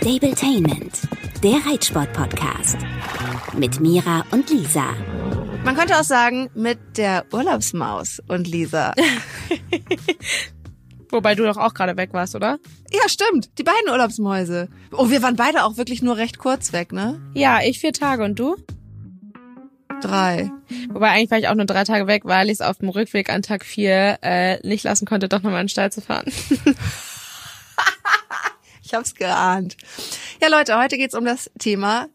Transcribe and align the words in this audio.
Stabletainment, 0.00 1.02
der 1.42 1.56
Reitsport-Podcast. 1.66 2.78
Mit 3.52 3.80
Mira 3.80 4.24
und 4.30 4.48
Lisa. 4.48 4.94
Man 5.62 5.76
könnte 5.76 5.98
auch 5.98 6.04
sagen, 6.04 6.48
mit 6.54 6.78
der 6.96 7.26
Urlaubsmaus 7.30 8.22
und 8.26 8.48
Lisa. 8.48 8.94
Wobei 11.10 11.34
du 11.34 11.44
doch 11.44 11.58
auch 11.58 11.74
gerade 11.74 11.98
weg 11.98 12.14
warst, 12.14 12.34
oder? 12.34 12.58
Ja, 12.90 13.10
stimmt. 13.10 13.58
Die 13.58 13.62
beiden 13.62 13.90
Urlaubsmäuse. 13.90 14.70
Oh, 14.92 15.10
wir 15.10 15.20
waren 15.22 15.36
beide 15.36 15.64
auch 15.64 15.76
wirklich 15.76 16.00
nur 16.00 16.16
recht 16.16 16.38
kurz 16.38 16.72
weg, 16.72 16.92
ne? 16.92 17.20
Ja, 17.34 17.60
ich 17.62 17.78
vier 17.78 17.92
Tage 17.92 18.24
und 18.24 18.38
du? 18.38 18.56
Drei. 20.00 20.50
Wobei 20.88 21.10
eigentlich 21.10 21.30
war 21.30 21.38
ich 21.38 21.48
auch 21.48 21.54
nur 21.54 21.66
drei 21.66 21.84
Tage 21.84 22.06
weg, 22.06 22.22
weil 22.24 22.46
ich 22.46 22.54
es 22.54 22.60
auf 22.62 22.78
dem 22.78 22.88
Rückweg 22.88 23.28
an 23.28 23.42
Tag 23.42 23.66
vier 23.66 24.18
äh, 24.22 24.66
nicht 24.66 24.84
lassen 24.84 25.04
konnte, 25.04 25.28
doch 25.28 25.42
nochmal 25.42 25.60
in 25.60 25.66
den 25.66 25.68
Stall 25.68 25.92
zu 25.92 26.00
fahren. 26.00 26.32
ich 28.90 28.94
hab's 28.94 29.14
geahnt. 29.14 29.76
Ja, 30.42 30.48
Leute, 30.48 30.76
heute 30.76 30.96
geht's 30.96 31.14
um 31.14 31.24
das 31.24 31.48
Thema 31.58 32.08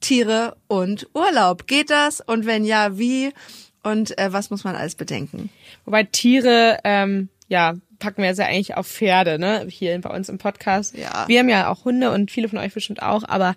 Tiere 0.00 0.56
und 0.66 1.08
Urlaub. 1.14 1.66
Geht 1.66 1.88
das? 1.88 2.20
Und 2.20 2.44
wenn 2.44 2.64
ja, 2.66 2.98
wie? 2.98 3.32
Und 3.82 4.18
äh, 4.18 4.30
was 4.30 4.50
muss 4.50 4.62
man 4.62 4.76
alles 4.76 4.94
bedenken? 4.94 5.48
Wobei 5.86 6.04
Tiere, 6.04 6.80
ähm, 6.84 7.30
ja, 7.48 7.76
packen 7.98 8.22
wir 8.22 8.30
ja 8.30 8.44
eigentlich 8.44 8.76
auf 8.76 8.86
Pferde, 8.86 9.38
ne? 9.38 9.66
Hier 9.70 9.98
bei 10.02 10.10
uns 10.10 10.28
im 10.28 10.36
Podcast. 10.36 10.94
Ja. 10.94 11.26
Wir 11.28 11.38
haben 11.38 11.48
ja 11.48 11.70
auch 11.70 11.86
Hunde 11.86 12.10
und 12.10 12.30
viele 12.30 12.50
von 12.50 12.58
euch 12.58 12.74
bestimmt 12.74 13.00
auch, 13.00 13.24
aber 13.26 13.54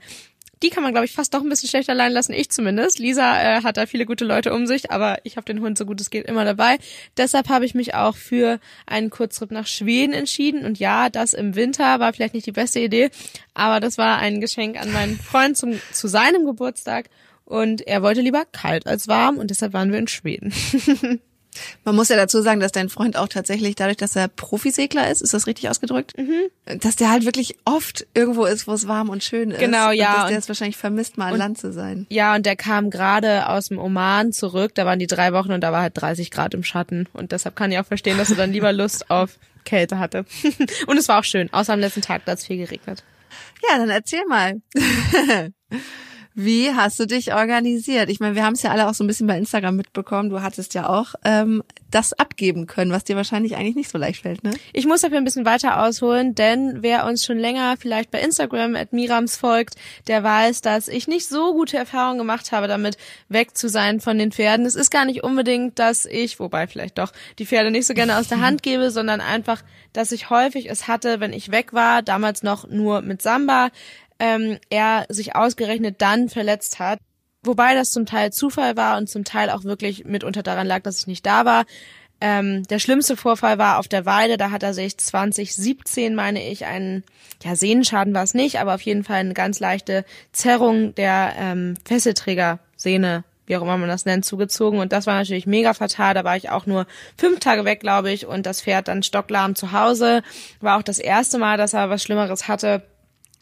die 0.61 0.70
kann 0.70 0.83
man, 0.83 0.91
glaube 0.91 1.05
ich, 1.05 1.13
fast 1.13 1.33
doch 1.33 1.41
ein 1.41 1.49
bisschen 1.49 1.70
schlechter 1.70 1.93
allein 1.93 2.11
lassen, 2.11 2.33
ich 2.33 2.49
zumindest. 2.49 2.99
Lisa 2.99 3.41
äh, 3.41 3.63
hat 3.63 3.77
da 3.77 3.85
viele 3.85 4.05
gute 4.05 4.25
Leute 4.25 4.53
um 4.53 4.67
sich, 4.67 4.91
aber 4.91 5.17
ich 5.23 5.37
habe 5.37 5.45
den 5.45 5.61
Hund 5.61 5.77
so 5.77 5.85
gut 5.85 5.99
es 6.01 6.09
geht 6.09 6.25
immer 6.25 6.45
dabei. 6.45 6.77
Deshalb 7.17 7.49
habe 7.49 7.65
ich 7.65 7.73
mich 7.73 7.95
auch 7.95 8.15
für 8.15 8.59
einen 8.85 9.09
Kurztrip 9.09 9.51
nach 9.51 9.67
Schweden 9.67 10.13
entschieden. 10.13 10.65
Und 10.65 10.79
ja, 10.79 11.09
das 11.09 11.34
im 11.34 11.55
Winter 11.55 11.99
war 11.99 12.13
vielleicht 12.13 12.34
nicht 12.34 12.45
die 12.45 12.51
beste 12.51 12.79
Idee, 12.79 13.09
aber 13.53 13.79
das 13.79 13.97
war 13.97 14.17
ein 14.17 14.41
Geschenk 14.41 14.79
an 14.79 14.91
meinen 14.91 15.17
Freund 15.17 15.57
zum, 15.57 15.79
zu 15.91 16.07
seinem 16.07 16.45
Geburtstag. 16.45 17.09
Und 17.45 17.85
er 17.87 18.01
wollte 18.01 18.21
lieber 18.21 18.45
kalt 18.45 18.87
als 18.87 19.07
warm 19.07 19.37
und 19.37 19.49
deshalb 19.49 19.73
waren 19.73 19.91
wir 19.91 19.99
in 19.99 20.07
Schweden. 20.07 20.54
Man 21.84 21.96
muss 21.96 22.10
ja 22.10 22.16
dazu 22.16 22.41
sagen, 22.41 22.60
dass 22.60 22.71
dein 22.71 22.90
Freund 22.90 23.18
auch 23.18 23.27
tatsächlich, 23.27 23.76
dadurch, 23.76 23.98
dass 23.98 24.16
er 24.16 24.27
Profisegler 24.27 25.10
ist, 25.10 25.21
ist 25.21 25.34
das 25.34 25.48
richtig 25.48 25.70
ausgedrückt? 25.70 26.18
Mhm. 26.18 26.80
Dass 26.80 26.96
der 26.96 27.12
halt 27.12 27.26
wirklich 27.26 27.57
oft 27.66 28.07
irgendwo 28.13 28.46
ist, 28.46 28.68
wo 28.68 28.74
es 28.74 28.88
warm 28.88 29.10
und 29.10 29.24
schön 29.24 29.52
ist. 29.52 29.60
Genau, 29.60 29.91
ja. 29.91 30.12
Und 30.12 30.20
dass 30.22 30.29
der 30.29 30.38
es 30.40 30.48
wahrscheinlich 30.48 30.77
vermisst, 30.77 31.18
mal 31.18 31.34
an 31.34 31.38
Land 31.38 31.57
zu 31.57 31.74
sein. 31.74 32.05
Ja, 32.10 32.35
und 32.35 32.46
der 32.46 32.55
kam 32.55 32.90
gerade 32.90 33.49
aus 33.49 33.68
dem 33.68 33.79
Oman 33.79 34.32
zurück, 34.32 34.74
da 34.76 34.85
waren 34.85 34.99
die 34.99 35.07
drei 35.07 35.34
Wochen 35.34 35.52
und 35.52 35.62
da 35.62 35.72
war 35.72 35.82
halt 35.82 35.99
30 35.99 36.32
Grad 36.32 36.54
im 36.54 36.63
Schatten. 36.63 37.07
Und 37.13 37.32
deshalb 37.32 37.55
kann 37.55 37.72
ich 37.72 37.79
auch 37.79 37.85
verstehen, 37.85 38.18
dass 38.18 38.29
er 38.29 38.38
dann 38.38 38.52
lieber 38.52 38.72
Lust 38.72 39.10
auf 39.10 39.38
Kälte 39.66 39.99
hatte. 39.99 40.26
und 40.88 40.98
es 40.98 41.07
war 41.07 41.20
auch 41.20 41.24
schön, 41.24 41.52
außer 41.52 41.74
am 41.74 41.79
letzten 41.79 42.02
Tag, 42.02 42.26
da 42.26 42.34
hat 42.34 42.40
es 42.40 42.46
viel 42.46 42.57
geregnet. 42.57 43.04
Ja, 43.70 43.77
dann 43.77 43.90
erzähl 43.90 44.26
mal. 44.27 44.62
Wie 46.34 46.74
hast 46.74 46.98
du 46.99 47.05
dich 47.05 47.34
organisiert? 47.34 48.10
Ich 48.10 48.21
meine, 48.21 48.35
wir 48.35 48.46
haben 48.46 48.54
es 48.54 48.63
ja 48.63 48.71
alle 48.71 48.87
auch 48.87 48.93
so 48.93 49.04
ein 49.04 49.07
bisschen 49.07 49.27
bei 49.27 49.37
Instagram 49.37 49.76
mitbekommen. 49.76 50.29
Du 50.29 50.41
hattest 50.41 50.73
ja 50.73 50.88
auch 50.88 51.13
ähm, 51.26 51.62
das 51.90 52.13
abgeben 52.13 52.68
können, 52.68 52.91
was 52.91 53.04
dir 53.04 53.18
wahrscheinlich 53.18 53.57
eigentlich 53.57 53.76
nicht 53.76 53.91
so 53.91 53.98
leicht 53.98 54.21
fällt, 54.21 54.43
ne? 54.43 54.51
Ich 54.71 54.85
muss 54.85 55.01
dafür 55.01 55.18
ein 55.18 55.26
bisschen 55.26 55.46
weiter 55.46 55.84
ausholen, 55.84 56.34
denn 56.34 56.77
wer 56.82 57.05
uns 57.05 57.26
schon 57.26 57.38
länger 57.38 57.76
vielleicht 57.77 58.12
bei 58.12 58.21
Instagram 58.21 58.76
at 58.76 58.93
Mirams 58.93 59.35
folgt, 59.35 59.76
der 60.07 60.23
weiß, 60.23 60.62
dass 60.62 60.88
ich 60.88 61.10
nicht 61.10 61.27
so 61.27 61.54
gute 61.54 61.77
Erfahrungen 61.77 62.20
gemacht 62.20 62.54
habe, 62.54 62.70
damit 62.70 62.98
weg 63.27 63.57
zu 63.57 63.68
sein 63.68 63.99
von 63.99 64.18
den 64.18 64.31
Pferden. 64.31 64.66
Es 64.66 64.75
ist 64.75 64.90
gar 64.90 65.03
nicht 65.03 65.23
unbedingt, 65.23 65.79
dass 65.79 66.06
ich, 66.06 66.40
wobei 66.40 66.68
vielleicht 66.68 66.97
doch, 66.97 67.12
die 67.40 67.45
Pferde 67.45 67.72
nicht 67.72 67.88
so 67.88 67.94
gerne 67.94 68.18
aus 68.18 68.29
der 68.29 68.40
Hand 68.40 68.63
gebe, 68.63 68.90
sondern 68.90 69.19
einfach, 69.19 69.62
dass 69.91 70.13
ich 70.13 70.29
häufig 70.29 70.69
es 70.69 70.88
hatte, 70.88 71.19
wenn 71.19 71.34
ich 71.34 71.51
weg 71.51 71.73
war, 71.73 72.01
damals 72.01 72.41
noch 72.41 72.69
nur 72.69 73.01
mit 73.01 73.22
Samba, 73.22 73.69
ähm, 74.22 74.59
er 74.69 75.05
sich 75.09 75.35
ausgerechnet 75.35 76.01
dann 76.01 76.29
verletzt 76.29 76.79
hat. 76.79 77.00
Wobei 77.44 77.73
das 77.73 77.89
zum 77.89 78.05
Teil 78.05 78.31
Zufall 78.31 78.77
war 78.77 78.99
und 78.99 79.09
zum 79.09 79.23
Teil 79.23 79.49
auch 79.49 79.63
wirklich 79.63 80.05
mitunter 80.05 80.43
daran 80.43 80.67
lag, 80.67 80.83
dass 80.83 80.99
ich 80.99 81.07
nicht 81.07 81.25
da 81.25 81.43
war. 81.43 81.65
Ähm, 82.23 82.61
der 82.67 82.77
schlimmste 82.77 83.17
Vorfall 83.17 83.57
war 83.57 83.79
auf 83.79 83.87
der 83.87 84.05
Weide, 84.05 84.37
da 84.37 84.51
hat 84.51 84.61
er 84.61 84.75
sich 84.75 84.95
2017, 84.95 86.13
meine 86.13 86.47
ich, 86.47 86.65
einen, 86.65 87.03
ja, 87.43 87.55
Sehnenschaden 87.55 88.13
war 88.13 88.21
es 88.21 88.35
nicht, 88.35 88.59
aber 88.59 88.75
auf 88.75 88.81
jeden 88.81 89.03
Fall 89.03 89.21
eine 89.21 89.33
ganz 89.33 89.59
leichte 89.59 90.05
Zerrung 90.31 90.93
der 90.93 91.33
ähm, 91.39 91.73
Fesselträgersehne, 91.83 93.23
wie 93.47 93.57
auch 93.57 93.63
immer 93.63 93.77
man 93.79 93.89
das 93.89 94.05
nennt, 94.05 94.23
zugezogen. 94.23 94.77
Und 94.79 94.91
das 94.91 95.07
war 95.07 95.15
natürlich 95.15 95.47
mega 95.47 95.73
fatal. 95.73 96.13
Da 96.13 96.23
war 96.23 96.37
ich 96.37 96.51
auch 96.51 96.67
nur 96.67 96.85
fünf 97.17 97.39
Tage 97.39 97.65
weg, 97.65 97.79
glaube 97.79 98.11
ich, 98.11 98.27
und 98.27 98.45
das 98.45 98.61
Pferd 98.61 98.87
dann 98.87 99.01
stocklahm 99.01 99.55
zu 99.55 99.71
Hause. 99.71 100.21
War 100.59 100.77
auch 100.77 100.83
das 100.83 100.99
erste 100.99 101.39
Mal, 101.39 101.57
dass 101.57 101.73
er 101.73 101.89
was 101.89 102.03
Schlimmeres 102.03 102.47
hatte. 102.47 102.83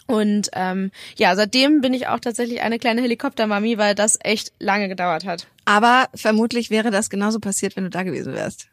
Und 0.10 0.50
ähm, 0.54 0.90
ja, 1.18 1.36
seitdem 1.36 1.82
bin 1.82 1.94
ich 1.94 2.08
auch 2.08 2.20
tatsächlich 2.20 2.62
eine 2.62 2.80
kleine 2.80 3.04
Helikoptermami, 3.04 3.78
weil 3.78 3.94
das 3.94 4.18
echt 4.24 4.52
lange 4.58 4.90
gedauert 4.90 5.24
hat. 5.24 5.46
Aber 5.66 6.08
vermutlich 6.16 6.72
wäre 6.72 6.90
das 6.90 7.12
genauso 7.12 7.40
passiert, 7.40 7.76
wenn 7.76 7.84
du 7.84 7.92
da 7.92 8.02
gewesen 8.02 8.34
wärst. 8.34 8.70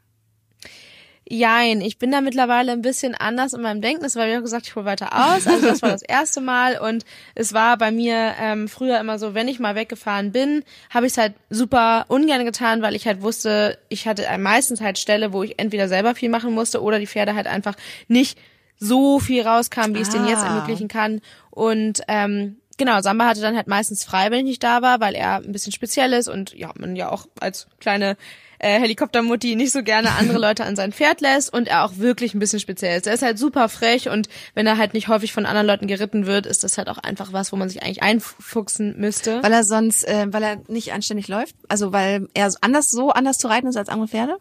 Jein, 1.29 1.83
ich 1.83 1.99
bin 1.99 2.11
da 2.11 2.23
mittlerweile 2.23 2.73
ein 2.73 2.81
bisschen 2.81 3.15
anders 3.15 3.53
in 3.53 3.61
meinem 3.61 3.83
Denken. 3.83 4.03
Das 4.03 4.17
war, 4.17 4.27
wie 4.27 4.37
auch 4.39 4.41
gesagt, 4.41 4.67
ich 4.67 4.77
hole 4.77 4.87
weiter 4.87 5.11
aus. 5.13 5.47
Also 5.47 5.67
das 5.67 5.83
war 5.83 5.91
das 5.91 6.03
erste 6.09 6.41
Mal 6.41 6.79
und 6.79 7.05
es 7.35 7.53
war 7.53 7.77
bei 7.77 7.91
mir 7.91 8.33
ähm, 8.41 8.67
früher 8.67 8.99
immer 8.99 9.19
so, 9.19 9.35
wenn 9.35 9.49
ich 9.49 9.59
mal 9.59 9.75
weggefahren 9.75 10.33
bin, 10.33 10.65
habe 10.89 11.05
ich 11.05 11.13
es 11.13 11.19
halt 11.19 11.35
super 11.51 12.07
ungern 12.09 12.47
getan, 12.47 12.81
weil 12.81 12.95
ich 12.95 13.07
halt 13.07 13.21
wusste, 13.21 13.77
ich 13.91 14.09
hatte 14.09 14.25
meistens 14.39 14.81
halt 14.81 14.99
Stelle, 14.99 15.35
wo 15.35 15.43
ich 15.43 15.59
entweder 15.59 15.89
selber 15.89 16.15
viel 16.15 16.31
machen 16.31 16.55
musste 16.55 16.81
oder 16.81 16.99
die 16.99 17.07
Pferde 17.07 17.35
halt 17.35 17.47
einfach 17.47 17.75
nicht 18.09 18.39
so 18.79 19.19
viel 19.19 19.47
rauskam, 19.47 19.95
wie 19.95 20.01
ich 20.01 20.09
es 20.09 20.11
ah. 20.11 20.19
denen 20.19 20.29
jetzt 20.29 20.45
ermöglichen 20.45 20.89
kann. 20.89 21.21
Und 21.51 22.03
ähm, 22.09 22.57
genau, 22.77 23.01
Samba 23.01 23.27
hatte 23.27 23.41
dann 23.41 23.57
halt 23.57 23.67
meistens 23.67 24.05
frei, 24.05 24.31
wenn 24.31 24.41
ich 24.41 24.45
nicht 24.45 24.63
da 24.63 24.83
war, 24.83 25.01
weil 25.01 25.15
er 25.15 25.37
ein 25.37 25.53
bisschen 25.53 25.73
speziell 25.73 26.13
ist 26.13 26.29
und 26.29 26.55
ja, 26.55 26.71
man 26.79 26.97
ja 26.97 27.11
auch 27.11 27.27
als 27.41 27.67
kleine 27.81 28.17
äh, 28.59 28.81
Helikoptermutti 28.81 29.57
nicht 29.57 29.73
so 29.73 29.83
gerne 29.83 30.13
andere 30.13 30.39
Leute 30.41 30.65
an 30.65 30.77
sein 30.77 30.93
Pferd 30.93 31.21
lässt 31.21 31.53
und 31.53 31.69
er 31.69 31.85
auch 31.85 31.99
wirklich 31.99 32.35
ein 32.35 32.39
bisschen 32.39 32.61
speziell 32.61 32.97
ist. 32.99 33.07
Er 33.07 33.15
ist 33.15 33.23
halt 33.23 33.39
super 33.39 33.69
frech 33.69 34.09
und 34.09 34.29
wenn 34.55 34.67
er 34.67 34.79
halt 34.79 34.95
nicht 34.95 35.09
häufig 35.09 35.33
von 35.33 35.47
anderen 35.47 35.67
Leuten 35.67 35.87
geritten 35.87 36.27
wird, 36.27 36.47
ist 36.47 36.65
das 36.65 36.79
halt 36.79 36.89
auch 36.89 36.99
einfach 36.99 37.33
was, 37.33 37.53
wo 37.53 37.57
man 37.57 37.69
sich 37.69 37.83
eigentlich 37.83 38.03
einfuchsen 38.03 38.99
müsste. 38.99 39.43
Weil 39.43 39.53
er 39.53 39.65
sonst, 39.65 40.07
äh, 40.07 40.27
weil 40.33 40.43
er 40.43 40.63
nicht 40.69 40.93
anständig 40.93 41.29
läuft? 41.29 41.55
Also 41.69 41.93
weil 41.93 42.29
er 42.35 42.53
anders 42.61 42.91
so 42.91 43.11
anders 43.11 43.39
zu 43.39 43.49
reiten 43.49 43.67
ist 43.67 43.77
als 43.77 43.89
andere 43.89 44.09
Pferde? 44.09 44.39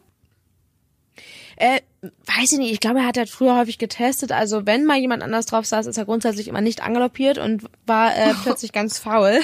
Äh, 1.58 1.80
weiß 2.02 2.52
ich 2.52 2.58
nicht, 2.58 2.72
ich 2.72 2.80
glaube, 2.80 3.00
er 3.00 3.08
hat 3.08 3.18
halt 3.18 3.30
früher 3.30 3.58
häufig 3.58 3.78
getestet. 3.78 4.32
Also 4.32 4.66
wenn 4.66 4.86
mal 4.86 4.98
jemand 4.98 5.24
anders 5.24 5.46
drauf 5.46 5.66
saß, 5.66 5.86
ist 5.86 5.98
er 5.98 6.06
grundsätzlich 6.06 6.48
immer 6.48 6.62
nicht 6.62 6.84
angaloppiert 6.84 7.38
und 7.38 7.64
war 7.86 8.16
äh, 8.16 8.34
plötzlich 8.44 8.72
ganz 8.72 9.00
faul. 9.00 9.40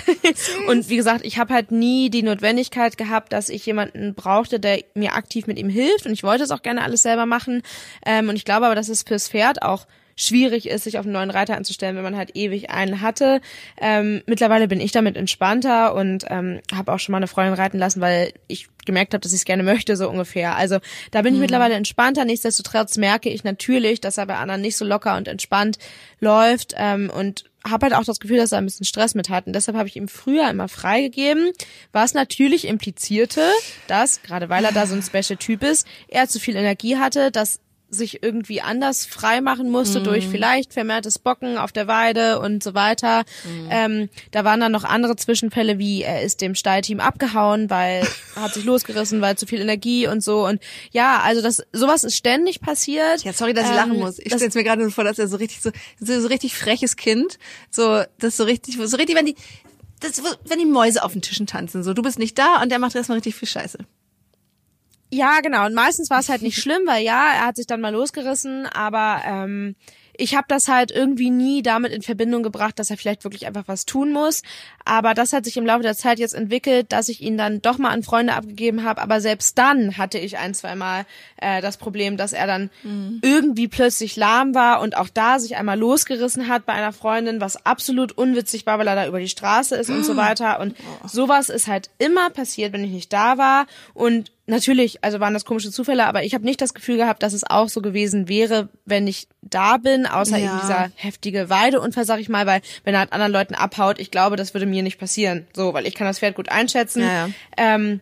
und 0.67 0.89
wie 0.89 0.97
gesagt, 0.97 1.25
ich 1.25 1.38
habe 1.38 1.53
halt 1.53 1.72
nie 1.72 2.09
die 2.09 2.23
Notwendigkeit 2.23 2.97
gehabt, 2.97 3.33
dass 3.33 3.49
ich 3.49 3.66
jemanden 3.66 4.13
brauchte, 4.13 4.59
der 4.59 4.83
mir 4.94 5.16
aktiv 5.16 5.47
mit 5.47 5.57
ihm 5.57 5.69
hilft. 5.69 6.05
Und 6.05 6.13
ich 6.13 6.23
wollte 6.23 6.44
es 6.44 6.51
auch 6.51 6.61
gerne 6.61 6.83
alles 6.83 7.01
selber 7.01 7.25
machen. 7.25 7.63
Ähm, 8.05 8.29
und 8.29 8.35
ich 8.35 8.45
glaube 8.45 8.66
aber, 8.66 8.75
dass 8.75 8.89
es 8.89 9.03
fürs 9.03 9.29
Pferd 9.29 9.61
auch 9.61 9.88
schwierig 10.16 10.67
ist, 10.67 10.83
sich 10.83 10.97
auf 10.97 11.05
einen 11.05 11.13
neuen 11.13 11.29
Reiter 11.29 11.57
anzustellen, 11.57 11.95
wenn 11.95 12.03
man 12.03 12.17
halt 12.17 12.35
ewig 12.35 12.69
einen 12.69 13.01
hatte. 13.01 13.41
Ähm, 13.79 14.22
mittlerweile 14.25 14.67
bin 14.67 14.79
ich 14.79 14.91
damit 14.91 15.17
entspannter 15.17 15.95
und 15.95 16.25
ähm, 16.29 16.61
habe 16.73 16.94
auch 16.94 16.99
schon 16.99 17.11
mal 17.13 17.17
eine 17.17 17.27
Freundin 17.27 17.53
reiten 17.53 17.77
lassen, 17.77 18.01
weil 18.01 18.33
ich 18.47 18.67
gemerkt 18.85 19.13
habe, 19.13 19.22
dass 19.22 19.31
ich 19.31 19.39
es 19.39 19.45
gerne 19.45 19.63
möchte, 19.63 19.95
so 19.95 20.09
ungefähr. 20.09 20.55
Also 20.55 20.79
da 21.11 21.22
bin 21.22 21.33
ich 21.33 21.38
mhm. 21.38 21.41
mittlerweile 21.41 21.75
entspannter. 21.75 22.25
Nichtsdestotrotz 22.25 22.97
merke 22.97 23.29
ich 23.29 23.44
natürlich, 23.44 24.01
dass 24.01 24.17
er 24.17 24.25
bei 24.25 24.38
anderen 24.38 24.61
nicht 24.61 24.77
so 24.77 24.85
locker 24.85 25.17
und 25.17 25.27
entspannt 25.27 25.77
läuft 26.19 26.73
ähm, 26.78 27.09
und 27.09 27.45
habe 27.63 27.85
halt 27.85 27.95
auch 27.95 28.05
das 28.05 28.19
Gefühl, 28.19 28.38
dass 28.38 28.51
er 28.51 28.57
ein 28.57 28.66
bisschen 28.66 28.85
Stress 28.85 29.13
mit 29.13 29.29
hat. 29.29 29.45
Und 29.45 29.53
deshalb 29.53 29.78
habe 29.78 29.88
ich 29.88 29.95
ihm 29.95 30.07
früher 30.07 30.49
immer 30.49 30.67
freigegeben, 30.67 31.51
was 31.91 32.13
natürlich 32.13 32.67
implizierte, 32.67 33.47
dass, 33.88 34.23
gerade 34.23 34.49
weil 34.49 34.66
er 34.66 34.72
da 34.72 34.88
so 34.88 34.95
ein 34.95 35.03
Special-Typ 35.03 35.63
ist, 35.63 35.88
er 36.07 36.28
zu 36.28 36.39
viel 36.39 36.55
Energie 36.55 36.97
hatte, 36.97 37.31
dass 37.31 37.59
sich 37.91 38.24
irgendwie 38.24 38.62
anders 38.62 39.06
freimachen 39.06 39.69
musste 39.69 40.00
mhm. 40.00 40.06
durch 40.06 40.28
vielleicht 40.28 40.73
vermehrtes 40.73 41.20
Bocken 41.20 41.58
auf 41.58 41.73
der 41.73 41.88
Weide 41.88 42.40
und 42.40 42.64
so 42.64 42.73
weiter. 42.73 43.23
Mhm. 43.43 43.67
Ähm, 43.70 44.09
da 44.32 44.46
waren 44.46 44.61
dann 44.61 44.72
noch 44.72 44.85
andere 44.85 45.17
Zwischenfälle, 45.17 45.78
wie 45.78 46.02
er 46.02 46.22
ist 46.22 46.41
dem 46.41 46.55
Stallteam 46.55 47.02
abgehauen, 47.02 47.70
weil 47.70 48.08
er 48.35 48.41
hat 48.43 48.53
sich 48.53 48.64
losgerissen, 48.64 49.20
weil 49.20 49.38
zu 49.38 49.46
viel 49.46 49.59
Energie 49.59 50.08
und 50.08 50.23
so. 50.23 50.46
Und 50.47 50.61
ja, 50.91 51.20
also 51.20 51.41
das 51.41 51.64
sowas 51.73 52.05
ist 52.05 52.16
ständig 52.16 52.61
passiert. 52.61 53.23
Ja, 53.23 53.34
sorry, 53.34 53.53
dass 53.53 53.66
ich 53.66 53.72
ähm, 53.72 53.76
lachen 53.76 53.99
muss. 53.99 54.20
Ich 54.20 54.34
stelle 54.34 54.49
mir 54.53 54.64
gerade 54.64 54.90
vor, 54.90 55.03
dass 55.03 55.20
er 55.20 55.28
so 55.28 55.35
richtig 55.35 55.61
so, 55.61 55.72
so, 55.99 56.22
so 56.22 56.28
richtig 56.28 56.55
freches 56.55 56.96
Kind, 56.96 57.37
so 57.70 58.03
das 58.20 58.37
so 58.37 58.46
richtig, 58.46 58.78
so 58.78 58.97
richtig, 58.97 59.16
wenn 59.16 59.26
die 59.26 59.35
das, 59.99 60.22
wenn 60.46 60.58
die 60.58 60.66
Mäuse 60.66 61.03
auf 61.03 61.11
den 61.11 61.22
Tischen 61.22 61.46
tanzen, 61.46 61.84
so 61.84 61.94
du 61.94 62.02
bist 62.02 62.17
nicht 62.17 62.37
da 62.40 62.61
und 62.61 62.72
der 62.72 62.79
macht 62.79 62.96
erstmal 62.96 63.17
richtig 63.17 63.35
viel 63.35 63.47
Scheiße. 63.47 63.79
Ja, 65.11 65.41
genau. 65.41 65.66
Und 65.66 65.73
meistens 65.73 66.09
war 66.09 66.19
es 66.19 66.29
halt 66.29 66.41
nicht 66.41 66.58
schlimm, 66.61 66.84
weil 66.85 67.03
ja, 67.03 67.31
er 67.34 67.46
hat 67.47 67.58
sich 67.58 67.67
dann 67.67 67.81
mal 67.81 67.93
losgerissen, 67.93 68.66
aber 68.66 69.22
ähm, 69.25 69.75
ich 70.22 70.35
habe 70.35 70.46
das 70.47 70.67
halt 70.67 70.91
irgendwie 70.91 71.31
nie 71.31 71.63
damit 71.63 71.91
in 71.91 72.02
Verbindung 72.02 72.43
gebracht, 72.43 72.78
dass 72.78 72.91
er 72.91 72.97
vielleicht 72.97 73.23
wirklich 73.23 73.47
einfach 73.47 73.63
was 73.67 73.85
tun 73.85 74.11
muss. 74.11 74.43
Aber 74.85 75.13
das 75.13 75.34
hat 75.34 75.46
sich 75.46 75.58
im 75.58 75.66
Laufe 75.66 75.84
der 75.84 75.96
Zeit 75.96 76.19
jetzt 76.19 76.35
entwickelt, 76.35 76.91
dass 76.91 77.09
ich 77.09 77.22
ihn 77.22 77.37
dann 77.37 77.61
doch 77.61 77.78
mal 77.78 77.90
an 77.90 78.03
Freunde 78.03 78.34
abgegeben 78.34 78.84
habe. 78.84 79.02
Aber 79.02 79.22
selbst 79.22 79.58
dann 79.58 79.97
hatte 79.97 80.19
ich 80.19 80.37
ein, 80.37 80.53
zwei 80.53 80.75
Mal 80.75 81.05
äh, 81.37 81.61
das 81.61 81.78
Problem, 81.78 82.17
dass 82.17 82.34
er 82.34 82.46
dann 82.46 82.69
mhm. 82.84 83.19
irgendwie 83.23 83.67
plötzlich 83.67 84.16
lahm 84.16 84.53
war 84.53 84.81
und 84.81 84.96
auch 84.96 85.09
da 85.09 85.40
sich 85.40 85.55
einmal 85.55 85.79
losgerissen 85.79 86.47
hat 86.47 86.66
bei 86.66 86.73
einer 86.73 86.93
Freundin, 86.93 87.41
was 87.41 87.66
absolut 87.66 88.11
unwitzig 88.11 88.66
war, 88.66 88.78
weil 88.79 88.87
er 88.87 88.96
da 88.96 89.08
über 89.08 89.19
die 89.19 89.29
Straße 89.29 89.75
ist 89.75 89.90
und 89.90 90.03
so 90.03 90.16
weiter. 90.17 90.59
Und 90.59 90.75
oh. 91.03 91.08
sowas 91.08 91.49
ist 91.49 91.67
halt 91.67 91.90
immer 91.97 92.29
passiert, 92.29 92.73
wenn 92.73 92.84
ich 92.84 92.91
nicht 92.91 93.13
da 93.13 93.37
war. 93.37 93.66
Und 93.93 94.31
natürlich, 94.51 95.03
also 95.03 95.19
waren 95.19 95.33
das 95.33 95.45
komische 95.45 95.71
Zufälle, 95.71 96.05
aber 96.05 96.23
ich 96.23 96.35
habe 96.35 96.45
nicht 96.45 96.61
das 96.61 96.75
Gefühl 96.75 96.97
gehabt, 96.97 97.23
dass 97.23 97.33
es 97.33 97.43
auch 97.43 97.69
so 97.69 97.81
gewesen 97.81 98.27
wäre, 98.27 98.69
wenn 98.85 99.07
ich 99.07 99.27
da 99.41 99.77
bin, 99.77 100.05
außer 100.05 100.37
ja. 100.37 100.51
eben 100.51 100.61
dieser 100.61 100.91
heftige 100.95 101.49
Weideunfall, 101.49 102.05
sag 102.05 102.19
ich 102.19 102.29
mal, 102.29 102.45
weil 102.45 102.61
wenn 102.83 102.93
er 102.93 102.99
halt 102.99 103.13
anderen 103.13 103.31
Leuten 103.31 103.55
abhaut, 103.55 103.99
ich 103.99 104.11
glaube, 104.11 104.35
das 104.35 104.53
würde 104.53 104.67
mir 104.67 104.83
nicht 104.83 104.99
passieren. 104.99 105.47
So, 105.53 105.73
weil 105.73 105.87
ich 105.87 105.95
kann 105.95 106.05
das 106.05 106.19
Pferd 106.19 106.35
gut 106.35 106.49
einschätzen. 106.49 107.01
Ja, 107.01 107.27
ja. 107.27 107.29
Ähm, 107.57 108.01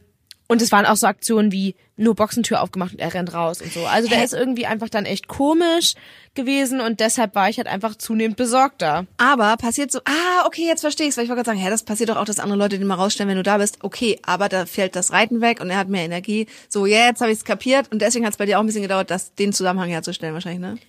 und 0.49 0.63
es 0.63 0.71
waren 0.71 0.87
auch 0.87 0.95
so 0.95 1.05
Aktionen 1.05 1.51
wie 1.51 1.75
nur 1.95 2.15
Boxentür 2.15 2.61
aufgemacht 2.61 2.93
und 2.93 2.99
er 2.99 3.13
rennt 3.13 3.33
raus 3.33 3.61
und 3.61 3.71
so. 3.71 3.85
Also 3.85 4.09
der 4.09 4.23
ist 4.23 4.33
irgendwie 4.33 4.65
einfach 4.65 4.89
dann 4.89 5.05
echt 5.05 5.27
komisch 5.27 5.93
gewesen 6.33 6.81
und 6.81 6.99
deshalb 6.99 7.35
war 7.35 7.49
ich 7.49 7.57
halt 7.57 7.67
einfach 7.67 7.95
zunehmend 7.95 8.35
besorgter. 8.35 9.05
Aber 9.17 9.55
passiert 9.57 9.91
so, 9.91 9.99
ah, 10.05 10.45
okay, 10.47 10.65
jetzt 10.65 10.81
verstehe 10.81 11.07
ich's, 11.07 11.17
weil 11.17 11.25
ich 11.25 11.29
wollte 11.29 11.43
gerade 11.43 11.57
sagen, 11.57 11.63
hä, 11.63 11.69
das 11.69 11.83
passiert 11.83 12.09
doch 12.09 12.17
auch, 12.17 12.25
dass 12.25 12.39
andere 12.39 12.57
Leute 12.57 12.79
den 12.79 12.87
mal 12.87 12.95
rausstellen, 12.95 13.29
wenn 13.29 13.37
du 13.37 13.43
da 13.43 13.59
bist. 13.59 13.77
Okay, 13.83 14.19
aber 14.23 14.49
da 14.49 14.65
fällt 14.65 14.95
das 14.95 15.11
Reiten 15.11 15.39
weg 15.39 15.61
und 15.61 15.69
er 15.69 15.77
hat 15.77 15.87
mehr 15.87 16.03
Energie. 16.03 16.47
So, 16.67 16.87
ja, 16.87 17.05
jetzt 17.05 17.21
habe 17.21 17.31
ich's 17.31 17.45
kapiert 17.45 17.91
und 17.91 18.01
deswegen 18.01 18.25
hat's 18.25 18.37
bei 18.37 18.47
dir 18.47 18.57
auch 18.57 18.63
ein 18.63 18.65
bisschen 18.65 18.81
gedauert, 18.81 19.11
das 19.11 19.35
den 19.35 19.53
Zusammenhang 19.53 19.89
herzustellen 19.89 20.33
wahrscheinlich, 20.33 20.61
ne? 20.61 20.79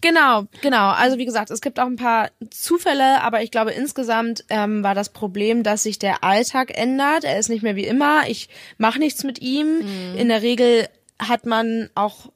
Genau, 0.00 0.46
genau. 0.62 0.90
Also 0.90 1.18
wie 1.18 1.24
gesagt, 1.24 1.50
es 1.50 1.60
gibt 1.60 1.80
auch 1.80 1.86
ein 1.86 1.96
paar 1.96 2.30
Zufälle, 2.50 3.22
aber 3.22 3.42
ich 3.42 3.50
glaube 3.50 3.72
insgesamt 3.72 4.44
ähm, 4.50 4.82
war 4.82 4.94
das 4.94 5.08
Problem, 5.08 5.62
dass 5.62 5.82
sich 5.82 5.98
der 5.98 6.22
Alltag 6.22 6.76
ändert. 6.76 7.24
Er 7.24 7.38
ist 7.38 7.48
nicht 7.48 7.62
mehr 7.62 7.76
wie 7.76 7.86
immer. 7.86 8.28
Ich 8.28 8.48
mache 8.78 8.98
nichts 8.98 9.24
mit 9.24 9.40
ihm. 9.40 9.78
Mhm. 9.78 10.18
In 10.18 10.28
der 10.28 10.42
Regel 10.42 10.88
hat 11.18 11.46
man 11.46 11.90
auch 11.94 12.30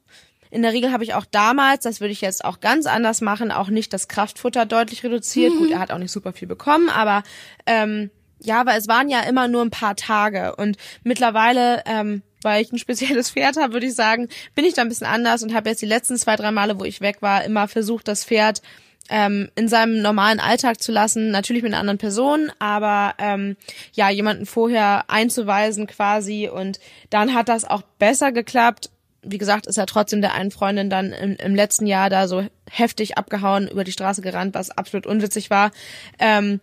in 0.51 0.63
der 0.63 0.73
Regel 0.73 0.91
habe 0.91 1.05
ich 1.05 1.13
auch 1.13 1.23
damals, 1.23 1.83
das 1.83 2.01
würde 2.01 2.11
ich 2.11 2.19
jetzt 2.19 2.43
auch 2.43 2.59
ganz 2.59 2.85
anders 2.85 3.21
machen, 3.21 3.51
auch 3.51 3.69
nicht 3.69 3.93
das 3.93 4.09
Kraftfutter 4.09 4.65
deutlich 4.65 5.01
reduziert. 5.03 5.53
Mhm. 5.53 5.57
Gut, 5.59 5.71
er 5.71 5.79
hat 5.79 5.91
auch 5.91 5.97
nicht 5.97 6.11
super 6.11 6.33
viel 6.33 6.47
bekommen, 6.47 6.89
aber 6.89 7.23
ähm, 7.65 8.11
ja, 8.39 8.65
weil 8.65 8.77
es 8.77 8.87
waren 8.89 9.07
ja 9.07 9.21
immer 9.21 9.47
nur 9.47 9.61
ein 9.61 9.69
paar 9.69 9.95
Tage 9.95 10.55
und 10.57 10.77
mittlerweile 11.03 11.83
ähm, 11.85 12.21
weil 12.41 12.61
ich 12.61 12.71
ein 12.71 12.77
spezielles 12.77 13.31
Pferd 13.31 13.57
habe, 13.57 13.73
würde 13.73 13.87
ich 13.87 13.95
sagen, 13.95 14.27
bin 14.55 14.65
ich 14.65 14.73
da 14.73 14.81
ein 14.81 14.89
bisschen 14.89 15.07
anders 15.07 15.43
und 15.43 15.53
habe 15.53 15.69
jetzt 15.69 15.81
die 15.81 15.87
letzten 15.87 16.17
zwei, 16.17 16.35
drei 16.35 16.51
Male, 16.51 16.79
wo 16.79 16.83
ich 16.83 17.01
weg 17.01 17.21
war, 17.21 17.43
immer 17.43 17.67
versucht, 17.67 18.07
das 18.07 18.25
Pferd 18.25 18.61
ähm, 19.09 19.49
in 19.55 19.67
seinem 19.67 20.01
normalen 20.01 20.39
Alltag 20.39 20.81
zu 20.81 20.91
lassen, 20.91 21.31
natürlich 21.31 21.63
mit 21.63 21.73
einer 21.73 21.79
anderen 21.79 21.97
Person, 21.97 22.51
aber 22.59 23.13
ähm, 23.17 23.57
ja, 23.93 24.09
jemanden 24.09 24.45
vorher 24.45 25.09
einzuweisen 25.09 25.85
quasi 25.87 26.49
und 26.49 26.79
dann 27.09 27.33
hat 27.33 27.49
das 27.49 27.65
auch 27.65 27.81
besser 27.99 28.31
geklappt. 28.31 28.89
Wie 29.21 29.37
gesagt, 29.37 29.67
ist 29.67 29.77
er 29.77 29.85
trotzdem 29.85 30.21
der 30.21 30.33
einen 30.33 30.49
Freundin 30.49 30.89
dann 30.89 31.11
im, 31.11 31.35
im 31.35 31.55
letzten 31.55 31.85
Jahr 31.85 32.09
da 32.09 32.27
so 32.27 32.43
heftig 32.69 33.17
abgehauen, 33.17 33.67
über 33.67 33.83
die 33.83 33.91
Straße 33.91 34.21
gerannt, 34.21 34.55
was 34.55 34.71
absolut 34.71 35.05
unwitzig 35.05 35.49
war. 35.49 35.71
Ähm, 36.17 36.61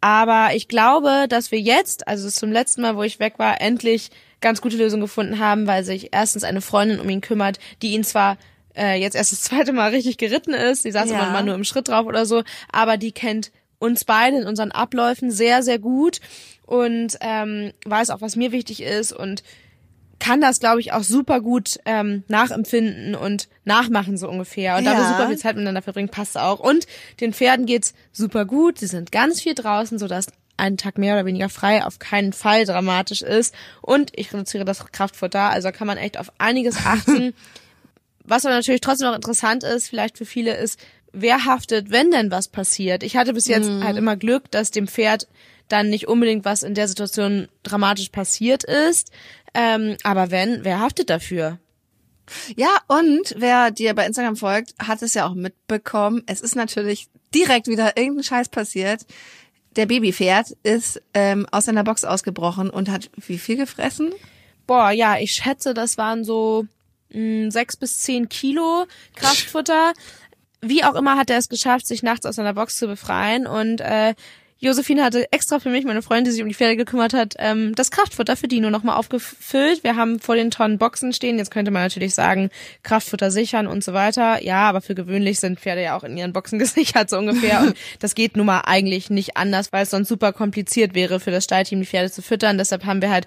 aber 0.00 0.50
ich 0.54 0.66
glaube, 0.66 1.26
dass 1.28 1.52
wir 1.52 1.60
jetzt, 1.60 2.08
also 2.08 2.28
zum 2.28 2.50
letzten 2.50 2.82
Mal, 2.82 2.96
wo 2.96 3.04
ich 3.04 3.20
weg 3.20 3.38
war, 3.38 3.60
endlich 3.60 4.10
ganz 4.42 4.60
gute 4.60 4.76
Lösung 4.76 5.00
gefunden 5.00 5.38
haben, 5.38 5.66
weil 5.66 5.84
sich 5.84 6.10
erstens 6.12 6.44
eine 6.44 6.60
Freundin 6.60 7.00
um 7.00 7.08
ihn 7.08 7.22
kümmert, 7.22 7.58
die 7.80 7.92
ihn 7.92 8.04
zwar 8.04 8.36
äh, 8.76 9.00
jetzt 9.00 9.14
erst 9.16 9.32
das 9.32 9.42
zweite 9.42 9.72
Mal 9.72 9.90
richtig 9.90 10.18
geritten 10.18 10.52
ist, 10.52 10.84
die 10.84 10.92
saß 10.92 11.10
ja. 11.10 11.16
immer 11.16 11.30
mal 11.30 11.44
nur 11.44 11.54
im 11.54 11.64
Schritt 11.64 11.88
drauf 11.88 12.06
oder 12.06 12.26
so, 12.26 12.42
aber 12.70 12.96
die 12.98 13.12
kennt 13.12 13.50
uns 13.78 14.04
beide 14.04 14.38
in 14.38 14.46
unseren 14.46 14.70
Abläufen 14.70 15.30
sehr, 15.30 15.62
sehr 15.62 15.78
gut 15.78 16.20
und 16.66 17.16
ähm, 17.20 17.72
weiß 17.84 18.10
auch, 18.10 18.20
was 18.20 18.36
mir 18.36 18.52
wichtig 18.52 18.82
ist 18.82 19.12
und 19.12 19.42
kann 20.22 20.40
das, 20.40 20.60
glaube 20.60 20.78
ich, 20.78 20.92
auch 20.92 21.02
super 21.02 21.40
gut 21.40 21.80
ähm, 21.84 22.22
nachempfinden 22.28 23.16
und 23.16 23.48
nachmachen, 23.64 24.16
so 24.16 24.28
ungefähr. 24.28 24.76
Und 24.76 24.84
ja. 24.84 24.92
da 24.92 24.98
wir 24.98 25.08
super 25.08 25.26
viel 25.26 25.36
Zeit 25.36 25.56
miteinander 25.56 25.82
verbringen, 25.82 26.10
passt 26.10 26.38
auch. 26.38 26.60
Und 26.60 26.86
den 27.20 27.32
Pferden 27.32 27.66
geht's 27.66 27.92
super 28.12 28.44
gut. 28.44 28.78
Sie 28.78 28.86
sind 28.86 29.10
ganz 29.10 29.40
viel 29.40 29.54
draußen, 29.54 29.98
sodass 29.98 30.26
einen 30.62 30.76
Tag 30.76 30.96
mehr 30.96 31.14
oder 31.14 31.26
weniger 31.26 31.48
frei 31.48 31.84
auf 31.84 31.98
keinen 31.98 32.32
Fall 32.32 32.64
dramatisch 32.64 33.22
ist. 33.22 33.52
Und 33.80 34.12
ich 34.14 34.32
reduziere 34.32 34.64
das 34.64 34.86
Kraftfutter, 34.92 35.50
also 35.50 35.72
kann 35.72 35.88
man 35.88 35.98
echt 35.98 36.18
auf 36.18 36.32
einiges 36.38 36.76
achten. 36.86 37.34
was 38.24 38.46
aber 38.46 38.54
natürlich 38.54 38.80
trotzdem 38.80 39.08
noch 39.08 39.16
interessant 39.16 39.64
ist, 39.64 39.88
vielleicht 39.88 40.16
für 40.16 40.24
viele, 40.24 40.56
ist, 40.56 40.78
wer 41.12 41.44
haftet, 41.44 41.90
wenn 41.90 42.12
denn 42.12 42.30
was 42.30 42.48
passiert. 42.48 43.02
Ich 43.02 43.16
hatte 43.16 43.34
bis 43.34 43.48
jetzt 43.48 43.68
mhm. 43.68 43.82
halt 43.82 43.96
immer 43.96 44.16
Glück, 44.16 44.50
dass 44.52 44.70
dem 44.70 44.86
Pferd 44.86 45.26
dann 45.68 45.88
nicht 45.88 46.06
unbedingt 46.06 46.44
was 46.44 46.62
in 46.62 46.74
der 46.74 46.86
Situation 46.86 47.48
dramatisch 47.64 48.10
passiert 48.10 48.62
ist. 48.62 49.10
Ähm, 49.54 49.96
aber 50.04 50.30
wenn, 50.30 50.64
wer 50.64 50.80
haftet 50.80 51.10
dafür? 51.10 51.58
Ja, 52.54 52.78
und 52.86 53.34
wer 53.36 53.72
dir 53.72 53.94
bei 53.94 54.06
Instagram 54.06 54.36
folgt, 54.36 54.74
hat 54.78 55.02
es 55.02 55.14
ja 55.14 55.26
auch 55.26 55.34
mitbekommen. 55.34 56.22
Es 56.26 56.40
ist 56.40 56.54
natürlich 56.54 57.08
direkt 57.34 57.66
wieder 57.66 57.96
irgendein 57.96 58.22
Scheiß 58.22 58.48
passiert 58.48 59.06
der 59.76 59.86
Babypferd 59.86 60.56
ist 60.62 61.02
ähm, 61.14 61.46
aus 61.50 61.66
seiner 61.66 61.84
Box 61.84 62.04
ausgebrochen 62.04 62.70
und 62.70 62.90
hat 62.90 63.10
wie 63.16 63.38
viel 63.38 63.56
gefressen? 63.56 64.12
Boah, 64.66 64.90
ja, 64.90 65.18
ich 65.18 65.32
schätze, 65.32 65.74
das 65.74 65.98
waren 65.98 66.24
so 66.24 66.66
mh, 67.10 67.46
mm, 67.46 67.50
sechs 67.50 67.76
bis 67.76 68.00
zehn 68.00 68.28
Kilo 68.28 68.86
Kraftfutter. 69.14 69.92
Wie 70.60 70.84
auch 70.84 70.94
immer 70.94 71.16
hat 71.16 71.30
er 71.30 71.38
es 71.38 71.48
geschafft, 71.48 71.86
sich 71.86 72.02
nachts 72.02 72.24
aus 72.26 72.36
seiner 72.36 72.54
Box 72.54 72.76
zu 72.76 72.86
befreien 72.86 73.46
und 73.46 73.80
äh, 73.80 74.14
Josephine 74.64 75.02
hatte 75.02 75.32
extra 75.32 75.58
für 75.58 75.70
mich, 75.70 75.84
meine 75.84 76.02
Freundin, 76.02 76.26
die 76.26 76.30
sich 76.30 76.42
um 76.42 76.48
die 76.48 76.54
Pferde 76.54 76.76
gekümmert 76.76 77.14
hat, 77.14 77.34
ähm, 77.40 77.74
das 77.74 77.90
Kraftfutter 77.90 78.36
für 78.36 78.46
Dino 78.46 78.70
nochmal 78.70 78.96
aufgefüllt. 78.96 79.82
Wir 79.82 79.96
haben 79.96 80.20
vor 80.20 80.36
den 80.36 80.52
Tonnen 80.52 80.78
Boxen 80.78 81.12
stehen. 81.12 81.36
Jetzt 81.36 81.50
könnte 81.50 81.72
man 81.72 81.82
natürlich 81.82 82.14
sagen, 82.14 82.48
Kraftfutter 82.84 83.32
sichern 83.32 83.66
und 83.66 83.82
so 83.82 83.92
weiter. 83.92 84.40
Ja, 84.40 84.68
aber 84.68 84.80
für 84.80 84.94
gewöhnlich 84.94 85.40
sind 85.40 85.58
Pferde 85.58 85.82
ja 85.82 85.96
auch 85.96 86.04
in 86.04 86.16
ihren 86.16 86.32
Boxen 86.32 86.58
gesichert, 86.60 87.10
so 87.10 87.18
ungefähr. 87.18 87.60
Und 87.60 87.76
das 87.98 88.14
geht 88.14 88.36
nun 88.36 88.46
mal 88.46 88.60
eigentlich 88.60 89.10
nicht 89.10 89.36
anders, 89.36 89.72
weil 89.72 89.82
es 89.82 89.90
sonst 89.90 90.06
super 90.06 90.32
kompliziert 90.32 90.94
wäre 90.94 91.18
für 91.18 91.32
das 91.32 91.42
Stallteam, 91.42 91.80
die 91.80 91.86
Pferde 91.86 92.12
zu 92.12 92.22
füttern. 92.22 92.56
Deshalb 92.56 92.84
haben 92.84 93.02
wir 93.02 93.10
halt 93.10 93.26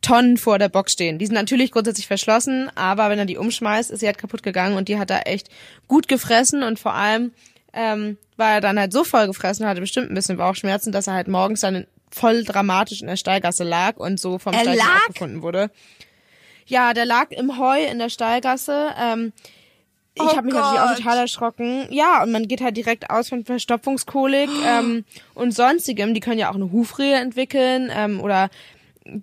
Tonnen 0.00 0.38
vor 0.38 0.58
der 0.58 0.70
Box 0.70 0.92
stehen. 0.92 1.18
Die 1.18 1.26
sind 1.26 1.34
natürlich 1.34 1.72
grundsätzlich 1.72 2.06
verschlossen, 2.06 2.70
aber 2.74 3.10
wenn 3.10 3.18
er 3.18 3.26
die 3.26 3.36
umschmeißt, 3.36 3.90
ist 3.90 4.00
sie 4.00 4.06
halt 4.06 4.16
kaputt 4.16 4.42
gegangen 4.42 4.78
und 4.78 4.88
die 4.88 4.98
hat 4.98 5.10
da 5.10 5.18
echt 5.20 5.50
gut 5.88 6.08
gefressen 6.08 6.62
und 6.62 6.78
vor 6.78 6.94
allem 6.94 7.32
ähm, 7.72 8.16
war 8.36 8.52
er 8.52 8.60
dann 8.60 8.78
halt 8.78 8.92
so 8.92 9.04
voll 9.04 9.26
gefressen, 9.26 9.66
hatte 9.66 9.80
bestimmt 9.80 10.10
ein 10.10 10.14
bisschen 10.14 10.36
Bauchschmerzen, 10.36 10.92
dass 10.92 11.06
er 11.06 11.14
halt 11.14 11.28
morgens 11.28 11.60
dann 11.60 11.86
voll 12.10 12.44
dramatisch 12.44 13.00
in 13.00 13.06
der 13.06 13.16
Stallgasse 13.16 13.64
lag 13.64 13.96
und 13.96 14.18
so 14.18 14.38
vom 14.38 14.52
er 14.52 14.60
Stall 14.60 14.78
gefunden 15.08 15.42
wurde. 15.42 15.70
Ja, 16.66 16.94
der 16.94 17.04
lag 17.04 17.30
im 17.30 17.58
Heu 17.58 17.84
in 17.84 17.98
der 17.98 18.08
Stallgasse. 18.08 18.90
Ähm, 19.00 19.32
ich 20.14 20.22
oh 20.22 20.36
habe 20.36 20.42
mich 20.42 20.54
Gott. 20.54 20.62
natürlich 20.62 20.80
auch 20.80 20.96
total 20.96 21.18
erschrocken. 21.18 21.86
Ja, 21.90 22.22
und 22.22 22.32
man 22.32 22.48
geht 22.48 22.60
halt 22.60 22.76
direkt 22.76 23.10
aus 23.10 23.28
von 23.28 23.44
Verstopfungskolik 23.44 24.50
ähm, 24.66 25.04
und 25.34 25.52
sonstigem. 25.52 26.14
Die 26.14 26.20
können 26.20 26.38
ja 26.38 26.50
auch 26.50 26.56
eine 26.56 26.72
Hufrehe 26.72 27.16
entwickeln 27.16 27.90
ähm, 27.94 28.20
oder 28.20 28.50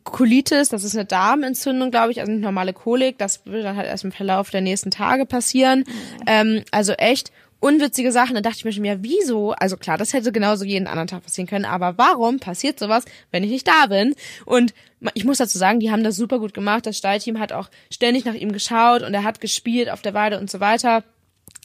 Colitis, 0.03 0.69
das 0.69 0.83
ist 0.83 0.95
eine 0.95 1.05
Darmentzündung, 1.05 1.91
glaube 1.91 2.12
ich, 2.12 2.19
also 2.19 2.31
eine 2.31 2.41
normale 2.41 2.74
Kolik. 2.74 3.17
Das 3.17 3.45
würde 3.45 3.63
dann 3.63 3.77
halt 3.77 3.88
erst 3.88 4.03
im 4.03 4.12
Verlauf 4.12 4.50
der 4.50 4.62
nächsten 4.62 4.91
Tage 4.91 5.25
passieren. 5.25 5.79
Mhm. 5.79 6.24
Ähm, 6.25 6.63
also 6.71 6.93
echt 6.93 7.31
unwitzige 7.59 8.11
Sachen. 8.11 8.35
Da 8.35 8.41
dachte 8.41 8.57
ich 8.57 8.65
mir 8.65 8.71
schon, 8.71 8.85
ja, 8.85 9.01
wieso? 9.01 9.51
Also 9.51 9.77
klar, 9.77 9.97
das 9.97 10.13
hätte 10.13 10.31
genauso 10.31 10.65
jeden 10.65 10.87
anderen 10.87 11.07
Tag 11.07 11.23
passieren 11.23 11.47
können, 11.47 11.65
aber 11.65 11.97
warum 11.97 12.39
passiert 12.39 12.79
sowas, 12.79 13.05
wenn 13.31 13.43
ich 13.43 13.49
nicht 13.49 13.67
da 13.67 13.87
bin? 13.87 14.15
Und 14.45 14.73
ich 15.13 15.25
muss 15.25 15.37
dazu 15.37 15.57
sagen, 15.57 15.79
die 15.79 15.91
haben 15.91 16.03
das 16.03 16.15
super 16.15 16.39
gut 16.39 16.53
gemacht. 16.53 16.85
Das 16.85 16.97
Stallteam 16.97 17.39
hat 17.39 17.51
auch 17.51 17.69
ständig 17.91 18.25
nach 18.25 18.33
ihm 18.33 18.51
geschaut 18.51 19.03
und 19.03 19.13
er 19.13 19.23
hat 19.23 19.41
gespielt 19.41 19.89
auf 19.89 20.01
der 20.01 20.13
Weide 20.13 20.39
und 20.39 20.49
so 20.49 20.59
weiter. 20.59 21.03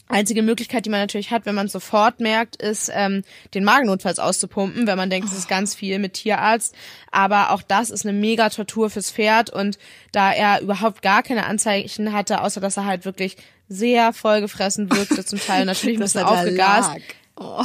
Einzige 0.09 0.43
Möglichkeit, 0.43 0.85
die 0.85 0.89
man 0.89 0.99
natürlich 0.99 1.31
hat, 1.31 1.45
wenn 1.45 1.55
man 1.55 1.69
sofort 1.69 2.19
merkt, 2.19 2.57
ist, 2.57 2.91
ähm, 2.93 3.23
den 3.53 3.63
Magen 3.63 3.87
notfalls 3.87 4.19
auszupumpen, 4.19 4.85
wenn 4.85 4.97
man 4.97 5.09
denkt, 5.09 5.29
es 5.29 5.37
ist 5.37 5.47
ganz 5.47 5.73
viel 5.73 5.97
mit 5.97 6.13
Tierarzt. 6.13 6.75
Aber 7.09 7.51
auch 7.51 7.61
das 7.61 7.89
ist 7.89 8.05
eine 8.05 8.17
mega 8.17 8.49
Tortur 8.49 8.89
fürs 8.89 9.11
Pferd 9.11 9.49
und 9.49 9.79
da 10.11 10.31
er 10.33 10.61
überhaupt 10.61 11.01
gar 11.01 11.23
keine 11.23 11.45
Anzeichen 11.45 12.11
hatte, 12.11 12.41
außer 12.41 12.59
dass 12.59 12.77
er 12.77 12.85
halt 12.85 13.05
wirklich 13.05 13.37
sehr 13.69 14.13
vollgefressen 14.13 14.91
wirkte 14.91 15.25
zum 15.25 15.39
Teil, 15.39 15.65
natürlich 15.65 15.97
ein 15.97 16.03
bisschen 16.03 16.23
aufgegast. 16.23 16.91
Oh. 17.35 17.63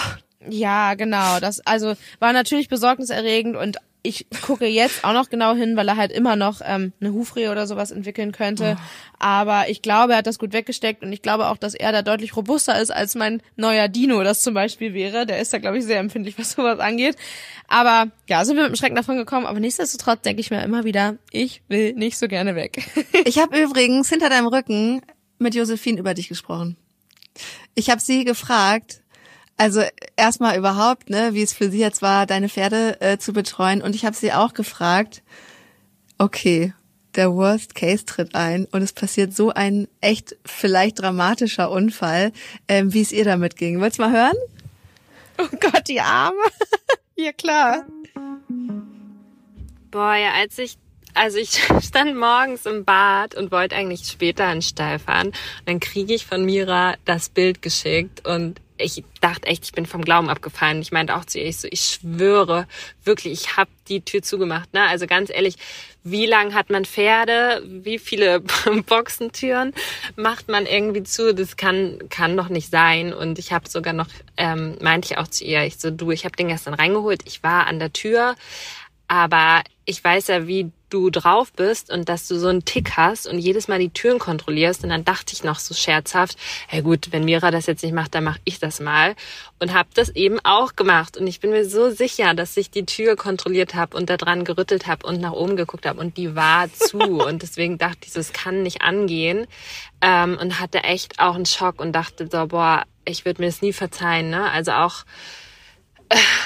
Ja, 0.48 0.94
genau. 0.94 1.40
Das 1.40 1.60
also 1.60 1.94
war 2.20 2.32
natürlich 2.32 2.68
besorgniserregend 2.68 3.56
und 3.56 3.78
ich 4.02 4.26
gucke 4.42 4.66
jetzt 4.66 5.04
auch 5.04 5.12
noch 5.12 5.28
genau 5.28 5.54
hin, 5.54 5.76
weil 5.76 5.88
er 5.88 5.96
halt 5.96 6.12
immer 6.12 6.36
noch 6.36 6.60
ähm, 6.64 6.92
eine 7.00 7.12
Hufrehe 7.12 7.50
oder 7.50 7.66
sowas 7.66 7.90
entwickeln 7.90 8.32
könnte. 8.32 8.76
Oh. 8.78 8.82
Aber 9.18 9.68
ich 9.68 9.82
glaube, 9.82 10.12
er 10.12 10.18
hat 10.18 10.26
das 10.26 10.38
gut 10.38 10.52
weggesteckt 10.52 11.02
und 11.02 11.12
ich 11.12 11.20
glaube 11.20 11.48
auch, 11.48 11.56
dass 11.56 11.74
er 11.74 11.90
da 11.92 12.02
deutlich 12.02 12.36
robuster 12.36 12.80
ist 12.80 12.90
als 12.90 13.16
mein 13.16 13.42
neuer 13.56 13.88
Dino, 13.88 14.22
das 14.22 14.40
zum 14.40 14.54
Beispiel 14.54 14.94
wäre. 14.94 15.26
Der 15.26 15.40
ist 15.40 15.52
da, 15.52 15.58
glaube 15.58 15.78
ich, 15.78 15.84
sehr 15.84 15.98
empfindlich, 15.98 16.38
was 16.38 16.52
sowas 16.52 16.78
angeht. 16.78 17.16
Aber 17.66 18.10
ja, 18.28 18.44
sind 18.44 18.56
wir 18.56 18.62
mit 18.62 18.72
dem 18.72 18.76
Schrecken 18.76 18.96
davon 18.96 19.16
gekommen. 19.16 19.46
Aber 19.46 19.60
nichtsdestotrotz 19.60 20.22
denke 20.22 20.40
ich 20.40 20.50
mir 20.50 20.62
immer 20.62 20.84
wieder, 20.84 21.16
ich 21.32 21.62
will 21.68 21.92
nicht 21.94 22.18
so 22.18 22.28
gerne 22.28 22.54
weg. 22.54 22.88
ich 23.24 23.38
habe 23.38 23.60
übrigens 23.60 24.08
hinter 24.08 24.30
deinem 24.30 24.46
Rücken 24.46 25.02
mit 25.38 25.54
Josephine 25.54 25.98
über 25.98 26.14
dich 26.14 26.28
gesprochen. 26.28 26.76
Ich 27.74 27.90
habe 27.90 28.00
sie 28.00 28.24
gefragt, 28.24 29.02
also 29.56 29.82
erstmal 30.16 30.56
überhaupt, 30.56 31.10
ne, 31.10 31.34
wie 31.34 31.42
es 31.42 31.52
für 31.52 31.70
sie 31.70 31.78
jetzt 31.78 32.02
war, 32.02 32.26
deine 32.26 32.48
Pferde 32.48 33.00
äh, 33.00 33.18
zu 33.18 33.32
betreuen. 33.32 33.82
Und 33.82 33.94
ich 33.94 34.04
habe 34.04 34.16
sie 34.16 34.32
auch 34.32 34.54
gefragt, 34.54 35.22
okay, 36.18 36.72
der 37.14 37.32
Worst 37.32 37.74
Case 37.74 38.04
tritt 38.04 38.34
ein 38.34 38.66
und 38.66 38.82
es 38.82 38.92
passiert 38.92 39.34
so 39.34 39.50
ein 39.50 39.88
echt 40.00 40.36
vielleicht 40.44 41.00
dramatischer 41.00 41.70
Unfall, 41.70 42.32
ähm, 42.68 42.92
wie 42.92 43.00
es 43.00 43.12
ihr 43.12 43.24
damit 43.24 43.56
ging. 43.56 43.80
Willst 43.80 43.98
du 43.98 44.02
mal 44.02 44.12
hören? 44.12 44.36
Oh 45.38 45.56
Gott, 45.60 45.88
die 45.88 46.00
Arme. 46.00 46.36
ja 47.16 47.32
klar. 47.32 47.84
Boah, 49.90 50.14
ja, 50.14 50.32
als 50.34 50.58
ich 50.58 50.78
also 51.14 51.38
ich 51.38 51.60
stand 51.82 52.16
morgens 52.16 52.66
im 52.66 52.84
Bad 52.84 53.34
und 53.34 53.50
wollte 53.50 53.76
eigentlich 53.76 54.08
später 54.08 54.50
in 54.52 54.62
Stall 54.62 54.98
fahren. 54.98 55.32
Dann 55.66 55.80
kriege 55.80 56.14
ich 56.14 56.26
von 56.26 56.44
Mira 56.44 56.96
das 57.04 57.28
Bild 57.28 57.62
geschickt 57.62 58.26
und 58.26 58.60
ich 58.78 59.04
dachte 59.20 59.48
echt, 59.48 59.64
ich 59.64 59.72
bin 59.72 59.86
vom 59.86 60.02
Glauben 60.02 60.30
abgefallen. 60.30 60.80
Ich 60.80 60.92
meinte 60.92 61.16
auch 61.16 61.24
zu 61.24 61.38
ihr, 61.38 61.46
ich 61.46 61.56
so, 61.58 61.68
ich 61.70 61.80
schwöre 61.80 62.66
wirklich, 63.04 63.32
ich 63.32 63.56
habe 63.56 63.70
die 63.88 64.02
Tür 64.02 64.22
zugemacht. 64.22 64.72
Ne? 64.72 64.82
Also 64.82 65.06
ganz 65.06 65.30
ehrlich, 65.30 65.56
wie 66.04 66.26
lang 66.26 66.54
hat 66.54 66.70
man 66.70 66.84
Pferde? 66.84 67.62
Wie 67.66 67.98
viele 67.98 68.40
Boxentüren 68.86 69.74
macht 70.16 70.48
man 70.48 70.66
irgendwie 70.66 71.02
zu? 71.02 71.34
Das 71.34 71.56
kann 71.56 71.98
kann 72.08 72.36
doch 72.36 72.48
nicht 72.48 72.70
sein. 72.70 73.12
Und 73.12 73.38
ich 73.38 73.52
habe 73.52 73.68
sogar 73.68 73.92
noch, 73.92 74.06
ähm, 74.36 74.76
meinte 74.80 75.06
ich 75.10 75.18
auch 75.18 75.28
zu 75.28 75.44
ihr, 75.44 75.64
ich 75.64 75.78
so, 75.78 75.90
du, 75.90 76.10
ich 76.10 76.24
habe 76.24 76.36
den 76.36 76.48
gestern 76.48 76.74
reingeholt. 76.74 77.22
Ich 77.26 77.42
war 77.42 77.66
an 77.66 77.78
der 77.78 77.92
Tür, 77.92 78.36
aber 79.08 79.62
ich 79.86 80.04
weiß 80.04 80.28
ja, 80.28 80.46
wie 80.46 80.70
du 80.90 81.10
drauf 81.10 81.52
bist 81.52 81.90
und 81.90 82.08
dass 82.08 82.28
du 82.28 82.38
so 82.38 82.48
einen 82.48 82.64
Tick 82.64 82.96
hast 82.96 83.26
und 83.26 83.38
jedes 83.38 83.68
Mal 83.68 83.78
die 83.78 83.90
Türen 83.90 84.18
kontrollierst. 84.18 84.84
Und 84.84 84.90
dann 84.90 85.04
dachte 85.04 85.32
ich 85.32 85.44
noch 85.44 85.58
so 85.58 85.74
scherzhaft, 85.74 86.36
hey 86.66 86.82
gut, 86.82 87.08
wenn 87.10 87.24
Mira 87.24 87.50
das 87.50 87.66
jetzt 87.66 87.82
nicht 87.82 87.94
macht, 87.94 88.14
dann 88.14 88.24
mache 88.24 88.40
ich 88.44 88.58
das 88.58 88.80
mal. 88.80 89.14
Und 89.58 89.72
habe 89.72 89.88
das 89.94 90.10
eben 90.10 90.38
auch 90.44 90.76
gemacht. 90.76 91.16
Und 91.16 91.26
ich 91.26 91.40
bin 91.40 91.50
mir 91.50 91.68
so 91.68 91.90
sicher, 91.90 92.34
dass 92.34 92.56
ich 92.56 92.70
die 92.70 92.86
Tür 92.86 93.16
kontrolliert 93.16 93.74
habe 93.74 93.96
und 93.96 94.10
da 94.10 94.16
dran 94.16 94.44
gerüttelt 94.44 94.86
habe 94.86 95.06
und 95.06 95.20
nach 95.20 95.32
oben 95.32 95.56
geguckt 95.56 95.86
habe 95.86 96.00
und 96.00 96.16
die 96.16 96.34
war 96.34 96.72
zu. 96.72 96.98
und 97.26 97.42
deswegen 97.42 97.78
dachte 97.78 98.00
ich 98.04 98.12
so, 98.12 98.20
es 98.20 98.32
kann 98.32 98.62
nicht 98.62 98.82
angehen. 98.82 99.46
Ähm, 100.00 100.38
und 100.40 100.60
hatte 100.60 100.84
echt 100.84 101.18
auch 101.18 101.34
einen 101.34 101.46
Schock 101.46 101.80
und 101.80 101.92
dachte 101.92 102.28
so, 102.30 102.46
boah, 102.46 102.84
ich 103.04 103.24
würde 103.24 103.42
mir 103.42 103.48
das 103.48 103.62
nie 103.62 103.72
verzeihen. 103.72 104.30
Ne? 104.30 104.50
Also 104.50 104.72
auch 104.72 105.04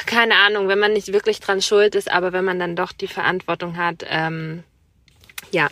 keine 0.07 0.37
Ahnung, 0.37 0.69
wenn 0.69 0.79
man 0.79 0.93
nicht 0.93 1.13
wirklich 1.13 1.41
dran 1.41 1.63
schuld 1.63 1.95
ist, 1.95 2.11
aber 2.11 2.33
wenn 2.33 2.45
man 2.45 2.59
dann 2.59 2.77
doch 2.77 2.93
die 2.93 3.09
Verantwortung 3.09 3.77
hat, 3.77 4.05
ähm, 4.09 4.65
ja, 5.51 5.69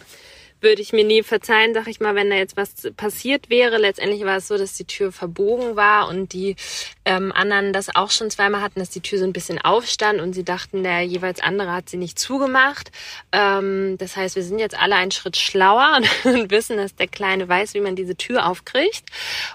würde 0.60 0.82
ich 0.82 0.92
mir 0.92 1.04
nie 1.04 1.22
verzeihen, 1.22 1.74
sag 1.74 1.86
ich 1.86 2.00
mal, 2.00 2.14
wenn 2.14 2.30
da 2.30 2.36
jetzt 2.36 2.56
was 2.56 2.90
passiert 2.96 3.50
wäre. 3.50 3.78
Letztendlich 3.78 4.24
war 4.24 4.36
es 4.36 4.48
so, 4.48 4.58
dass 4.58 4.74
die 4.74 4.84
Tür 4.84 5.12
verbogen 5.12 5.76
war 5.76 6.08
und 6.08 6.32
die 6.32 6.56
ähm, 7.04 7.32
anderen 7.32 7.72
das 7.72 7.94
auch 7.94 8.10
schon 8.10 8.30
zweimal 8.30 8.60
hatten, 8.60 8.80
dass 8.80 8.90
die 8.90 9.00
Tür 9.00 9.18
so 9.18 9.24
ein 9.24 9.32
bisschen 9.32 9.58
aufstand 9.58 10.20
und 10.20 10.34
sie 10.34 10.44
dachten, 10.44 10.82
der 10.82 11.02
jeweils 11.02 11.40
andere 11.40 11.72
hat 11.72 11.88
sie 11.88 11.96
nicht 11.96 12.18
zugemacht. 12.18 12.90
Ähm, 13.32 13.96
das 13.98 14.16
heißt, 14.16 14.36
wir 14.36 14.42
sind 14.42 14.58
jetzt 14.58 14.78
alle 14.78 14.96
einen 14.96 15.10
Schritt 15.10 15.36
schlauer 15.36 16.00
und 16.24 16.50
wissen, 16.50 16.76
dass 16.76 16.94
der 16.94 17.08
Kleine 17.08 17.48
weiß, 17.48 17.74
wie 17.74 17.80
man 17.80 17.96
diese 17.96 18.16
Tür 18.16 18.46
aufkriegt. 18.46 19.04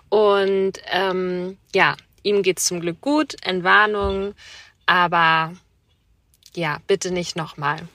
Und 0.10 0.74
ähm, 0.92 1.58
ja, 1.74 1.96
Ihm 2.26 2.42
geht's 2.42 2.66
zum 2.66 2.80
Glück 2.82 3.02
gut, 3.02 3.36
Entwarnung, 3.44 4.34
aber 4.88 5.54
ja, 6.56 6.80
bitte 6.88 7.12
nicht 7.12 7.36
nochmal. 7.36 7.88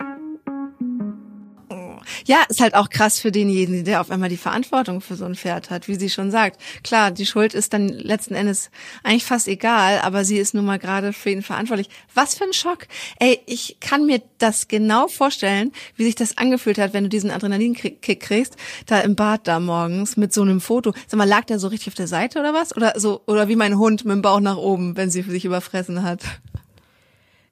Ja, 2.27 2.39
ist 2.49 2.61
halt 2.61 2.75
auch 2.75 2.91
krass 2.91 3.19
für 3.19 3.33
denjenigen, 3.33 3.85
der 3.85 4.00
auf 4.00 4.11
einmal 4.11 4.29
die 4.29 4.37
Verantwortung 4.37 5.00
für 5.00 5.17
so 5.17 5.25
ein 5.25 5.35
Pferd 5.35 5.71
hat, 5.71 5.89
wie 5.89 5.95
sie 5.95 6.11
schon 6.11 6.31
sagt. 6.31 6.61
Klar, 6.83 7.11
die 7.11 7.27
Schuld 7.27 7.55
ist 7.55 7.73
dann 7.73 7.89
letzten 7.89 8.35
Endes 8.35 8.71
eigentlich 9.03 9.25
fast 9.25 9.49
egal, 9.49 10.00
aber 10.00 10.25
sie 10.25 10.39
ist 10.39 10.55
nun 10.55 10.65
mal 10.65 10.79
gerade 10.79 11.12
für 11.12 11.31
ihn 11.31 11.43
verantwortlich. 11.43 11.89
Was 12.15 12.35
für 12.35 12.45
ein 12.45 12.53
Schock. 12.53 12.87
Ey, 13.19 13.41
ich 13.47 13.79
kann 13.81 14.07
mir 14.07 14.23
das 14.39 14.69
genau 14.69 15.09
vorstellen, 15.09 15.73
wie 15.97 16.05
sich 16.05 16.15
das 16.15 16.39
angefühlt 16.39 16.79
hat, 16.79 16.93
wenn 16.93 17.05
du 17.05 17.09
diesen 17.09 17.31
Adrenalinkick 17.31 18.21
kriegst, 18.21 18.57
da 18.87 19.00
im 19.00 19.17
Bad 19.17 19.47
da 19.47 19.61
morgens 19.61 20.17
mit 20.17 20.33
so 20.33 20.43
einem 20.43 20.61
Foto. 20.61 20.93
Sag 21.07 21.19
mal, 21.19 21.29
lag 21.29 21.45
der 21.45 21.59
so 21.59 21.69
richtig 21.69 21.89
auf 21.89 21.95
der 21.95 22.07
Seite 22.07 22.41
oder 22.41 22.55
was? 22.55 22.77
Oder 22.77 22.95
so, 22.97 23.23
oder 23.27 23.49
wie 23.49 23.57
mein 23.57 23.79
Hund 23.79 24.05
mit 24.05 24.15
dem 24.15 24.23
Bauch 24.23 24.41
nach 24.41 24.57
oben, 24.57 24.97
wenn 24.97 25.11
sie 25.11 25.23
sich 25.23 25.45
überfressen 25.45 26.03
hat? 26.03 26.23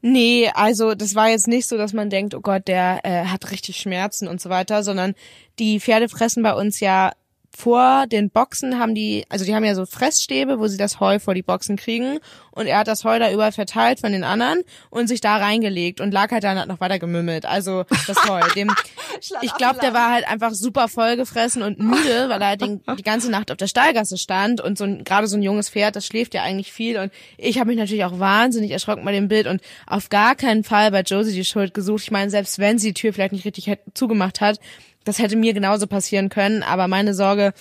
Nee, 0.01 0.49
also 0.55 0.95
das 0.95 1.15
war 1.17 1.29
jetzt 1.29 1.49
nicht 1.49 1.67
so, 1.67 1.77
dass 1.77 1.93
man 1.93 2.09
denkt, 2.09 2.35
oh 2.35 2.41
Gott, 2.41 2.69
der 2.69 3.01
äh, 3.05 3.25
hat 3.27 3.51
richtig 3.51 3.79
Schmerzen 3.79 4.29
und 4.29 4.41
so 4.41 4.49
weiter, 4.49 4.85
sondern 4.85 5.15
die 5.59 5.81
Pferde 5.81 6.09
fressen 6.09 6.43
bei 6.43 6.55
uns 6.55 6.79
ja 6.79 7.13
vor 7.59 8.07
den 8.07 8.31
Boxen 8.31 8.79
haben 8.79 8.95
die, 8.95 9.25
also 9.29 9.45
die 9.45 9.53
haben 9.53 9.65
ja 9.65 9.75
so 9.75 9.85
Fressstäbe, 9.85 10.61
wo 10.61 10.69
sie 10.69 10.77
das 10.77 11.01
Heu 11.01 11.19
vor 11.19 11.35
die 11.35 11.43
Boxen 11.43 11.77
kriegen. 11.77 12.21
Und 12.53 12.69
er 12.69 12.79
hat 12.79 12.87
das 12.87 13.05
Heu 13.05 13.19
da 13.19 13.33
überall 13.33 13.51
verteilt 13.51 13.99
von 13.99 14.13
den 14.13 14.23
anderen 14.23 14.61
und 14.91 15.09
sich 15.09 15.21
da 15.21 15.39
reingelegt 15.39 16.01
und 16.01 16.13
lag 16.13 16.31
halt 16.31 16.45
dann 16.45 16.57
hat 16.57 16.69
noch 16.69 16.79
weiter 16.79 17.01
gemümmelt. 17.01 17.47
Also 17.47 17.85
das 18.07 18.29
Heu. 18.29 18.41
Dem, 18.55 18.71
ich 19.43 19.55
glaube, 19.55 19.81
der 19.81 19.93
war 19.93 20.13
halt 20.13 20.29
einfach 20.29 20.53
super 20.53 20.87
vollgefressen 20.87 21.63
und 21.63 21.81
müde, 21.81 22.29
weil 22.29 22.41
er 22.41 22.47
halt 22.47 22.61
den, 22.61 22.81
die 22.97 23.03
ganze 23.03 23.29
Nacht 23.29 23.51
auf 23.51 23.57
der 23.57 23.67
Stallgasse 23.67 24.19
stand 24.19 24.61
und 24.61 24.79
so 24.79 24.87
gerade 25.05 25.27
so 25.27 25.37
ein 25.37 25.43
junges 25.43 25.69
Pferd, 25.69 25.97
das 25.97 26.07
schläft 26.07 26.35
ja 26.35 26.43
eigentlich 26.45 26.73
viel. 26.73 26.97
Und 26.97 27.13
ich 27.39 27.59
habe 27.59 27.71
mich 27.71 27.79
natürlich 27.79 28.05
auch 28.05 28.21
wahnsinnig 28.21 28.71
erschrocken 28.71 29.05
bei 29.05 29.13
dem 29.13 29.27
Bild 29.27 29.49
und 29.49 29.61
auf 29.89 30.11
gar 30.11 30.37
keinen 30.37 30.63
Fall 30.63 30.93
bei 30.93 31.01
Josie 31.01 31.35
die 31.35 31.45
Schuld 31.45 31.75
gesucht. 31.75 32.05
Ich 32.05 32.11
meine, 32.13 32.31
selbst 32.31 32.61
wenn 32.61 32.79
sie 32.79 32.89
die 32.89 33.01
Tür 33.01 33.13
vielleicht 33.13 33.33
nicht 33.33 33.45
richtig 33.45 33.79
zugemacht 33.95 34.41
hat, 34.41 34.61
das 35.09 35.19
hätte 35.19 35.37
mir 35.37 35.55
genauso 35.55 35.87
passieren 35.87 36.29
können, 36.29 36.63
aber 36.63 36.87
meine 36.87 37.15
Sorge 37.15 37.55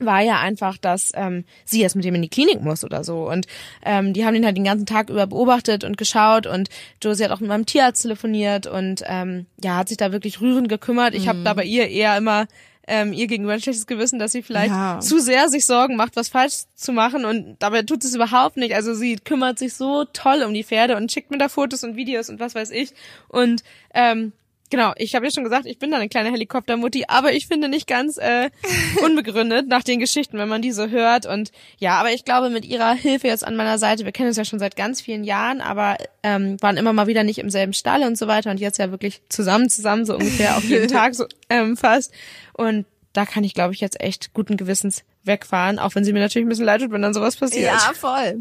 war 0.00 0.20
ja 0.22 0.40
einfach, 0.40 0.76
dass 0.76 1.12
ähm, 1.14 1.44
sie 1.64 1.80
jetzt 1.80 1.94
mit 1.94 2.04
ihm 2.04 2.16
in 2.16 2.22
die 2.22 2.28
Klinik 2.28 2.60
muss 2.60 2.82
oder 2.82 3.04
so. 3.04 3.30
Und 3.30 3.46
ähm, 3.84 4.12
die 4.12 4.26
haben 4.26 4.34
ihn 4.34 4.44
halt 4.44 4.56
den 4.56 4.64
ganzen 4.64 4.84
Tag 4.84 5.08
über 5.08 5.28
beobachtet 5.28 5.84
und 5.84 5.96
geschaut 5.96 6.48
und 6.48 6.68
Josie 7.00 7.24
hat 7.24 7.30
auch 7.30 7.38
mit 7.38 7.48
meinem 7.48 7.64
Tierarzt 7.64 8.02
telefoniert 8.02 8.66
und 8.66 9.02
ähm, 9.06 9.46
ja, 9.62 9.76
hat 9.76 9.88
sich 9.88 9.96
da 9.96 10.10
wirklich 10.10 10.40
rührend 10.40 10.68
gekümmert. 10.68 11.14
Ich 11.14 11.26
mhm. 11.26 11.28
habe 11.28 11.38
da 11.44 11.54
bei 11.54 11.64
ihr 11.64 11.88
eher 11.88 12.16
immer 12.18 12.46
ähm, 12.88 13.12
ihr 13.12 13.28
gegenüber 13.28 13.52
ein 13.52 13.60
schlechtes 13.60 13.86
Gewissen, 13.86 14.18
dass 14.18 14.32
sie 14.32 14.42
vielleicht 14.42 14.72
ja. 14.72 14.98
zu 14.98 15.20
sehr 15.20 15.48
sich 15.48 15.64
Sorgen 15.66 15.94
macht, 15.94 16.16
was 16.16 16.28
falsch 16.28 16.64
zu 16.74 16.92
machen 16.92 17.24
und 17.24 17.56
dabei 17.60 17.82
tut 17.82 18.02
sie 18.02 18.08
es 18.08 18.16
überhaupt 18.16 18.56
nicht. 18.56 18.74
Also 18.74 18.94
sie 18.94 19.14
kümmert 19.14 19.60
sich 19.60 19.74
so 19.74 20.04
toll 20.12 20.42
um 20.44 20.52
die 20.52 20.64
Pferde 20.64 20.96
und 20.96 21.12
schickt 21.12 21.30
mir 21.30 21.38
da 21.38 21.48
Fotos 21.48 21.84
und 21.84 21.94
Videos 21.94 22.28
und 22.30 22.40
was 22.40 22.56
weiß 22.56 22.72
ich. 22.72 22.92
Und 23.28 23.62
ähm, 23.94 24.32
Genau, 24.74 24.92
ich 24.96 25.14
habe 25.14 25.24
ja 25.24 25.30
schon 25.30 25.44
gesagt, 25.44 25.66
ich 25.66 25.78
bin 25.78 25.92
da 25.92 25.98
eine 25.98 26.08
kleine 26.08 26.32
Helikoptermutti, 26.32 27.04
aber 27.06 27.32
ich 27.32 27.46
finde 27.46 27.68
nicht 27.68 27.86
ganz 27.86 28.18
äh, 28.18 28.50
unbegründet 29.04 29.68
nach 29.68 29.84
den 29.84 30.00
Geschichten, 30.00 30.36
wenn 30.36 30.48
man 30.48 30.62
die 30.62 30.72
so 30.72 30.88
hört. 30.88 31.26
Und 31.26 31.52
ja, 31.78 31.92
aber 32.00 32.10
ich 32.10 32.24
glaube, 32.24 32.50
mit 32.50 32.64
ihrer 32.64 32.92
Hilfe 32.92 33.28
jetzt 33.28 33.46
an 33.46 33.54
meiner 33.54 33.78
Seite, 33.78 34.04
wir 34.04 34.10
kennen 34.10 34.30
uns 34.30 34.36
ja 34.36 34.44
schon 34.44 34.58
seit 34.58 34.74
ganz 34.74 35.00
vielen 35.00 35.22
Jahren, 35.22 35.60
aber 35.60 35.96
ähm, 36.24 36.60
waren 36.60 36.76
immer 36.76 36.92
mal 36.92 37.06
wieder 37.06 37.22
nicht 37.22 37.38
im 37.38 37.50
selben 37.50 37.72
Stall 37.72 38.02
und 38.02 38.18
so 38.18 38.26
weiter 38.26 38.50
und 38.50 38.58
jetzt 38.58 38.78
ja 38.78 38.90
wirklich 38.90 39.22
zusammen, 39.28 39.70
zusammen, 39.70 40.06
so 40.06 40.14
ungefähr 40.14 40.56
auf 40.56 40.64
jeden 40.64 40.88
Tag 40.92 41.14
so 41.14 41.26
ähm, 41.50 41.76
fast. 41.76 42.12
Und 42.52 42.84
da 43.12 43.26
kann 43.26 43.44
ich, 43.44 43.54
glaube 43.54 43.74
ich, 43.74 43.80
jetzt 43.80 44.00
echt 44.00 44.34
guten 44.34 44.56
Gewissens 44.56 45.04
wegfahren, 45.22 45.78
auch 45.78 45.94
wenn 45.94 46.04
sie 46.04 46.12
mir 46.12 46.18
natürlich 46.18 46.46
ein 46.46 46.48
bisschen 46.48 46.64
leid 46.64 46.80
tut, 46.80 46.90
wenn 46.90 47.02
dann 47.02 47.14
sowas 47.14 47.36
passiert. 47.36 47.72
Ja, 47.72 47.92
voll. 47.94 48.40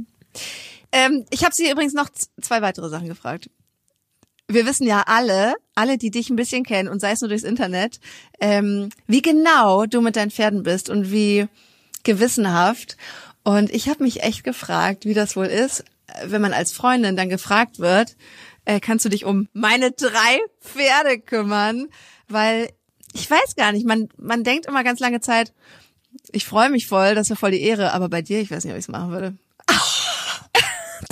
Ähm, 0.92 1.26
ich 1.30 1.44
habe 1.44 1.54
sie 1.54 1.70
übrigens 1.70 1.94
noch 1.94 2.10
zwei 2.42 2.64
weitere 2.64 2.90
Sachen 2.90 3.08
gefragt 3.08 3.52
wir 4.48 4.66
wissen 4.66 4.86
ja 4.86 5.04
alle, 5.08 5.56
alle, 5.76 5.98
die 5.98 6.12
dich 6.12 6.30
ein 6.30 6.36
bisschen 6.36 6.64
kennen 6.64 6.90
und 6.90 7.00
sei 7.00 7.12
es 7.12 7.22
nur 7.22 7.30
durchs 7.30 7.44
Internet, 7.44 8.00
ähm, 8.40 8.90
wie 9.08 9.22
genau 9.22 9.86
du 9.86 10.02
mit 10.02 10.16
deinen 10.16 10.32
Pferden 10.32 10.64
bist 10.64 10.90
und 10.90 11.12
wie 11.12 11.48
gewissenhaft. 12.04 12.98
Und 13.44 13.72
ich 13.72 13.90
habe 13.90 14.04
mich 14.04 14.24
echt 14.24 14.44
gefragt, 14.44 15.06
wie 15.06 15.14
das 15.14 15.36
wohl 15.36 15.48
ist, 15.48 15.84
wenn 16.26 16.42
man 16.42 16.54
als 16.54 16.72
Freundin 16.72 17.16
dann 17.16 17.30
gefragt 17.30 17.80
wird, 17.80 18.16
äh, 18.66 18.80
kannst 18.80 19.06
du 19.06 19.10
dich 19.10 19.26
um 19.26 19.48
meine 19.54 19.92
drei 19.92 20.40
Pferde 20.62 21.20
kümmern? 21.20 21.88
Weil 22.28 22.70
ich 23.14 23.30
weiß 23.30 23.56
gar 23.56 23.72
nicht, 23.72 23.86
man, 23.86 24.10
man 24.18 24.44
denkt 24.44 24.66
immer 24.66 24.84
ganz 24.84 25.00
lange 25.00 25.22
Zeit, 25.22 25.54
ich 26.32 26.46
freue 26.46 26.70
mich 26.70 26.88
voll, 26.88 27.16
das 27.16 27.24
ist 27.24 27.30
ja 27.30 27.36
voll 27.36 27.52
die 27.52 27.62
Ehre, 27.62 27.94
aber 27.94 28.10
bei 28.10 28.22
dir, 28.22 28.40
ich 28.40 28.52
weiß 28.52 28.64
nicht, 28.64 28.74
ob 28.74 28.78
ich 28.78 28.86
es 28.86 28.90
machen 28.90 29.12
würde. 29.12 29.38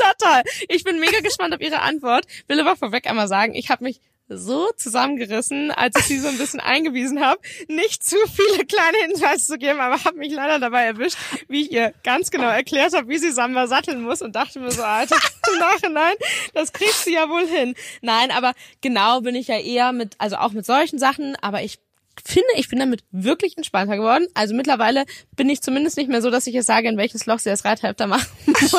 Total. 0.01 0.43
Ich 0.69 0.83
bin 0.83 0.99
mega 0.99 1.19
gespannt 1.19 1.53
auf 1.53 1.61
Ihre 1.61 1.81
Antwort. 1.81 2.25
Will 2.47 2.59
aber 2.59 2.75
vorweg 2.75 3.07
einmal 3.07 3.27
sagen, 3.27 3.53
ich 3.53 3.69
habe 3.69 3.83
mich 3.83 3.99
so 4.33 4.69
zusammengerissen, 4.77 5.71
als 5.71 5.95
ich 5.97 6.05
sie 6.05 6.19
so 6.19 6.29
ein 6.29 6.37
bisschen 6.37 6.59
eingewiesen 6.59 7.19
habe, 7.19 7.41
nicht 7.67 8.03
zu 8.03 8.15
viele 8.33 8.65
kleine 8.65 8.97
Hinweise 9.05 9.45
zu 9.45 9.57
geben, 9.57 9.79
aber 9.79 10.03
habe 10.03 10.17
mich 10.17 10.31
leider 10.31 10.59
dabei 10.59 10.85
erwischt, 10.85 11.17
wie 11.47 11.63
ich 11.63 11.71
ihr 11.71 11.93
ganz 12.03 12.31
genau 12.31 12.47
erklärt 12.47 12.95
habe, 12.95 13.09
wie 13.09 13.17
sie 13.17 13.31
Samba 13.31 13.67
satteln 13.67 14.01
muss 14.01 14.21
und 14.21 14.35
dachte 14.35 14.59
mir 14.59 14.71
so, 14.71 14.83
Alter, 14.83 15.17
im 15.53 15.59
Nachhinein, 15.59 16.13
das 16.53 16.71
kriegt 16.71 16.93
sie 16.93 17.13
ja 17.13 17.29
wohl 17.29 17.45
hin. 17.45 17.75
Nein, 18.01 18.31
aber 18.31 18.53
genau 18.79 19.21
bin 19.21 19.35
ich 19.35 19.47
ja 19.47 19.59
eher 19.59 19.91
mit, 19.91 20.15
also 20.17 20.37
auch 20.37 20.53
mit 20.53 20.65
solchen 20.65 20.97
Sachen, 20.97 21.35
aber 21.41 21.61
ich 21.61 21.79
finde, 22.23 22.47
ich 22.55 22.69
bin 22.69 22.79
damit 22.79 23.03
wirklich 23.11 23.57
entspannter 23.57 23.97
geworden. 23.97 24.27
Also 24.33 24.53
mittlerweile 24.53 25.05
bin 25.35 25.49
ich 25.49 25.61
zumindest 25.61 25.97
nicht 25.97 26.09
mehr 26.09 26.21
so, 26.21 26.29
dass 26.29 26.47
ich 26.47 26.53
jetzt 26.53 26.67
sage, 26.67 26.89
in 26.89 26.97
welches 26.97 27.25
Loch 27.25 27.39
sie 27.39 27.49
das 27.49 27.65
Reithälfter 27.65 28.07
machen 28.07 28.27
muss. 28.45 28.73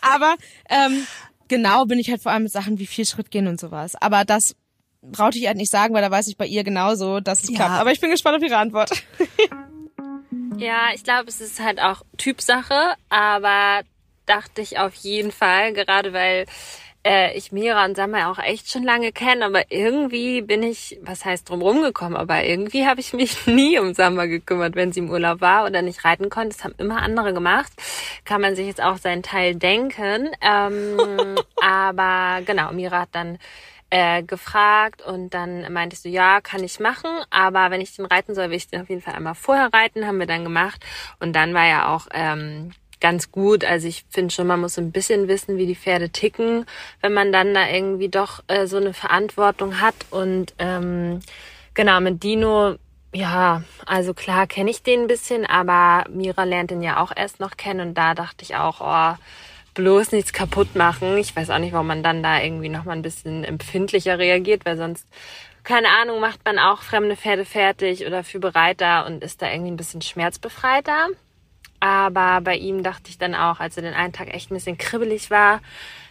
Aber 0.00 0.34
ähm, 0.68 1.06
genau 1.48 1.84
bin 1.84 1.98
ich 1.98 2.10
halt 2.10 2.22
vor 2.22 2.32
allem 2.32 2.44
mit 2.44 2.52
Sachen 2.52 2.78
wie 2.78 2.86
viel 2.86 3.04
Schritt 3.04 3.30
gehen 3.30 3.46
und 3.46 3.60
sowas. 3.60 3.94
Aber 3.96 4.24
das 4.24 4.56
brauchte 5.02 5.38
ich 5.38 5.46
halt 5.46 5.56
nicht 5.56 5.70
sagen, 5.70 5.94
weil 5.94 6.02
da 6.02 6.10
weiß 6.10 6.28
ich 6.28 6.36
bei 6.36 6.46
ihr 6.46 6.64
genauso, 6.64 7.20
dass 7.20 7.42
es 7.42 7.50
ja. 7.50 7.56
klappt. 7.56 7.80
Aber 7.80 7.92
ich 7.92 8.00
bin 8.00 8.10
gespannt 8.10 8.36
auf 8.36 8.42
ihre 8.42 8.58
Antwort. 8.58 8.90
Ja, 10.60 10.88
ich 10.94 11.04
glaube, 11.04 11.28
es 11.28 11.40
ist 11.40 11.58
halt 11.58 11.80
auch 11.80 12.02
Typsache, 12.18 12.94
aber 13.08 13.80
dachte 14.26 14.60
ich 14.60 14.78
auf 14.78 14.94
jeden 14.94 15.32
Fall, 15.32 15.72
gerade 15.72 16.12
weil 16.12 16.44
äh, 17.04 17.36
ich 17.36 17.52
Mira 17.52 17.84
und 17.84 17.96
Samba 17.96 18.30
auch 18.30 18.38
echt 18.38 18.70
schon 18.70 18.82
lange 18.82 19.12
kenne, 19.12 19.44
aber 19.46 19.70
irgendwie 19.70 20.42
bin 20.42 20.62
ich, 20.62 20.98
was 21.02 21.24
heißt 21.24 21.48
drumherum 21.48 21.82
gekommen, 21.82 22.16
aber 22.16 22.44
irgendwie 22.44 22.86
habe 22.86 23.00
ich 23.00 23.12
mich 23.12 23.46
nie 23.46 23.78
um 23.78 23.94
Samba 23.94 24.26
gekümmert, 24.26 24.74
wenn 24.74 24.92
sie 24.92 25.00
im 25.00 25.10
Urlaub 25.10 25.40
war 25.40 25.66
oder 25.66 25.82
nicht 25.82 26.04
reiten 26.04 26.28
konnte. 26.28 26.56
Das 26.56 26.64
haben 26.64 26.74
immer 26.78 27.02
andere 27.02 27.32
gemacht. 27.32 27.72
Kann 28.24 28.40
man 28.40 28.54
sich 28.54 28.66
jetzt 28.66 28.82
auch 28.82 28.98
seinen 28.98 29.22
Teil 29.22 29.54
denken. 29.54 30.30
Ähm, 30.40 31.36
aber 31.62 32.42
genau, 32.44 32.72
Mira 32.72 33.00
hat 33.00 33.10
dann 33.12 33.38
äh, 33.90 34.22
gefragt 34.22 35.02
und 35.02 35.34
dann 35.34 35.72
meinte 35.72 35.94
ich 35.94 36.00
so, 36.00 36.08
ja, 36.08 36.40
kann 36.40 36.62
ich 36.62 36.80
machen, 36.80 37.10
aber 37.30 37.70
wenn 37.70 37.80
ich 37.80 37.96
den 37.96 38.06
reiten 38.06 38.34
soll, 38.34 38.50
will 38.50 38.56
ich 38.56 38.68
den 38.68 38.82
auf 38.82 38.88
jeden 38.88 39.02
Fall 39.02 39.14
einmal 39.14 39.34
vorher 39.34 39.70
reiten, 39.72 40.06
haben 40.06 40.18
wir 40.18 40.26
dann 40.26 40.44
gemacht 40.44 40.84
und 41.18 41.34
dann 41.34 41.54
war 41.54 41.66
ja 41.66 41.88
auch 41.94 42.06
ähm, 42.12 42.70
ganz 43.00 43.32
gut. 43.32 43.64
Also 43.64 43.88
ich 43.88 44.04
finde 44.10 44.32
schon, 44.32 44.46
man 44.46 44.60
muss 44.60 44.78
ein 44.78 44.92
bisschen 44.92 45.28
wissen, 45.28 45.56
wie 45.56 45.66
die 45.66 45.74
Pferde 45.74 46.10
ticken, 46.10 46.66
wenn 47.00 47.12
man 47.12 47.32
dann 47.32 47.54
da 47.54 47.68
irgendwie 47.68 48.08
doch 48.08 48.42
äh, 48.48 48.66
so 48.66 48.76
eine 48.76 48.92
Verantwortung 48.92 49.80
hat. 49.80 49.94
Und 50.10 50.54
ähm, 50.58 51.20
genau, 51.74 52.00
mit 52.00 52.22
Dino, 52.22 52.76
ja, 53.12 53.62
also 53.86 54.14
klar 54.14 54.46
kenne 54.46 54.70
ich 54.70 54.82
den 54.82 55.02
ein 55.02 55.06
bisschen, 55.08 55.46
aber 55.46 56.08
Mira 56.10 56.44
lernt 56.44 56.70
den 56.70 56.82
ja 56.82 57.02
auch 57.02 57.12
erst 57.14 57.40
noch 57.40 57.56
kennen 57.56 57.88
und 57.88 57.94
da 57.94 58.14
dachte 58.14 58.44
ich 58.44 58.56
auch, 58.56 58.80
oh, 58.80 59.18
bloß 59.74 60.12
nichts 60.12 60.32
kaputt 60.32 60.74
machen. 60.76 61.16
Ich 61.16 61.34
weiß 61.34 61.50
auch 61.50 61.58
nicht, 61.58 61.72
warum 61.72 61.88
man 61.88 62.02
dann 62.02 62.22
da 62.22 62.40
irgendwie 62.40 62.68
noch 62.68 62.84
mal 62.84 62.92
ein 62.92 63.02
bisschen 63.02 63.44
empfindlicher 63.44 64.18
reagiert, 64.18 64.64
weil 64.64 64.76
sonst 64.76 65.06
keine 65.62 65.88
Ahnung, 65.88 66.20
macht 66.20 66.44
man 66.44 66.58
auch 66.58 66.82
fremde 66.82 67.16
Pferde 67.16 67.44
fertig 67.44 68.06
oder 68.06 68.24
für 68.24 68.40
bereiter 68.40 69.06
und 69.06 69.22
ist 69.22 69.42
da 69.42 69.50
irgendwie 69.50 69.70
ein 69.70 69.76
bisschen 69.76 70.02
schmerzbefreiter. 70.02 71.08
Aber 71.80 72.40
bei 72.42 72.56
ihm 72.56 72.82
dachte 72.82 73.08
ich 73.08 73.18
dann 73.18 73.34
auch, 73.34 73.58
als 73.58 73.76
er 73.76 73.82
den 73.82 73.94
einen 73.94 74.12
Tag 74.12 74.32
echt 74.32 74.50
ein 74.50 74.54
bisschen 74.54 74.78
kribbelig 74.78 75.30
war, 75.30 75.60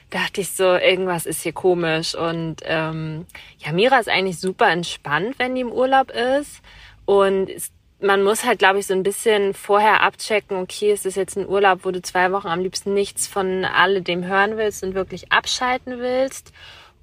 dachte 0.09 0.41
ich 0.41 0.51
so, 0.51 0.75
irgendwas 0.75 1.25
ist 1.25 1.43
hier 1.43 1.53
komisch. 1.53 2.15
Und 2.15 2.57
ähm, 2.63 3.25
ja, 3.59 3.71
Mira 3.71 3.99
ist 3.99 4.09
eigentlich 4.09 4.39
super 4.39 4.69
entspannt, 4.69 5.37
wenn 5.37 5.55
die 5.55 5.61
im 5.61 5.71
Urlaub 5.71 6.11
ist. 6.11 6.61
Und 7.05 7.49
ist, 7.49 7.71
man 8.01 8.23
muss 8.23 8.45
halt, 8.45 8.59
glaube 8.59 8.79
ich, 8.79 8.87
so 8.87 8.93
ein 8.93 9.03
bisschen 9.03 9.53
vorher 9.53 10.01
abchecken, 10.01 10.57
okay, 10.57 10.91
ist 10.91 11.05
das 11.05 11.15
jetzt 11.15 11.37
ein 11.37 11.47
Urlaub, 11.47 11.79
wo 11.83 11.91
du 11.91 12.01
zwei 12.01 12.31
Wochen 12.31 12.47
am 12.47 12.61
liebsten 12.61 12.93
nichts 12.93 13.27
von 13.27 13.65
alledem 13.65 14.25
hören 14.25 14.57
willst 14.57 14.83
und 14.83 14.95
wirklich 14.95 15.31
abschalten 15.31 15.99
willst? 15.99 16.53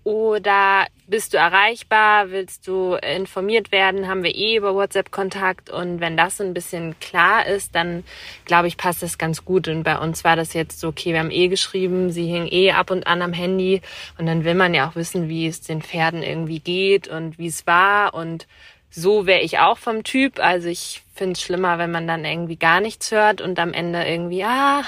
Oder 0.07 0.87
bist 1.09 1.35
du 1.35 1.37
erreichbar? 1.37 2.31
Willst 2.31 2.69
du 2.69 2.95
informiert 2.95 3.73
werden? 3.73 4.07
Haben 4.07 4.23
wir 4.23 4.37
eh 4.37 4.57
über 4.57 4.73
WhatsApp 4.73 5.11
Kontakt? 5.11 5.69
Und 5.69 5.99
wenn 5.99 6.17
das 6.17 6.37
so 6.37 6.45
ein 6.45 6.55
bisschen 6.55 6.97
klar 7.01 7.45
ist, 7.45 7.75
dann 7.75 8.05
glaube 8.45 8.69
ich, 8.69 8.77
passt 8.77 9.03
das 9.03 9.19
ganz 9.19 9.45
gut. 9.45 9.67
Und 9.67 9.83
bei 9.83 9.99
uns 9.99 10.23
war 10.23 10.37
das 10.37 10.53
jetzt 10.53 10.79
so, 10.79 10.87
okay, 10.87 11.13
wir 11.13 11.19
haben 11.19 11.33
eh 11.33 11.49
geschrieben, 11.49 12.13
sie 12.13 12.27
hing 12.27 12.47
eh 12.47 12.71
ab 12.71 12.93
und 12.93 13.09
an 13.09 13.21
am 13.21 13.33
Handy. 13.33 13.83
Und 14.17 14.27
dann 14.27 14.45
will 14.45 14.55
man 14.55 14.75
ja 14.75 14.89
auch 14.89 14.95
wissen, 14.95 15.29
wie 15.29 15.49
es 15.49 15.63
den 15.63 15.83
Pferden 15.83 16.23
irgendwie 16.23 16.61
geht 16.61 17.09
und 17.09 17.37
wie 17.37 17.49
es 17.49 17.67
war. 17.67 18.15
Und 18.15 18.47
so 18.91 19.27
wäre 19.27 19.41
ich 19.41 19.59
auch 19.59 19.77
vom 19.77 20.05
Typ. 20.05 20.39
Also 20.39 20.69
ich 20.69 21.03
finde 21.17 21.33
es 21.33 21.43
schlimmer, 21.43 21.79
wenn 21.79 21.91
man 21.91 22.07
dann 22.07 22.25
irgendwie 22.25 22.59
gar 22.59 22.81
nichts 22.81 23.11
hört 23.11 23.41
und 23.41 23.59
am 23.59 23.73
Ende 23.73 24.05
irgendwie, 24.05 24.45
ah, 24.45 24.85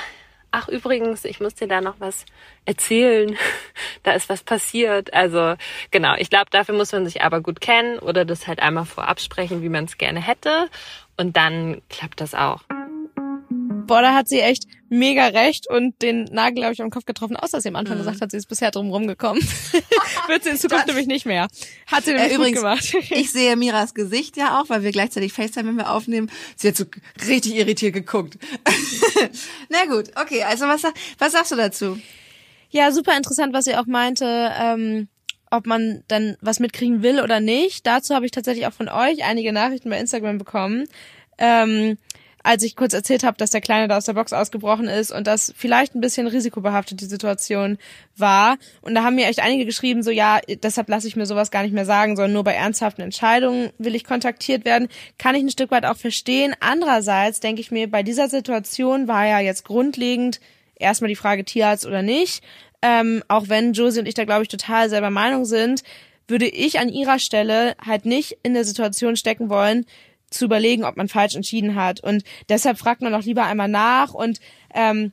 ach 0.51 0.69
übrigens, 0.69 1.25
ich 1.25 1.41
muss 1.41 1.55
dir 1.55 1.69
da 1.69 1.81
noch 1.81 1.97
was 1.99 2.25
erzählen, 2.65 3.37
da 4.03 4.13
ist 4.13 4.29
was 4.29 4.43
passiert. 4.43 5.13
Also 5.13 5.55
genau, 5.91 6.15
ich 6.17 6.31
glaube, 6.31 6.51
dafür 6.51 6.75
muss 6.75 6.93
man 6.93 7.05
sich 7.05 7.23
aber 7.23 7.41
gut 7.41 7.61
kennen 7.61 7.99
oder 7.99 8.25
das 8.25 8.47
halt 8.47 8.61
einmal 8.61 8.85
vorab 8.85 9.21
sprechen, 9.21 9.63
wie 9.63 9.69
man 9.69 9.85
es 9.85 9.99
gerne 9.99 10.21
hätte. 10.21 10.69
Und 11.17 11.37
dann 11.37 11.83
klappt 11.89 12.21
das 12.21 12.35
auch. 12.35 12.63
Boah, 13.89 14.03
da 14.03 14.15
hat 14.15 14.29
sie 14.29 14.41
echt 14.41 14.65
mega 14.91 15.27
recht 15.27 15.69
und 15.69 16.01
den 16.03 16.25
Nagel, 16.25 16.57
glaube 16.57 16.75
ich, 16.75 16.83
am 16.83 16.91
Kopf 16.91 17.07
getroffen, 17.07 17.37
außer 17.37 17.57
dass 17.57 17.63
sie 17.63 17.71
am 17.71 17.77
Anfang 17.77 17.97
mhm. 17.97 18.03
gesagt 18.03 18.21
hat, 18.21 18.31
sie 18.31 18.37
ist 18.37 18.49
bisher 18.49 18.71
drum 18.71 18.91
rumgekommen. 18.91 19.43
Wird 20.29 20.45
sie 20.45 20.51
in 20.51 20.59
Zukunft 20.59 20.87
nämlich 20.87 21.07
nicht 21.07 21.27
mehr. 21.27 21.49
Hat 21.87 22.05
sie 22.05 22.13
nämlich 22.13 22.33
äh, 22.33 22.35
übrigens, 22.37 22.59
gemacht. 22.61 22.95
ich 23.11 23.33
sehe 23.33 23.57
Miras 23.57 23.95
Gesicht 23.95 24.37
ja 24.37 24.61
auch, 24.61 24.69
weil 24.69 24.83
wir 24.83 24.93
gleichzeitig 24.93 25.33
FaceTime, 25.33 25.71
wenn 25.71 25.77
wir 25.77 25.91
aufnehmen. 25.91 26.31
Sie 26.57 26.69
hat 26.69 26.77
so 26.77 26.85
richtig 27.27 27.57
irritiert 27.57 27.95
geguckt. 27.95 28.39
Na 29.71 29.87
gut, 29.87 30.11
okay, 30.21 30.43
also 30.45 30.67
was, 30.67 30.83
was 31.19 31.33
sagst 31.33 31.53
du 31.53 31.57
dazu? 31.57 31.99
Ja, 32.71 32.93
super 32.93 33.17
interessant, 33.17 33.55
was 33.55 33.65
sie 33.65 33.75
auch 33.75 33.87
meinte. 33.87 34.53
Ähm, 34.61 35.09
ob 35.51 35.67
man 35.67 36.05
dann 36.09 36.37
was 36.43 36.61
mitkriegen 36.61 37.03
will 37.03 37.21
oder 37.21 37.41
nicht. 37.41 37.87
Dazu 37.87 38.15
habe 38.15 38.27
ich 38.27 38.33
tatsächlich 38.33 38.67
auch 38.67 38.73
von 38.75 38.91
euch 38.91 39.25
einige 39.25 39.51
Nachrichten 39.51 39.89
bei 39.89 39.99
Instagram 39.99 40.37
bekommen. 40.37 40.87
Ähm, 41.39 41.97
als 42.49 42.63
ich 42.63 42.77
kurz 42.77 42.95
erzählt 42.95 43.25
habe, 43.25 43.37
dass 43.37 43.51
der 43.51 43.61
Kleine 43.61 43.89
da 43.89 43.99
aus 43.99 44.07
der 44.07 44.15
Box 44.15 44.33
ausgebrochen 44.33 44.89
ist 44.89 45.13
und 45.13 45.27
das 45.27 45.53
vielleicht 45.55 45.95
ein 45.95 46.01
bisschen 46.01 46.27
risikobehaftet 46.27 46.99
die 47.03 47.05
Situation 47.05 47.77
war. 48.17 48.57
Und 48.81 48.95
da 48.95 49.05
haben 49.05 49.17
mir 49.17 49.27
echt 49.27 49.41
einige 49.41 49.67
geschrieben, 49.67 50.03
so 50.03 50.11
ja, 50.11 50.41
deshalb 50.63 50.89
lasse 50.89 51.07
ich 51.07 51.15
mir 51.15 51.27
sowas 51.27 51.51
gar 51.51 51.63
nicht 51.63 51.75
mehr 51.75 51.85
sagen, 51.85 52.17
sondern 52.17 52.33
nur 52.33 52.45
bei 52.45 52.55
ernsthaften 52.55 53.03
Entscheidungen 53.03 53.69
will 53.77 53.95
ich 53.95 54.03
kontaktiert 54.03 54.65
werden. 54.65 54.89
Kann 55.19 55.35
ich 55.35 55.43
ein 55.43 55.51
Stück 55.51 55.71
weit 55.71 55.85
auch 55.85 55.99
verstehen. 55.99 56.55
Andererseits 56.61 57.41
denke 57.41 57.61
ich 57.61 57.71
mir, 57.71 57.87
bei 57.91 58.03
dieser 58.03 58.31
Situation 58.31 59.09
war 59.09 59.27
ja 59.27 59.41
jetzt 59.41 59.67
grundlegend 59.67 60.41
erstmal 60.77 61.09
die 61.09 61.17
Frage 61.17 61.45
Tierarzt 61.45 61.85
oder 61.85 62.01
nicht. 62.01 62.43
Ähm, 62.81 63.23
auch 63.29 63.51
wenn 63.51 63.75
Josie 63.75 64.01
und 64.01 64.09
ich 64.09 64.15
da, 64.15 64.25
glaube 64.25 64.45
ich, 64.45 64.49
total 64.49 64.89
selber 64.89 65.11
Meinung 65.11 65.45
sind, 65.45 65.83
würde 66.29 66.47
ich 66.47 66.79
an 66.79 66.89
ihrer 66.89 67.19
Stelle 67.19 67.75
halt 67.85 68.07
nicht 68.07 68.39
in 68.43 68.55
der 68.55 68.65
Situation 68.65 69.17
stecken 69.17 69.51
wollen, 69.51 69.85
zu 70.31 70.45
überlegen, 70.45 70.85
ob 70.85 70.97
man 70.97 71.09
falsch 71.09 71.35
entschieden 71.35 71.75
hat. 71.75 72.01
Und 72.01 72.25
deshalb 72.49 72.79
fragt 72.79 73.03
man 73.03 73.13
doch 73.13 73.23
lieber 73.25 73.45
einmal 73.45 73.69
nach 73.69 74.15
und 74.15 74.41
ähm, 74.75 75.13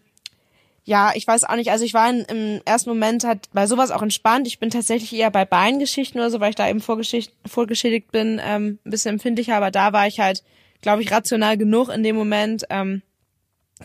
ja, 0.87 1.13
ich 1.15 1.25
weiß 1.25 1.45
auch 1.45 1.55
nicht, 1.55 1.71
also 1.71 1.83
ich 1.83 1.95
war 1.95 2.09
in, 2.09 2.21
im 2.25 2.61
ersten 2.63 2.91
Moment 2.91 3.23
halt 3.23 3.49
bei 3.53 3.65
sowas 3.65 3.89
auch 3.89 4.03
entspannt. 4.03 4.47
Ich 4.47 4.59
bin 4.59 4.69
tatsächlich 4.69 5.13
eher 5.13 5.31
bei 5.31 5.43
Beingeschichten 5.43 6.19
oder 6.19 6.29
so, 6.29 6.39
weil 6.39 6.51
ich 6.51 6.55
da 6.55 6.69
eben 6.69 6.79
vorgeschädigt 6.79 8.11
bin, 8.11 8.39
ähm, 8.43 8.77
ein 8.85 8.91
bisschen 8.91 9.15
empfindlicher, 9.15 9.55
aber 9.55 9.71
da 9.71 9.93
war 9.93 10.05
ich 10.05 10.19
halt, 10.19 10.43
glaube 10.81 11.01
ich, 11.01 11.11
rational 11.11 11.57
genug 11.57 11.89
in 11.89 12.03
dem 12.03 12.15
Moment. 12.15 12.65
Ähm, 12.69 13.01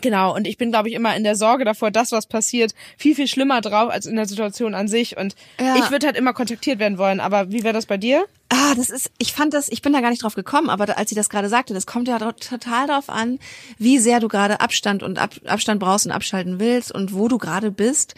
Genau, 0.01 0.35
und 0.35 0.47
ich 0.47 0.57
bin, 0.57 0.71
glaube 0.71 0.89
ich, 0.89 0.95
immer 0.95 1.15
in 1.15 1.23
der 1.23 1.35
Sorge 1.35 1.65
davor, 1.65 1.91
dass 1.91 2.11
was 2.11 2.25
passiert, 2.25 2.73
viel, 2.97 3.15
viel 3.15 3.27
schlimmer 3.27 3.61
drauf 3.61 3.91
als 3.91 4.05
in 4.05 4.15
der 4.15 4.25
Situation 4.25 4.73
an 4.73 4.87
sich. 4.87 5.17
Und 5.17 5.35
ja. 5.59 5.75
ich 5.77 5.91
würde 5.91 6.07
halt 6.07 6.17
immer 6.17 6.33
kontaktiert 6.33 6.79
werden 6.79 6.97
wollen. 6.97 7.19
Aber 7.19 7.51
wie 7.51 7.63
wäre 7.63 7.73
das 7.73 7.85
bei 7.85 7.97
dir? 7.97 8.25
Ah, 8.53 8.75
das 8.75 8.89
ist, 8.89 9.11
ich 9.17 9.31
fand 9.31 9.53
das, 9.53 9.69
ich 9.69 9.81
bin 9.81 9.93
da 9.93 10.01
gar 10.01 10.09
nicht 10.09 10.23
drauf 10.23 10.35
gekommen, 10.35 10.69
aber 10.69 10.97
als 10.97 11.09
sie 11.09 11.15
das 11.15 11.29
gerade 11.29 11.47
sagte, 11.47 11.73
das 11.73 11.87
kommt 11.87 12.09
ja 12.09 12.19
total 12.19 12.85
darauf 12.85 13.09
an, 13.09 13.39
wie 13.77 13.97
sehr 13.97 14.19
du 14.19 14.27
gerade 14.27 14.59
Abstand 14.59 15.03
und 15.03 15.19
Ab, 15.19 15.35
Abstand 15.45 15.79
brauchst 15.79 16.05
und 16.05 16.11
abschalten 16.11 16.59
willst 16.59 16.91
und 16.91 17.13
wo 17.13 17.29
du 17.29 17.37
gerade 17.37 17.71
bist. 17.71 18.13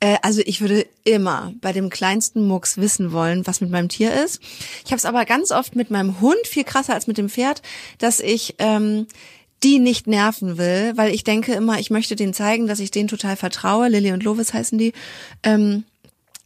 Äh, 0.00 0.18
also 0.20 0.42
ich 0.44 0.60
würde 0.60 0.86
immer 1.04 1.54
bei 1.62 1.72
dem 1.72 1.88
kleinsten 1.88 2.46
Mucks 2.46 2.76
wissen 2.76 3.12
wollen, 3.12 3.46
was 3.46 3.62
mit 3.62 3.70
meinem 3.70 3.88
Tier 3.88 4.12
ist. 4.12 4.42
Ich 4.84 4.90
habe 4.90 4.96
es 4.96 5.06
aber 5.06 5.24
ganz 5.24 5.52
oft 5.52 5.74
mit 5.74 5.90
meinem 5.90 6.20
Hund 6.20 6.46
viel 6.46 6.64
krasser 6.64 6.92
als 6.92 7.06
mit 7.06 7.16
dem 7.16 7.30
Pferd, 7.30 7.62
dass 7.96 8.20
ich 8.20 8.56
ähm, 8.58 9.06
die 9.62 9.78
nicht 9.78 10.06
nerven 10.06 10.58
will, 10.58 10.92
weil 10.96 11.12
ich 11.12 11.24
denke 11.24 11.52
immer, 11.52 11.78
ich 11.78 11.90
möchte 11.90 12.16
denen 12.16 12.34
zeigen, 12.34 12.66
dass 12.66 12.80
ich 12.80 12.90
denen 12.90 13.08
total 13.08 13.36
vertraue. 13.36 13.88
Lilly 13.88 14.12
und 14.12 14.22
Lovis 14.22 14.54
heißen 14.54 14.78
die. 14.78 14.92
Ähm, 15.42 15.84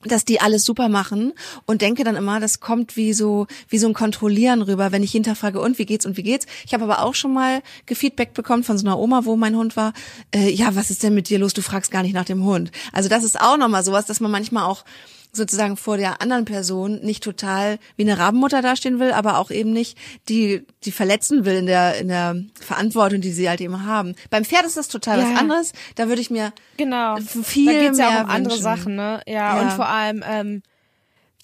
dass 0.05 0.25
die 0.25 0.41
alles 0.41 0.65
super 0.65 0.89
machen 0.89 1.33
und 1.67 1.83
denke 1.83 2.05
dann 2.05 2.17
immer, 2.17 2.41
das 2.41 2.61
kommt 2.61 2.97
wie 2.97 3.13
so 3.13 3.47
wie 3.69 3.79
so 3.79 3.87
ein 3.87 3.95
Kontrollieren 3.95 4.63
rüber, 4.63 4.93
wenn 4.93 5.03
ich 5.03 5.13
hinterfrage 5.13 5.61
und 5.61 5.79
wie 5.79 5.87
geht's 5.87 6.07
und 6.07 6.17
wie 6.17 6.23
geht's. 6.23 6.47
Ich 6.67 6.75
habe 6.75 6.85
aber 6.85 7.03
auch 7.03 7.15
schon 7.15 7.33
mal 7.33 7.63
Gefeedback 7.87 8.35
bekommen 8.35 8.65
von 8.65 8.79
so 8.79 8.87
einer 8.87 8.99
Oma, 8.99 9.25
wo 9.25 9.37
mein 9.37 9.57
Hund 9.57 9.77
war. 9.77 9.93
Äh, 10.35 10.51
ja, 10.51 10.75
was 10.75 10.91
ist 10.91 11.03
denn 11.03 11.15
mit 11.15 11.29
dir 11.29 11.39
los? 11.39 11.55
Du 11.55 11.63
fragst 11.63 11.91
gar 11.91 12.03
nicht 12.03 12.15
nach 12.15 12.25
dem 12.25 12.45
Hund. 12.45 12.73
Also 12.93 13.09
das 13.09 13.25
ist 13.25 13.41
auch 13.41 13.57
nochmal 13.57 13.85
sowas, 13.85 14.07
dass 14.07 14.21
man 14.21 14.31
manchmal 14.31 14.65
auch 14.65 14.85
sozusagen 15.33 15.77
vor 15.77 15.97
der 15.97 16.21
anderen 16.21 16.45
Person 16.45 17.01
nicht 17.01 17.25
total 17.25 17.79
wie 17.97 18.03
eine 18.03 18.19
Rabenmutter 18.19 18.61
dastehen 18.61 19.01
will, 19.01 19.13
aber 19.13 19.39
auch 19.39 19.51
eben 19.51 19.73
nicht 19.73 19.97
die, 20.29 20.67
die 20.85 20.93
verletzen 20.93 21.45
will 21.47 21.57
in 21.57 21.67
der, 21.67 21.99
in 21.99 22.09
der 22.09 22.37
Verantwortung, 22.61 23.23
die 23.23 23.33
sie 23.33 23.49
halt 23.49 23.63
eben 23.63 23.87
haben. 23.87 24.15
Beim 24.29 24.45
Pferd 24.45 24.67
ist 24.67 24.77
das 24.77 24.89
total 24.89 25.21
ja. 25.21 25.31
was 25.31 25.39
anderes. 25.39 25.73
Da 25.95 26.09
würde 26.09 26.21
ich 26.21 26.31
mir 26.31 26.53
genau. 26.77 27.17
viel 27.17 27.73
da 27.73 27.81
geht's 27.81 27.99
mehr 27.99 28.11
ja 28.11 28.19
auch 28.21 28.25
um 28.25 28.31
andere 28.31 28.59
Sachen, 28.59 28.95
ne? 28.95 29.23
Ja, 29.27 29.57
ja, 29.57 29.63
und 29.63 29.73
vor 29.73 29.89
allem, 29.89 30.23
ähm, 30.27 30.63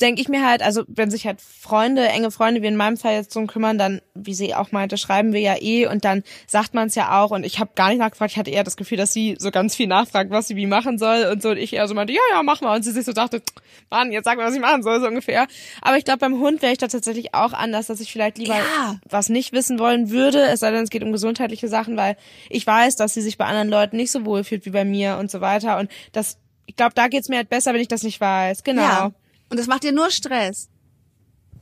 denke 0.01 0.21
ich 0.21 0.29
mir 0.29 0.47
halt, 0.47 0.63
also 0.63 0.85
wenn 0.87 1.11
sich 1.11 1.27
halt 1.27 1.41
Freunde, 1.41 2.07
enge 2.09 2.31
Freunde 2.31 2.63
wie 2.63 2.67
in 2.67 2.77
meinem 2.77 2.97
Fall 2.97 3.15
jetzt 3.15 3.35
drum 3.35 3.47
kümmern, 3.47 3.79
dann, 3.79 4.01
wie 4.15 4.35
sie 4.35 4.55
auch 4.55 4.71
meinte, 4.71 4.97
schreiben 4.97 5.33
wir 5.33 5.41
ja 5.41 5.57
eh 5.61 5.87
und 5.87 6.05
dann 6.05 6.23
sagt 6.47 6.75
man 6.75 6.89
es 6.89 6.95
ja 6.95 7.21
auch 7.21 7.31
und 7.31 7.45
ich 7.45 7.59
habe 7.59 7.71
gar 7.75 7.89
nicht 7.89 7.99
nachgefragt, 7.99 8.33
ich 8.33 8.39
hatte 8.39 8.51
eher 8.51 8.65
das 8.65 8.77
Gefühl, 8.77 8.97
dass 8.97 9.13
sie 9.13 9.37
so 9.39 9.51
ganz 9.51 9.75
viel 9.75 9.89
nachfragt, 9.89 10.31
was 10.31 10.47
sie 10.49 10.57
wie 10.57 10.67
machen 10.67 10.99
soll 10.99 11.25
und 11.33 11.43
so 11.43 11.51
und 11.51 11.57
ich 11.57 11.73
eher 11.73 11.89
so 11.89 11.95
meinte, 11.95 12.13
ja, 12.13 12.21
ja, 12.31 12.43
mach 12.43 12.61
mal 12.61 12.77
und 12.77 12.85
sie 12.85 12.93
sich 12.93 13.05
so 13.05 13.13
dachte, 13.13 13.43
Mann, 13.91 14.13
jetzt 14.13 14.25
sag 14.25 14.37
mal, 14.37 14.47
was 14.47 14.55
ich 14.55 14.61
machen 14.61 14.83
soll, 14.83 15.01
so 15.01 15.07
ungefähr. 15.07 15.47
Aber 15.83 15.97
ich 15.97 16.05
glaube, 16.05 16.19
beim 16.19 16.39
Hund 16.39 16.63
wäre 16.63 16.73
ich 16.73 16.79
da 16.79 16.87
tatsächlich 16.87 17.35
auch 17.35 17.53
anders, 17.53 17.87
dass 17.89 18.01
ich 18.01 18.13
vielleicht 18.13 18.39
lieber 18.39 18.57
ja. 18.57 19.01
was 19.09 19.29
nicht 19.29 19.53
wissen 19.53 19.79
wollen 19.79 20.11
würde, 20.11 20.43
es 20.43 20.61
sei 20.61 20.71
denn, 20.71 20.85
es 20.85 20.91
geht 20.91 21.03
um 21.03 21.13
gesundheitliche 21.13 21.69
Sachen, 21.69 21.97
weil 21.97 22.17
ich 22.51 22.67
weiß, 22.67 22.97
dass 22.97 23.15
sie 23.15 23.23
sich 23.23 23.37
bei 23.37 23.47
anderen 23.47 23.69
Leuten 23.69 23.97
nicht 23.97 24.13
so 24.13 24.25
wohl 24.25 24.45
fühlt 24.45 24.65
wie 24.65 24.71
bei 24.71 24.85
mir 24.85 25.17
und 25.19 25.31
so 25.31 25.41
weiter 25.41 25.79
und 25.79 25.91
das 26.13 26.39
ich 26.67 26.77
glaube, 26.77 26.93
da 26.95 27.09
geht's 27.09 27.31
mir 27.31 27.37
halt 27.37 27.49
besser, 27.49 27.73
wenn 27.73 27.81
ich 27.81 27.89
das 27.89 28.03
nicht 28.03 28.21
weiß. 28.21 28.63
Genau. 28.63 28.83
Ja. 28.83 29.13
Und 29.51 29.59
das 29.59 29.67
macht 29.67 29.83
dir 29.83 29.93
nur 29.93 30.11
Stress. 30.11 30.69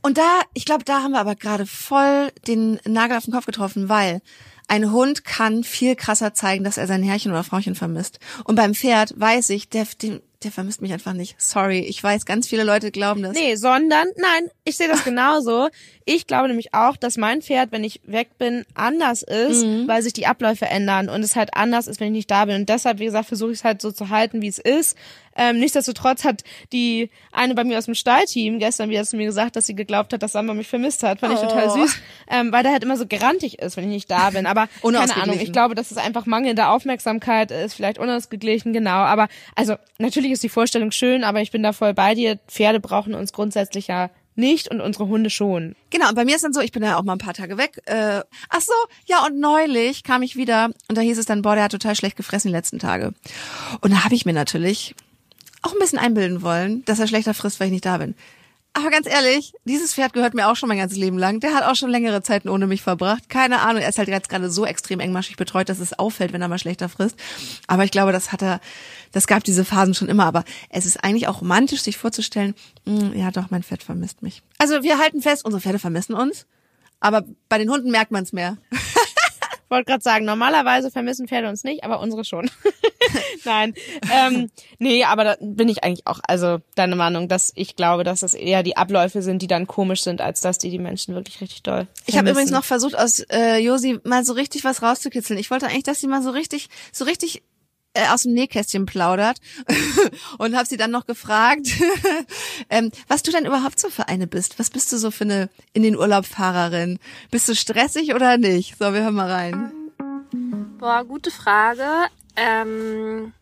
Und 0.01 0.17
da, 0.17 0.41
ich 0.53 0.65
glaube, 0.65 0.83
da 0.83 1.01
haben 1.03 1.11
wir 1.11 1.19
aber 1.19 1.35
gerade 1.35 1.65
voll 1.65 2.31
den 2.47 2.79
Nagel 2.85 3.17
auf 3.17 3.25
den 3.25 3.33
Kopf 3.33 3.45
getroffen, 3.45 3.89
weil 3.89 4.21
ein 4.67 4.91
Hund 4.91 5.23
kann 5.23 5.63
viel 5.63 5.95
krasser 5.95 6.33
zeigen, 6.33 6.63
dass 6.63 6.77
er 6.77 6.87
sein 6.87 7.03
Herrchen 7.03 7.31
oder 7.31 7.43
Frauchen 7.43 7.75
vermisst. 7.75 8.19
Und 8.43 8.55
beim 8.55 8.73
Pferd 8.73 9.13
weiß 9.17 9.49
ich, 9.49 9.69
der, 9.69 9.87
der, 10.01 10.21
der 10.43 10.51
vermisst 10.51 10.81
mich 10.81 10.91
einfach 10.91 11.13
nicht. 11.13 11.35
Sorry, 11.41 11.79
ich 11.79 12.03
weiß, 12.03 12.25
ganz 12.25 12.47
viele 12.47 12.63
Leute 12.63 12.91
glauben 12.91 13.23
das. 13.23 13.33
Nee, 13.33 13.55
sondern, 13.55 14.07
nein, 14.17 14.49
ich 14.65 14.75
sehe 14.75 14.89
das 14.89 15.03
genauso. 15.03 15.69
Ich 16.09 16.25
glaube 16.25 16.47
nämlich 16.47 16.73
auch, 16.73 16.95
dass 16.95 17.17
mein 17.17 17.41
Pferd, 17.41 17.73
wenn 17.73 17.83
ich 17.83 17.99
weg 18.05 18.37
bin, 18.37 18.63
anders 18.75 19.23
ist, 19.23 19.65
Mhm. 19.65 19.89
weil 19.89 20.01
sich 20.01 20.13
die 20.13 20.25
Abläufe 20.25 20.65
ändern 20.65 21.09
und 21.09 21.21
es 21.21 21.35
halt 21.35 21.53
anders 21.53 21.85
ist, 21.87 21.99
wenn 21.99 22.07
ich 22.07 22.13
nicht 22.13 22.31
da 22.31 22.45
bin. 22.45 22.55
Und 22.55 22.69
deshalb, 22.69 22.99
wie 22.99 23.05
gesagt, 23.05 23.27
versuche 23.27 23.51
ich 23.51 23.57
es 23.59 23.63
halt 23.65 23.81
so 23.81 23.91
zu 23.91 24.07
halten, 24.09 24.41
wie 24.41 24.47
es 24.47 24.57
ist. 24.57 24.97
Ähm, 25.39 25.59
nichtsdestotrotz 25.59 26.23
hat 26.23 26.43
die 26.71 27.09
eine 27.31 27.53
bei 27.55 27.63
mir 27.65 27.77
aus 27.77 27.85
dem 27.85 27.93
Stallteam 27.93 28.57
gestern 28.57 28.89
wieder 28.89 29.03
zu 29.03 29.17
mir 29.17 29.25
gesagt, 29.25 29.55
dass 29.57 29.67
sie 29.67 29.75
geglaubt 29.75 30.13
hat, 30.13 30.23
dass 30.23 30.31
Samba 30.31 30.53
mich 30.53 30.67
vermisst 30.67 31.03
hat. 31.03 31.19
Fand 31.19 31.33
ich 31.33 31.39
total 31.41 31.67
Oh. 31.67 31.75
süß, 31.77 31.95
ähm, 32.31 32.51
weil 32.53 32.63
der 32.63 32.71
halt 32.71 32.83
immer 32.83 32.97
so 32.97 33.05
grantig 33.05 33.59
ist, 33.59 33.75
wenn 33.75 33.83
ich 33.83 33.89
nicht 33.89 34.09
da 34.09 34.29
bin. 34.29 34.45
Aber 34.45 34.67
keine. 34.81 35.15
Ahnung, 35.21 35.39
ich 35.39 35.51
glaube, 35.51 35.75
dass 35.75 35.91
es 35.91 35.97
einfach 35.97 36.25
mangelnde 36.25 36.69
Aufmerksamkeit 36.69 37.51
ist, 37.51 37.73
vielleicht 37.73 37.99
unausgeglichen, 37.99 38.71
genau. 38.73 38.91
Aber 38.91 39.27
also 39.55 39.75
natürlich 39.99 40.31
ist 40.31 40.41
die 40.41 40.49
Vorstellung 40.49 40.91
schön, 40.91 41.23
aber 41.25 41.41
ich 41.41 41.51
bin 41.51 41.61
da 41.63 41.73
voll 41.73 41.93
bei 41.93 42.15
dir. 42.15 42.39
Pferde 42.47 42.79
brauchen 42.79 43.13
uns 43.13 43.33
grundsätzlich 43.33 43.87
ja 43.87 44.09
nicht 44.37 44.69
und 44.69 44.81
unsere 44.81 45.07
Hunde 45.07 45.29
schon. 45.29 45.75
Genau, 45.89 46.09
und 46.09 46.15
bei 46.15 46.25
mir 46.25 46.35
ist 46.35 46.43
dann 46.43 46.53
so, 46.53 46.61
ich 46.61 46.71
bin 46.71 46.83
ja 46.83 46.97
auch 46.97 47.03
mal 47.03 47.13
ein 47.13 47.19
paar 47.19 47.33
Tage 47.33 47.57
weg. 47.57 47.81
Äh, 47.85 48.21
ach 48.49 48.61
so, 48.61 48.73
ja, 49.05 49.25
und 49.25 49.39
neulich 49.39 50.03
kam 50.03 50.21
ich 50.21 50.35
wieder 50.35 50.71
und 50.87 50.97
da 50.97 51.01
hieß 51.01 51.17
es 51.17 51.25
dann, 51.25 51.41
boah, 51.41 51.55
der 51.55 51.65
hat 51.65 51.71
total 51.71 51.95
schlecht 51.95 52.17
gefressen 52.17 52.49
die 52.49 52.55
letzten 52.55 52.79
Tage. 52.79 53.13
Und 53.81 53.91
da 53.91 54.03
habe 54.03 54.15
ich 54.15 54.25
mir 54.25 54.33
natürlich 54.33 54.95
auch 55.61 55.73
ein 55.73 55.79
bisschen 55.79 55.99
einbilden 55.99 56.41
wollen, 56.41 56.85
dass 56.85 56.99
er 56.99 57.07
schlechter 57.07 57.33
frisst, 57.33 57.59
weil 57.59 57.67
ich 57.67 57.73
nicht 57.73 57.85
da 57.85 57.97
bin. 57.97 58.15
Aber 58.73 58.91
ganz 58.91 59.07
ehrlich, 59.07 59.53
dieses 59.65 59.95
Pferd 59.95 60.13
gehört 60.13 60.35
mir 60.35 60.47
auch 60.47 60.55
schon 60.55 60.69
mein 60.69 60.77
ganzes 60.77 60.99
Leben 60.99 61.17
lang. 61.17 61.39
Der 61.39 61.55
hat 61.55 61.63
auch 61.63 61.75
schon 61.75 61.89
längere 61.89 62.21
Zeiten 62.21 62.47
ohne 62.47 62.67
mich 62.67 62.83
verbracht. 62.83 63.27
Keine 63.27 63.61
Ahnung, 63.61 63.81
er 63.81 63.89
ist 63.89 63.97
halt 63.97 64.07
jetzt 64.07 64.29
gerade 64.29 64.51
so 64.51 64.67
extrem 64.67 64.99
engmaschig 64.99 65.35
betreut, 65.35 65.69
dass 65.69 65.79
es 65.79 65.97
auffällt, 65.97 66.31
wenn 66.31 66.43
er 66.43 66.47
mal 66.47 66.59
schlechter 66.59 66.87
frisst. 66.87 67.15
Aber 67.65 67.85
ich 67.85 67.91
glaube, 67.91 68.11
das 68.11 68.31
hat 68.31 68.43
er, 68.43 68.59
das 69.11 69.25
gab 69.25 69.43
diese 69.43 69.65
Phasen 69.65 69.95
schon 69.95 70.09
immer. 70.09 70.25
Aber 70.25 70.43
es 70.69 70.85
ist 70.85 71.03
eigentlich 71.03 71.27
auch 71.27 71.41
romantisch, 71.41 71.81
sich 71.81 71.97
vorzustellen, 71.97 72.53
"Hm, 72.85 73.17
ja 73.17 73.31
doch, 73.31 73.49
mein 73.49 73.63
Pferd 73.63 73.81
vermisst 73.81 74.21
mich. 74.21 74.43
Also 74.59 74.83
wir 74.83 74.99
halten 74.99 75.23
fest, 75.23 75.43
unsere 75.43 75.61
Pferde 75.61 75.79
vermissen 75.79 76.13
uns. 76.13 76.45
Aber 76.99 77.23
bei 77.49 77.57
den 77.57 77.71
Hunden 77.71 77.89
merkt 77.89 78.11
man 78.11 78.23
es 78.23 78.31
mehr. 78.33 78.57
Ich 79.67 79.71
wollte 79.71 79.83
gerade 79.83 80.01
sagen, 80.01 80.23
normalerweise 80.23 80.89
vermissen 80.91 81.27
Pferde 81.27 81.49
uns 81.49 81.65
nicht, 81.65 81.83
aber 81.83 81.99
unsere 81.99 82.23
schon. 82.23 82.49
Nein. 83.43 83.73
Ähm, 84.09 84.49
nee, 84.79 85.03
aber 85.03 85.25
da 85.25 85.35
bin 85.41 85.67
ich 85.67 85.83
eigentlich 85.83 86.07
auch, 86.07 86.21
also 86.25 86.59
deine 86.75 86.95
Meinung, 86.95 87.27
dass 87.27 87.51
ich 87.53 87.75
glaube, 87.75 88.05
dass 88.05 88.23
es 88.23 88.33
eher 88.33 88.63
die 88.63 88.77
Abläufe 88.77 89.21
sind, 89.21 89.41
die 89.41 89.47
dann 89.47 89.67
komisch 89.67 90.03
sind, 90.03 90.21
als 90.21 90.39
dass 90.39 90.57
die 90.57 90.69
die 90.69 90.79
Menschen 90.79 91.15
wirklich 91.15 91.41
richtig 91.41 91.63
doll 91.63 91.87
Ich 92.05 92.15
habe 92.15 92.27
vermissen. 92.27 92.31
übrigens 92.31 92.51
noch 92.51 92.63
versucht, 92.63 92.97
aus 92.97 93.19
äh, 93.29 93.57
Josi 93.57 93.99
mal 94.05 94.23
so 94.23 94.31
richtig 94.31 94.63
was 94.63 94.81
rauszukitzeln. 94.81 95.37
Ich 95.37 95.51
wollte 95.51 95.67
eigentlich, 95.67 95.83
dass 95.83 95.99
sie 95.99 96.07
mal 96.07 96.23
so 96.23 96.29
richtig, 96.29 96.69
so 96.93 97.03
richtig 97.03 97.43
äh, 97.93 98.07
aus 98.09 98.23
dem 98.23 98.33
Nähkästchen 98.33 98.85
plaudert 98.85 99.37
und 100.37 100.55
habe 100.55 100.67
sie 100.67 100.77
dann 100.77 100.91
noch 100.91 101.05
gefragt, 101.05 101.67
ähm, 102.69 102.91
was 103.07 103.23
du 103.23 103.31
denn 103.31 103.45
überhaupt 103.45 103.79
so 103.79 103.89
für 103.89 104.07
eine 104.07 104.27
bist. 104.27 104.59
Was 104.59 104.69
bist 104.69 104.91
du 104.91 104.97
so 104.97 105.11
für 105.11 105.23
eine 105.23 105.49
in 105.73 105.83
den 105.83 105.97
Urlaub? 105.97 106.25
Bist 107.31 107.49
du 107.49 107.55
stressig 107.55 108.13
oder 108.13 108.37
nicht? 108.37 108.77
So, 108.77 108.93
wir 108.93 109.01
hören 109.01 109.15
mal 109.15 109.31
rein. 109.31 109.71
Boah, 110.79 111.03
gute 111.03 111.31
Frage. 111.31 111.85
Ähm, 112.35 113.33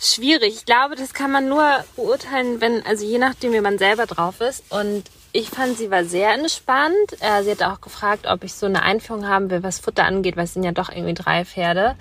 schwierig. 0.00 0.54
Ich 0.54 0.64
glaube, 0.64 0.96
das 0.96 1.12
kann 1.12 1.30
man 1.30 1.48
nur 1.48 1.84
beurteilen, 1.96 2.60
wenn, 2.60 2.84
also 2.86 3.04
je 3.04 3.18
nachdem, 3.18 3.52
wie 3.52 3.60
man 3.60 3.78
selber 3.78 4.06
drauf 4.06 4.40
ist. 4.40 4.64
Und 4.70 5.04
ich 5.32 5.50
fand, 5.50 5.76
sie 5.76 5.90
war 5.90 6.04
sehr 6.04 6.32
entspannt. 6.32 7.20
Äh, 7.20 7.42
sie 7.42 7.50
hat 7.50 7.62
auch 7.62 7.80
gefragt, 7.80 8.26
ob 8.26 8.44
ich 8.44 8.54
so 8.54 8.66
eine 8.66 8.82
Einführung 8.82 9.26
haben 9.28 9.50
will, 9.50 9.62
was 9.62 9.80
Futter 9.80 10.04
angeht, 10.04 10.36
weil 10.36 10.44
es 10.44 10.54
sind 10.54 10.64
ja 10.64 10.72
doch 10.72 10.90
irgendwie 10.90 11.14
drei 11.14 11.44
Pferde. 11.44 11.96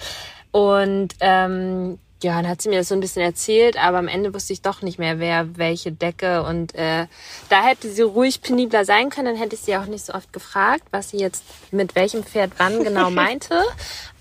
Und 0.53 1.15
ähm, 1.19 1.97
ja, 2.21 2.35
dann 2.37 2.47
hat 2.47 2.61
sie 2.61 2.69
mir 2.69 2.77
das 2.77 2.87
so 2.87 2.95
ein 2.95 3.01
bisschen 3.01 3.23
erzählt, 3.23 3.75
aber 3.75 3.97
am 3.97 4.07
Ende 4.07 4.33
wusste 4.33 4.53
ich 4.53 4.61
doch 4.61 4.83
nicht 4.83 4.99
mehr, 4.99 5.19
wer 5.19 5.57
welche 5.57 5.91
Decke. 5.91 6.43
Und 6.43 6.73
äh, 6.75 7.07
da 7.49 7.63
hätte 7.63 7.89
sie 7.89 8.03
ruhig 8.03 8.41
penibler 8.41 8.85
sein 8.85 9.09
können, 9.09 9.33
dann 9.33 9.35
hätte 9.35 9.55
ich 9.55 9.61
sie 9.61 9.75
auch 9.75 9.87
nicht 9.87 10.05
so 10.05 10.13
oft 10.13 10.31
gefragt, 10.31 10.83
was 10.91 11.09
sie 11.09 11.17
jetzt 11.17 11.43
mit 11.71 11.95
welchem 11.95 12.23
Pferd 12.23 12.51
wann 12.57 12.83
genau 12.83 13.09
meinte. 13.11 13.61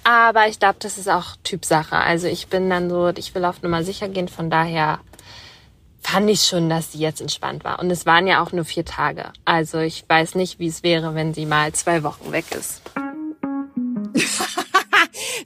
Aber 0.05 0.49
ich 0.49 0.59
glaube, 0.59 0.77
das 0.81 0.97
ist 0.99 1.09
auch 1.09 1.37
Typsache. 1.45 1.97
Also 1.97 2.27
ich 2.27 2.49
bin 2.49 2.69
dann 2.71 2.89
so, 2.89 3.09
ich 3.11 3.35
will 3.35 3.45
auf 3.45 3.63
Nummer 3.63 3.85
sicher 3.85 4.09
gehen, 4.09 4.29
von 4.29 4.49
daher 4.49 4.99
fand 6.01 6.31
ich 6.31 6.43
schon, 6.43 6.71
dass 6.71 6.93
sie 6.93 6.99
jetzt 6.99 7.21
entspannt 7.21 7.63
war. 7.63 7.79
Und 7.79 7.91
es 7.91 8.07
waren 8.07 8.27
ja 8.27 8.43
auch 8.43 8.53
nur 8.53 8.65
vier 8.65 8.87
Tage. 8.87 9.27
Also 9.45 9.79
ich 9.79 10.05
weiß 10.09 10.35
nicht, 10.35 10.59
wie 10.59 10.67
es 10.67 10.83
wäre, 10.83 11.15
wenn 11.15 11.35
sie 11.35 11.45
mal 11.45 11.73
zwei 11.73 12.03
Wochen 12.03 12.33
weg 12.33 12.47
ist. 12.53 12.81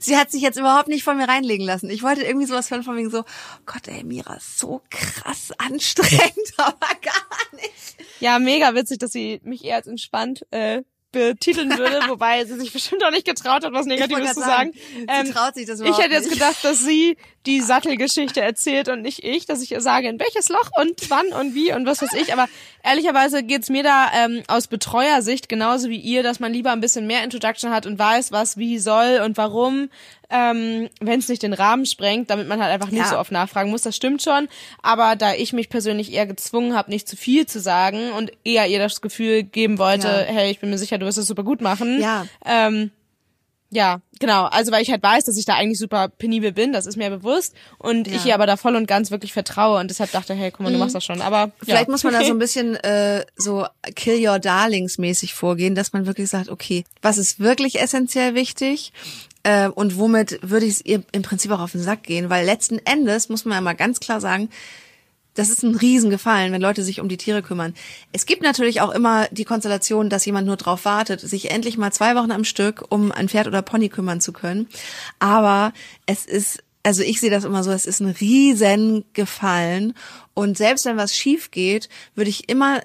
Sie 0.07 0.15
hat 0.15 0.31
sich 0.31 0.41
jetzt 0.41 0.57
überhaupt 0.57 0.87
nicht 0.87 1.03
von 1.03 1.17
mir 1.17 1.27
reinlegen 1.27 1.65
lassen. 1.65 1.89
Ich 1.89 2.01
wollte 2.01 2.23
irgendwie 2.23 2.45
sowas 2.45 2.71
hören 2.71 2.83
von 2.83 2.95
wegen 2.95 3.09
so, 3.09 3.25
Gott 3.65 3.89
ey, 3.89 4.05
Mira, 4.05 4.37
so 4.39 4.81
krass 4.89 5.51
anstrengend, 5.57 6.53
aber 6.55 6.87
gar 7.01 7.55
nicht. 7.61 7.97
Ja, 8.21 8.39
mega 8.39 8.73
witzig, 8.73 8.99
dass 8.99 9.11
sie 9.11 9.41
mich 9.43 9.65
eher 9.65 9.75
als 9.75 9.87
entspannt 9.87 10.45
äh, 10.51 10.83
betiteln 11.11 11.77
würde, 11.77 12.01
wobei 12.07 12.43
sie 12.45 12.59
sich 12.59 12.71
bestimmt 12.73 13.03
auch 13.03 13.11
nicht 13.11 13.25
getraut 13.25 13.63
hat, 13.63 13.73
was 13.73 13.85
Negatives 13.85 14.33
zu 14.33 14.41
sagen. 14.41 14.73
sagen, 14.73 15.25
sie 15.25 15.33
traut 15.33 15.55
sich 15.55 15.65
das 15.65 15.79
Ich 15.79 15.97
hätte 15.97 16.13
jetzt 16.13 16.25
nicht. 16.25 16.33
gedacht, 16.33 16.63
dass 16.63 16.79
sie 16.79 17.17
die 17.45 17.61
Sattelgeschichte 17.61 18.41
erzählt 18.41 18.89
und 18.89 19.01
nicht 19.01 19.23
ich, 19.23 19.45
dass 19.45 19.61
ich 19.61 19.71
ihr 19.71 19.81
sage, 19.81 20.09
in 20.09 20.19
welches 20.19 20.49
Loch 20.49 20.69
und 20.79 21.09
wann 21.09 21.27
und 21.27 21.55
wie 21.55 21.71
und 21.73 21.85
was 21.85 22.01
weiß 22.01 22.13
ich. 22.13 22.33
Aber 22.33 22.47
ehrlicherweise 22.83 23.41
geht's 23.41 23.69
mir 23.69 23.83
da 23.83 24.07
ähm, 24.13 24.43
aus 24.47 24.67
Betreuersicht 24.67 25.47
genauso 25.47 25.89
wie 25.89 25.99
ihr, 25.99 26.23
dass 26.23 26.39
man 26.39 26.51
lieber 26.51 26.71
ein 26.71 26.81
bisschen 26.81 27.07
mehr 27.07 27.23
Introduction 27.23 27.71
hat 27.71 27.85
und 27.85 27.97
weiß, 27.97 28.31
was 28.31 28.57
wie 28.57 28.79
soll 28.79 29.21
und 29.23 29.37
warum, 29.37 29.89
ähm, 30.29 30.89
wenn 30.99 31.19
es 31.19 31.29
nicht 31.29 31.41
den 31.43 31.53
Rahmen 31.53 31.85
sprengt, 31.85 32.29
damit 32.29 32.47
man 32.47 32.61
halt 32.61 32.71
einfach 32.73 32.89
nicht 32.91 32.99
Ja. 33.03 33.09
so 33.09 33.17
oft 33.17 33.31
nachfragen 33.31 33.69
muss. 33.69 33.83
Das 33.83 33.95
stimmt 33.95 34.21
schon. 34.21 34.49
Aber 34.81 35.15
da 35.15 35.33
ich 35.33 35.53
mich 35.53 35.69
persönlich 35.69 36.11
eher 36.11 36.25
gezwungen 36.27 36.75
habe, 36.75 36.89
nicht 36.91 37.07
zu 37.07 37.15
viel 37.15 37.45
zu 37.45 37.59
sagen 37.61 38.11
und 38.11 38.31
eher 38.43 38.67
ihr 38.67 38.79
das 38.79 38.99
Gefühl 39.01 39.43
geben 39.43 39.77
wollte, 39.77 40.07
Ja. 40.07 40.33
hey, 40.33 40.51
ich 40.51 40.59
bin 40.59 40.69
mir 40.69 40.77
sicher, 40.77 40.97
du 40.97 41.05
wirst 41.05 41.17
es 41.17 41.27
super 41.27 41.43
gut 41.43 41.61
machen. 41.61 42.01
Ja. 42.01 42.25
Ähm, 42.45 42.91
ja, 43.69 43.99
genau. 44.21 44.45
Also 44.45 44.71
weil 44.71 44.81
ich 44.81 44.91
halt 44.91 45.03
weiß, 45.03 45.25
dass 45.25 45.35
ich 45.37 45.43
da 45.43 45.55
eigentlich 45.55 45.77
super 45.79 46.07
penibel 46.07 46.53
bin, 46.53 46.71
das 46.71 46.85
ist 46.85 46.95
mir 46.95 47.09
bewusst. 47.09 47.53
Und 47.77 48.07
ich 48.07 48.25
ihr 48.25 48.33
aber 48.33 48.45
da 48.45 48.55
voll 48.55 48.75
und 48.77 48.85
ganz 48.87 49.11
wirklich 49.11 49.33
vertraue 49.33 49.79
und 49.79 49.89
deshalb 49.89 50.11
dachte, 50.11 50.33
hey, 50.33 50.51
guck 50.51 50.61
mal, 50.61 50.71
du 50.71 50.77
machst 50.79 50.95
das 50.95 51.03
schon. 51.03 51.21
Aber 51.21 51.51
Vielleicht 51.63 51.87
ja. 51.87 51.91
muss 51.91 52.03
man 52.05 52.13
da 52.13 52.23
so 52.23 52.31
ein 52.31 52.39
bisschen 52.39 52.75
äh, 52.77 53.25
so 53.35 53.65
Kill 53.95 54.25
Your 54.25 54.39
Darlings 54.39 54.97
mäßig 54.97 55.33
vorgehen, 55.33 55.75
dass 55.75 55.91
man 55.93 56.05
wirklich 56.05 56.29
sagt, 56.29 56.47
okay, 56.49 56.85
was 57.01 57.17
ist 57.17 57.39
wirklich 57.41 57.79
essentiell 57.81 58.35
wichtig 58.35 58.93
äh, 59.47 59.69
und 59.69 59.97
womit 59.97 60.39
würde 60.41 60.65
ich 60.65 60.73
es 60.73 60.85
ihr 60.85 61.03
im 61.13 61.21
Prinzip 61.21 61.51
auch 61.51 61.61
auf 61.61 61.71
den 61.71 61.81
Sack 61.81 62.03
gehen, 62.03 62.29
weil 62.29 62.45
letzten 62.45 62.79
Endes 62.79 63.29
muss 63.29 63.45
man 63.45 63.55
ja 63.55 63.61
mal 63.61 63.75
ganz 63.75 64.01
klar 64.01 64.19
sagen, 64.19 64.49
das 65.35 65.49
ist 65.49 65.63
ein 65.63 65.75
Riesengefallen, 65.75 66.51
wenn 66.51 66.61
Leute 66.61 66.83
sich 66.83 66.99
um 66.99 67.07
die 67.07 67.15
Tiere 67.15 67.41
kümmern. 67.41 67.73
Es 68.11 68.25
gibt 68.25 68.41
natürlich 68.41 68.81
auch 68.81 68.91
immer 68.91 69.27
die 69.31 69.45
Konstellation, 69.45 70.09
dass 70.09 70.25
jemand 70.25 70.47
nur 70.47 70.57
drauf 70.57 70.83
wartet, 70.83 71.21
sich 71.21 71.49
endlich 71.49 71.77
mal 71.77 71.93
zwei 71.93 72.15
Wochen 72.15 72.31
am 72.31 72.43
Stück 72.43 72.83
um 72.89 73.13
ein 73.13 73.29
Pferd 73.29 73.47
oder 73.47 73.61
Pony 73.61 73.87
kümmern 73.87 74.19
zu 74.19 74.33
können. 74.33 74.67
Aber 75.19 75.71
es 76.07 76.25
ist, 76.25 76.61
also 76.83 77.01
ich 77.01 77.21
sehe 77.21 77.31
das 77.31 77.45
immer 77.45 77.63
so, 77.63 77.71
es 77.71 77.85
ist 77.85 78.01
ein 78.01 78.09
Riesengefallen. 78.19 79.93
Und 80.33 80.57
selbst 80.57 80.83
wenn 80.85 80.97
was 80.97 81.15
schief 81.15 81.51
geht, 81.51 81.87
würde 82.15 82.31
ich 82.31 82.49
immer 82.49 82.81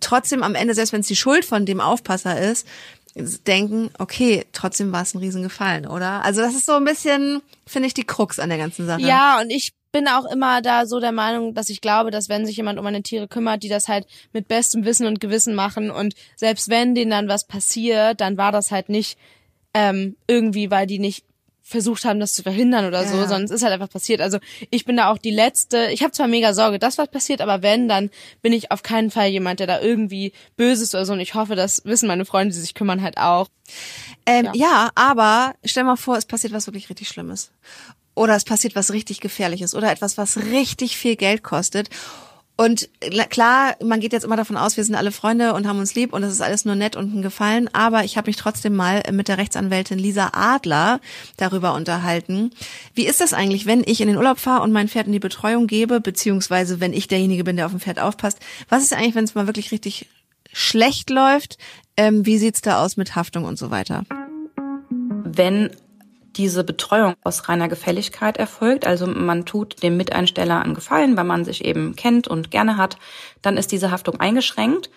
trotzdem 0.00 0.42
am 0.42 0.54
Ende, 0.54 0.74
selbst 0.74 0.92
wenn 0.92 1.00
es 1.00 1.06
die 1.06 1.16
Schuld 1.16 1.44
von 1.44 1.66
dem 1.66 1.80
Aufpasser 1.80 2.40
ist, 2.40 2.66
denken, 3.46 3.90
okay, 3.98 4.44
trotzdem 4.52 4.92
war 4.92 5.02
es 5.02 5.14
ein 5.14 5.18
Riesengefallen, 5.18 5.86
oder? 5.86 6.24
Also 6.24 6.40
das 6.40 6.54
ist 6.54 6.66
so 6.66 6.74
ein 6.74 6.84
bisschen, 6.84 7.42
finde 7.66 7.88
ich, 7.88 7.94
die 7.94 8.04
Krux 8.04 8.38
an 8.38 8.48
der 8.48 8.58
ganzen 8.58 8.86
Sache. 8.86 9.02
Ja, 9.02 9.40
und 9.40 9.50
ich 9.50 9.72
bin 9.92 10.06
auch 10.08 10.26
immer 10.26 10.60
da 10.62 10.86
so 10.86 11.00
der 11.00 11.12
Meinung, 11.12 11.54
dass 11.54 11.70
ich 11.70 11.80
glaube, 11.80 12.10
dass 12.10 12.28
wenn 12.28 12.46
sich 12.46 12.56
jemand 12.56 12.78
um 12.78 12.86
eine 12.86 13.02
Tiere 13.02 13.28
kümmert, 13.28 13.62
die 13.62 13.68
das 13.68 13.88
halt 13.88 14.06
mit 14.32 14.48
bestem 14.48 14.84
Wissen 14.84 15.06
und 15.06 15.20
Gewissen 15.20 15.54
machen 15.54 15.90
und 15.90 16.14
selbst 16.36 16.68
wenn 16.68 16.94
denen 16.94 17.10
dann 17.10 17.28
was 17.28 17.46
passiert, 17.46 18.20
dann 18.20 18.36
war 18.36 18.52
das 18.52 18.70
halt 18.70 18.88
nicht 18.88 19.18
ähm, 19.74 20.16
irgendwie, 20.26 20.70
weil 20.70 20.86
die 20.86 20.98
nicht 20.98 21.24
versucht 21.68 22.04
haben, 22.06 22.18
das 22.18 22.32
zu 22.32 22.42
verhindern 22.42 22.86
oder 22.86 23.04
so, 23.04 23.14
Ja. 23.16 23.22
sondern 23.28 23.44
es 23.44 23.50
ist 23.50 23.62
halt 23.62 23.74
einfach 23.74 23.90
passiert. 23.90 24.20
Also 24.22 24.38
ich 24.70 24.86
bin 24.86 24.96
da 24.96 25.10
auch 25.10 25.18
die 25.18 25.30
Letzte. 25.30 25.88
Ich 25.92 26.02
habe 26.02 26.12
zwar 26.12 26.26
mega 26.26 26.54
Sorge, 26.54 26.78
dass 26.78 26.96
was 26.96 27.10
passiert, 27.10 27.42
aber 27.42 27.60
wenn, 27.62 27.88
dann 27.88 28.10
bin 28.40 28.54
ich 28.54 28.70
auf 28.72 28.82
keinen 28.82 29.10
Fall 29.10 29.28
jemand, 29.28 29.60
der 29.60 29.66
da 29.66 29.80
irgendwie 29.80 30.32
böse 30.56 30.82
ist 30.84 30.94
oder 30.94 31.04
so. 31.04 31.12
Und 31.12 31.20
ich 31.20 31.34
hoffe, 31.34 31.56
das 31.56 31.82
wissen 31.84 32.06
meine 32.08 32.24
Freunde, 32.24 32.54
die 32.54 32.60
sich 32.60 32.72
kümmern, 32.74 33.02
halt 33.02 33.18
auch. 33.18 33.48
Ähm, 34.24 34.46
Ja. 34.46 34.52
ja. 34.54 34.90
aber 34.94 35.54
stell 35.64 35.84
mal 35.84 35.96
vor, 35.96 36.16
es 36.16 36.24
passiert 36.24 36.52
was 36.54 36.66
wirklich 36.66 36.88
richtig 36.88 37.08
Schlimmes. 37.08 37.50
Oder 38.14 38.34
es 38.34 38.44
passiert 38.44 38.74
was 38.74 38.90
richtig 38.92 39.20
Gefährliches 39.20 39.74
oder 39.74 39.92
etwas, 39.92 40.16
was 40.18 40.38
richtig 40.38 40.96
viel 40.96 41.16
Geld 41.16 41.42
kostet. 41.44 41.90
Und 42.60 42.88
la- 43.08 43.24
klar, 43.24 43.76
man 43.82 44.00
geht 44.00 44.12
jetzt 44.12 44.24
immer 44.24 44.36
davon 44.36 44.56
aus, 44.56 44.76
wir 44.76 44.82
sind 44.82 44.96
alle 44.96 45.12
Freunde 45.12 45.54
und 45.54 45.68
haben 45.68 45.78
uns 45.78 45.94
lieb 45.94 46.12
und 46.12 46.22
das 46.22 46.32
ist 46.32 46.40
alles 46.40 46.64
nur 46.64 46.74
nett 46.74 46.96
und 46.96 47.14
ein 47.14 47.22
Gefallen. 47.22 47.72
Aber 47.72 48.02
ich 48.02 48.16
habe 48.16 48.28
mich 48.28 48.36
trotzdem 48.36 48.74
mal 48.74 49.02
mit 49.12 49.28
der 49.28 49.38
Rechtsanwältin 49.38 49.96
Lisa 49.96 50.30
Adler 50.32 51.00
darüber 51.36 51.74
unterhalten. 51.74 52.50
Wie 52.94 53.06
ist 53.06 53.20
das 53.20 53.32
eigentlich, 53.32 53.64
wenn 53.66 53.84
ich 53.86 54.00
in 54.00 54.08
den 54.08 54.16
Urlaub 54.16 54.40
fahre 54.40 54.62
und 54.64 54.72
mein 54.72 54.88
Pferd 54.88 55.06
in 55.06 55.12
die 55.12 55.20
Betreuung 55.20 55.68
gebe, 55.68 56.00
beziehungsweise 56.00 56.80
wenn 56.80 56.92
ich 56.92 57.06
derjenige 57.06 57.44
bin, 57.44 57.54
der 57.54 57.66
auf 57.66 57.72
dem 57.72 57.80
Pferd 57.80 58.00
aufpasst? 58.00 58.40
Was 58.68 58.82
ist 58.82 58.92
eigentlich, 58.92 59.14
wenn 59.14 59.24
es 59.24 59.36
mal 59.36 59.46
wirklich 59.46 59.70
richtig 59.70 60.08
schlecht 60.52 61.10
läuft? 61.10 61.58
Ähm, 61.96 62.26
wie 62.26 62.38
sieht's 62.38 62.60
da 62.60 62.84
aus 62.84 62.96
mit 62.96 63.14
Haftung 63.14 63.44
und 63.44 63.56
so 63.56 63.70
weiter? 63.70 64.04
wenn 65.24 65.70
diese 66.38 66.64
Betreuung 66.64 67.14
aus 67.24 67.48
reiner 67.48 67.68
Gefälligkeit 67.68 68.36
erfolgt, 68.36 68.86
also 68.86 69.06
man 69.06 69.44
tut 69.44 69.82
dem 69.82 69.96
Miteinsteller 69.96 70.62
einen 70.62 70.74
Gefallen, 70.74 71.16
weil 71.16 71.24
man 71.24 71.44
sich 71.44 71.64
eben 71.64 71.96
kennt 71.96 72.28
und 72.28 72.50
gerne 72.50 72.76
hat, 72.76 72.96
dann 73.42 73.56
ist 73.56 73.72
diese 73.72 73.90
Haftung 73.90 74.20
eingeschränkt. 74.20 74.88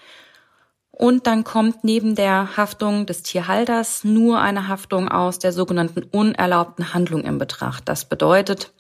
Und 0.92 1.26
dann 1.26 1.44
kommt 1.44 1.84
neben 1.84 2.14
der 2.14 2.58
Haftung 2.58 3.08
des 3.08 3.24
Tierhalters 3.24 4.04
nur 4.04 4.40
eine 4.40 4.68
Haftung 4.68 5.10
aus 5.10 5.40
der 5.40 5.52
sogenannten 5.52 6.04
unerlaubten 6.04 6.94
Handlung 6.94 7.24
in 7.24 7.40
Betracht. 7.40 7.90
Das 7.90 8.06
bedeutet, 8.06 8.72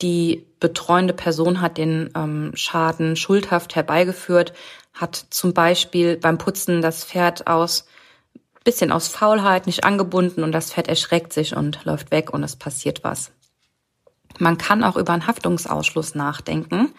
die 0.00 0.46
betreuende 0.60 1.12
Person 1.12 1.60
hat 1.60 1.76
den 1.76 2.10
ähm, 2.14 2.52
Schaden 2.54 3.16
schuldhaft 3.16 3.74
herbeigeführt, 3.74 4.52
hat 4.94 5.16
zum 5.30 5.54
Beispiel 5.54 6.16
beim 6.16 6.38
Putzen 6.38 6.82
das 6.82 7.04
Pferd 7.04 7.48
aus 7.48 7.86
bisschen 8.66 8.92
aus 8.92 9.08
Faulheit 9.08 9.66
nicht 9.66 9.84
angebunden 9.84 10.42
und 10.42 10.52
das 10.52 10.72
Pferd 10.72 10.88
erschreckt 10.88 11.32
sich 11.32 11.56
und 11.56 11.84
läuft 11.84 12.10
weg 12.10 12.34
und 12.34 12.42
es 12.42 12.56
passiert 12.56 13.02
was. 13.04 13.30
Man 14.38 14.58
kann 14.58 14.84
auch 14.84 14.96
über 14.96 15.14
einen 15.14 15.26
Haftungsausschluss 15.26 16.14
nachdenken. 16.14 16.92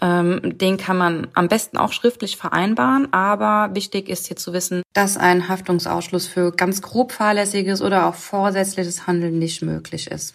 Ähm, 0.00 0.40
den 0.58 0.76
kann 0.76 0.96
man 0.96 1.28
am 1.34 1.48
besten 1.48 1.76
auch 1.76 1.92
schriftlich 1.92 2.36
vereinbaren, 2.36 3.12
aber 3.12 3.74
wichtig 3.74 4.08
ist 4.08 4.28
hier 4.28 4.36
zu 4.36 4.52
wissen, 4.52 4.82
dass 4.92 5.16
ein 5.16 5.48
Haftungsausschluss 5.48 6.26
für 6.26 6.52
ganz 6.52 6.80
grob 6.80 7.12
fahrlässiges 7.12 7.82
oder 7.82 8.06
auch 8.06 8.14
vorsätzliches 8.14 9.06
Handeln 9.06 9.38
nicht 9.38 9.62
möglich 9.62 10.10
ist. 10.10 10.34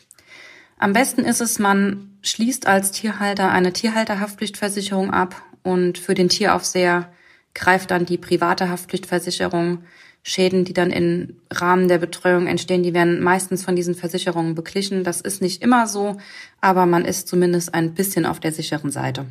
Am 0.78 0.94
besten 0.94 1.22
ist 1.22 1.42
es, 1.42 1.58
man 1.58 2.18
schließt 2.22 2.68
als 2.68 2.92
Tierhalter 2.92 3.50
eine 3.50 3.72
Tierhalterhaftpflichtversicherung 3.72 5.12
ab 5.12 5.42
und 5.64 5.98
für 5.98 6.14
den 6.14 6.30
Tieraufseher 6.30 7.10
greift 7.54 7.90
dann 7.90 8.06
die 8.06 8.18
private 8.18 8.70
Haftpflichtversicherung. 8.70 9.84
Schäden, 10.28 10.66
die 10.66 10.74
dann 10.74 10.90
im 10.90 11.36
Rahmen 11.52 11.88
der 11.88 12.00
Betreuung 12.00 12.48
entstehen, 12.48 12.82
die 12.82 12.96
werden 12.96 13.22
meistens 13.22 13.64
von 13.64 13.76
diesen 13.76 13.94
Versicherungen 13.94 14.56
beglichen. 14.56 15.04
Das 15.04 15.22
ist 15.22 15.40
nicht 15.40 15.62
immer 15.62 15.86
so, 15.86 16.18
aber 16.62 16.88
man 16.88 17.06
ist 17.06 17.28
zumindest 17.28 17.76
ein 17.76 17.94
bisschen 17.94 18.26
auf 18.26 18.40
der 18.40 18.52
sicheren 18.52 18.90
Seite. 18.90 19.28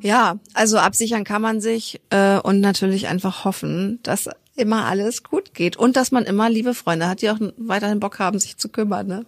Ja, 0.00 0.40
also 0.54 0.78
absichern 0.78 1.22
kann 1.22 1.40
man 1.40 1.60
sich 1.60 2.00
äh, 2.10 2.40
und 2.40 2.58
natürlich 2.58 3.06
einfach 3.06 3.44
hoffen, 3.44 4.00
dass 4.02 4.28
immer 4.56 4.86
alles 4.86 5.22
gut 5.22 5.54
geht 5.54 5.76
und 5.76 5.94
dass 5.94 6.10
man 6.10 6.24
immer 6.24 6.50
liebe 6.50 6.74
Freunde 6.74 7.08
hat, 7.08 7.22
die 7.22 7.30
auch 7.30 7.38
weiterhin 7.58 8.00
Bock 8.00 8.18
haben, 8.18 8.40
sich 8.40 8.56
zu 8.56 8.70
kümmern. 8.70 9.06
Ne? 9.06 9.24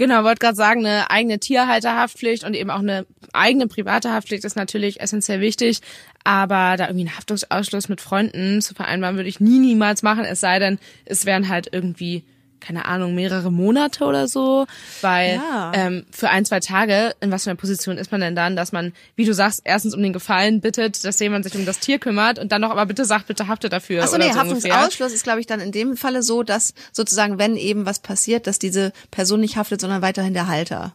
Genau, 0.00 0.24
wollte 0.24 0.38
gerade 0.38 0.56
sagen, 0.56 0.86
eine 0.86 1.10
eigene 1.10 1.38
Tierhalterhaftpflicht 1.38 2.44
und 2.44 2.54
eben 2.54 2.70
auch 2.70 2.78
eine 2.78 3.04
eigene 3.34 3.66
private 3.66 4.10
Haftpflicht 4.10 4.46
ist 4.46 4.56
natürlich 4.56 4.98
essentiell 4.98 5.42
wichtig. 5.42 5.82
Aber 6.24 6.78
da 6.78 6.86
irgendwie 6.86 7.06
einen 7.06 7.18
Haftungsausschluss 7.18 7.90
mit 7.90 8.00
Freunden 8.00 8.62
zu 8.62 8.72
vereinbaren, 8.74 9.16
würde 9.16 9.28
ich 9.28 9.40
nie, 9.40 9.58
niemals 9.58 10.02
machen. 10.02 10.24
Es 10.24 10.40
sei 10.40 10.58
denn, 10.58 10.78
es 11.04 11.26
wären 11.26 11.50
halt 11.50 11.68
irgendwie 11.70 12.24
keine 12.60 12.84
Ahnung, 12.84 13.14
mehrere 13.14 13.50
Monate 13.50 14.04
oder 14.04 14.28
so, 14.28 14.66
weil 15.00 15.36
ja. 15.36 15.72
ähm, 15.74 16.06
für 16.10 16.28
ein, 16.30 16.44
zwei 16.44 16.60
Tage, 16.60 17.14
in 17.20 17.30
was 17.30 17.44
für 17.44 17.50
einer 17.50 17.56
Position 17.56 17.98
ist 17.98 18.12
man 18.12 18.20
denn 18.20 18.36
dann, 18.36 18.56
dass 18.56 18.72
man, 18.72 18.92
wie 19.16 19.24
du 19.24 19.34
sagst, 19.34 19.62
erstens 19.64 19.94
um 19.94 20.02
den 20.02 20.12
Gefallen 20.12 20.60
bittet, 20.60 21.04
dass 21.04 21.18
jemand 21.20 21.44
sich 21.44 21.54
um 21.56 21.66
das 21.66 21.80
Tier 21.80 21.98
kümmert 21.98 22.38
und 22.38 22.52
dann 22.52 22.60
noch 22.60 22.70
aber 22.70 22.86
bitte 22.86 23.04
sagt, 23.04 23.26
bitte 23.26 23.48
hafte 23.48 23.68
dafür. 23.68 24.02
Achso, 24.02 24.18
nee, 24.18 24.30
so 24.30 24.38
Haftungsausschluss 24.38 25.12
ist, 25.12 25.24
glaube 25.24 25.40
ich, 25.40 25.46
dann 25.46 25.60
in 25.60 25.72
dem 25.72 25.96
Falle 25.96 26.22
so, 26.22 26.42
dass 26.42 26.74
sozusagen, 26.92 27.38
wenn 27.38 27.56
eben 27.56 27.86
was 27.86 27.98
passiert, 27.98 28.46
dass 28.46 28.58
diese 28.58 28.92
Person 29.10 29.40
nicht 29.40 29.56
haftet, 29.56 29.80
sondern 29.80 30.02
weiterhin 30.02 30.34
der 30.34 30.46
Halter. 30.46 30.94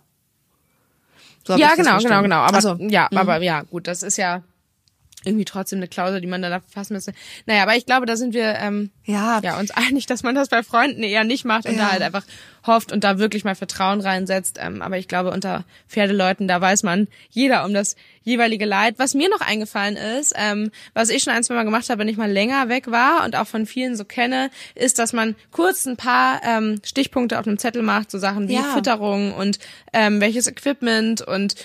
So 1.47 1.55
ja, 1.55 1.75
genau, 1.75 1.99
genau, 1.99 2.21
genau. 2.21 2.37
Aber 2.37 2.61
so. 2.61 2.75
ja, 2.79 3.07
mhm. 3.11 3.17
aber 3.17 3.41
ja, 3.41 3.61
gut, 3.61 3.87
das 3.87 4.03
ist 4.03 4.17
ja 4.17 4.43
irgendwie 5.25 5.45
trotzdem 5.45 5.79
eine 5.79 5.87
Klausel, 5.87 6.21
die 6.21 6.27
man 6.27 6.41
da 6.41 6.61
fassen 6.71 6.93
müsste. 6.93 7.13
Naja, 7.45 7.63
aber 7.63 7.75
ich 7.75 7.85
glaube, 7.85 8.05
da 8.05 8.15
sind 8.15 8.33
wir 8.33 8.55
ähm, 8.55 8.91
ja. 9.03 9.39
ja 9.43 9.59
uns 9.59 9.71
einig, 9.71 10.05
dass 10.05 10.23
man 10.23 10.35
das 10.35 10.49
bei 10.49 10.63
Freunden 10.63 11.03
eher 11.03 11.23
nicht 11.23 11.45
macht 11.45 11.65
und 11.65 11.75
ja. 11.75 11.85
da 11.85 11.91
halt 11.91 12.01
einfach 12.01 12.23
hofft 12.65 12.91
und 12.91 13.03
da 13.03 13.19
wirklich 13.19 13.43
mal 13.43 13.55
Vertrauen 13.55 14.01
reinsetzt. 14.01 14.57
Ähm, 14.61 14.81
aber 14.81 14.97
ich 14.97 15.07
glaube, 15.07 15.31
unter 15.31 15.65
Pferdeleuten, 15.87 16.47
da 16.47 16.59
weiß 16.59 16.83
man 16.83 17.07
jeder 17.29 17.65
um 17.65 17.73
das 17.73 17.95
jeweilige 18.23 18.65
Leid. 18.65 18.95
Was 18.97 19.13
mir 19.13 19.29
noch 19.29 19.41
eingefallen 19.41 19.95
ist, 19.95 20.33
ähm, 20.35 20.71
was 20.93 21.09
ich 21.09 21.23
schon 21.23 21.33
ein, 21.33 21.43
zwei 21.43 21.55
Mal 21.55 21.63
gemacht 21.63 21.89
habe, 21.89 21.99
wenn 21.99 22.07
ich 22.07 22.17
mal 22.17 22.31
länger 22.31 22.69
weg 22.69 22.89
war 22.91 23.23
und 23.23 23.35
auch 23.35 23.47
von 23.47 23.65
vielen 23.65 23.95
so 23.95 24.03
kenne, 24.03 24.49
ist, 24.73 24.99
dass 24.99 25.13
man 25.13 25.35
kurz 25.51 25.85
ein 25.85 25.97
paar 25.97 26.41
ähm, 26.43 26.79
Stichpunkte 26.83 27.39
auf 27.39 27.47
einem 27.47 27.59
Zettel 27.59 27.83
macht, 27.83 28.11
so 28.11 28.17
Sachen 28.17 28.47
wie 28.49 28.55
ja. 28.55 28.73
Fütterung 28.73 29.33
und 29.33 29.59
ähm, 29.93 30.19
welches 30.19 30.47
Equipment 30.47 31.21
und 31.21 31.55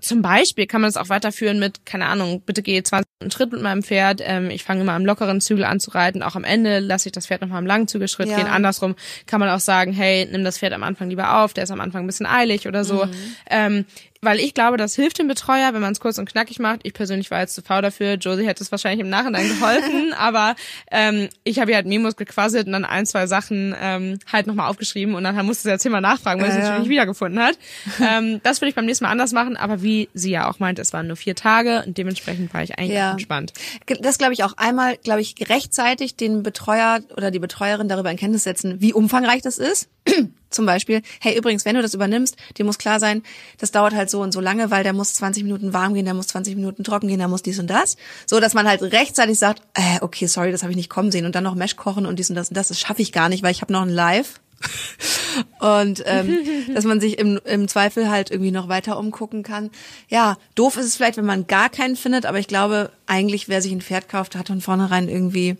zum 0.00 0.22
Beispiel 0.22 0.66
kann 0.66 0.80
man 0.80 0.90
es 0.90 0.96
auch 0.96 1.08
weiterführen 1.08 1.58
mit, 1.58 1.84
keine 1.86 2.06
Ahnung, 2.06 2.42
bitte 2.42 2.62
gehe 2.62 2.82
20 2.82 3.07
Minuten 3.20 3.32
Schritt 3.32 3.50
mit 3.50 3.62
meinem 3.62 3.82
Pferd, 3.82 4.20
ähm, 4.24 4.48
ich 4.48 4.62
fange 4.62 4.82
immer 4.82 4.92
am 4.92 5.04
lockeren 5.04 5.40
Zügel 5.40 5.64
an 5.64 5.80
zu 5.80 5.90
reiten, 5.90 6.22
auch 6.22 6.36
am 6.36 6.44
Ende 6.44 6.78
lasse 6.78 7.08
ich 7.08 7.12
das 7.12 7.26
Pferd 7.26 7.40
nochmal 7.40 7.58
am 7.58 7.66
langen 7.66 7.88
Zügelschritt 7.88 8.28
ja. 8.28 8.36
gehen. 8.36 8.46
Andersrum 8.46 8.94
kann 9.26 9.40
man 9.40 9.48
auch 9.48 9.58
sagen, 9.58 9.92
hey, 9.92 10.28
nimm 10.30 10.44
das 10.44 10.58
Pferd 10.58 10.72
am 10.72 10.84
Anfang 10.84 11.10
lieber 11.10 11.42
auf, 11.42 11.52
der 11.52 11.64
ist 11.64 11.72
am 11.72 11.80
Anfang 11.80 12.04
ein 12.04 12.06
bisschen 12.06 12.26
eilig 12.26 12.68
oder 12.68 12.84
so. 12.84 13.06
Mhm. 13.06 13.36
Ähm, 13.50 13.84
weil 14.20 14.40
ich 14.40 14.54
glaube, 14.54 14.76
das 14.76 14.94
hilft 14.96 15.18
dem 15.18 15.28
Betreuer, 15.28 15.74
wenn 15.74 15.80
man 15.80 15.92
es 15.92 16.00
kurz 16.00 16.18
und 16.18 16.28
knackig 16.28 16.58
macht. 16.58 16.80
Ich 16.82 16.92
persönlich 16.92 17.30
war 17.30 17.40
jetzt 17.40 17.54
zu 17.54 17.62
faul 17.62 17.82
dafür. 17.82 18.14
Josie 18.14 18.46
hätte 18.46 18.64
es 18.64 18.72
wahrscheinlich 18.72 19.00
im 19.00 19.10
Nachhinein 19.10 19.48
geholfen, 19.60 20.12
aber 20.16 20.56
ähm, 20.90 21.28
ich 21.44 21.60
habe 21.60 21.70
ihr 21.70 21.76
halt 21.76 21.86
Memos 21.86 22.16
gequasselt 22.16 22.66
und 22.66 22.72
dann 22.72 22.84
ein, 22.84 23.06
zwei 23.06 23.26
Sachen 23.26 23.74
ähm, 23.80 24.18
halt 24.30 24.46
nochmal 24.46 24.68
aufgeschrieben 24.70 25.14
und 25.14 25.24
dann 25.24 25.46
musste 25.46 25.64
sie 25.64 25.70
jetzt 25.70 25.86
immer 25.86 26.00
nachfragen, 26.00 26.40
weil 26.40 26.48
ja, 26.48 26.54
sie 26.54 26.58
es 26.58 26.64
natürlich 26.64 26.82
nicht 26.82 26.92
wiedergefunden 26.92 27.40
hat. 27.40 27.58
ähm, 28.00 28.40
das 28.42 28.60
würde 28.60 28.70
ich 28.70 28.74
beim 28.74 28.86
nächsten 28.86 29.04
Mal 29.04 29.10
anders 29.10 29.32
machen, 29.32 29.56
aber 29.56 29.82
wie 29.82 30.08
sie 30.14 30.30
ja 30.30 30.48
auch 30.48 30.58
meint, 30.58 30.78
es 30.78 30.92
waren 30.92 31.06
nur 31.06 31.16
vier 31.16 31.36
Tage 31.36 31.84
und 31.86 31.96
dementsprechend 31.96 32.52
war 32.52 32.62
ich 32.62 32.78
eigentlich 32.78 32.96
ja. 32.96 33.07
Entspannt. 33.12 33.52
Das 34.00 34.18
glaube 34.18 34.32
ich 34.32 34.44
auch 34.44 34.54
einmal, 34.56 34.96
glaube 34.98 35.20
ich, 35.20 35.34
rechtzeitig 35.48 36.16
den 36.16 36.42
Betreuer 36.42 37.00
oder 37.16 37.30
die 37.30 37.38
Betreuerin 37.38 37.88
darüber 37.88 38.10
in 38.10 38.16
Kenntnis 38.16 38.44
setzen, 38.44 38.80
wie 38.80 38.92
umfangreich 38.92 39.42
das 39.42 39.58
ist. 39.58 39.88
Zum 40.50 40.64
Beispiel, 40.64 41.02
hey, 41.20 41.36
übrigens, 41.36 41.66
wenn 41.66 41.74
du 41.74 41.82
das 41.82 41.92
übernimmst, 41.92 42.36
dir 42.56 42.64
muss 42.64 42.78
klar 42.78 43.00
sein, 43.00 43.22
das 43.58 43.70
dauert 43.70 43.94
halt 43.94 44.08
so 44.08 44.22
und 44.22 44.32
so 44.32 44.40
lange, 44.40 44.70
weil 44.70 44.82
der 44.82 44.94
muss 44.94 45.12
20 45.14 45.42
Minuten 45.42 45.74
warm 45.74 45.92
gehen, 45.92 46.06
der 46.06 46.14
muss 46.14 46.28
20 46.28 46.56
Minuten 46.56 46.84
trocken 46.84 47.08
gehen, 47.08 47.18
der 47.18 47.28
muss 47.28 47.42
dies 47.42 47.58
und 47.58 47.68
das. 47.68 47.96
So, 48.26 48.40
dass 48.40 48.54
man 48.54 48.66
halt 48.66 48.80
rechtzeitig 48.80 49.38
sagt, 49.38 49.62
äh, 49.74 49.98
okay, 50.00 50.26
sorry, 50.26 50.50
das 50.50 50.62
habe 50.62 50.72
ich 50.72 50.76
nicht 50.76 50.88
kommen 50.88 51.12
sehen 51.12 51.26
und 51.26 51.34
dann 51.34 51.44
noch 51.44 51.54
Mesh 51.54 51.76
kochen 51.76 52.06
und 52.06 52.18
dies 52.18 52.30
und 52.30 52.36
das 52.36 52.48
und 52.48 52.56
das, 52.56 52.68
das 52.68 52.80
schaffe 52.80 53.02
ich 53.02 53.12
gar 53.12 53.28
nicht, 53.28 53.42
weil 53.42 53.52
ich 53.52 53.60
habe 53.60 53.72
noch 53.72 53.82
ein 53.82 53.90
Live. 53.90 54.40
und 55.60 56.02
ähm, 56.06 56.38
dass 56.74 56.84
man 56.84 57.00
sich 57.00 57.18
im, 57.18 57.40
im 57.44 57.68
Zweifel 57.68 58.10
halt 58.10 58.30
irgendwie 58.30 58.50
noch 58.50 58.68
weiter 58.68 58.98
umgucken 58.98 59.42
kann. 59.42 59.70
Ja, 60.08 60.36
doof 60.54 60.76
ist 60.76 60.86
es 60.86 60.96
vielleicht, 60.96 61.16
wenn 61.16 61.26
man 61.26 61.46
gar 61.46 61.68
keinen 61.68 61.96
findet, 61.96 62.26
aber 62.26 62.38
ich 62.38 62.48
glaube, 62.48 62.90
eigentlich, 63.06 63.48
wer 63.48 63.62
sich 63.62 63.72
ein 63.72 63.80
Pferd 63.80 64.08
kauft, 64.08 64.36
hat 64.36 64.48
von 64.48 64.60
vornherein 64.60 65.08
irgendwie 65.08 65.56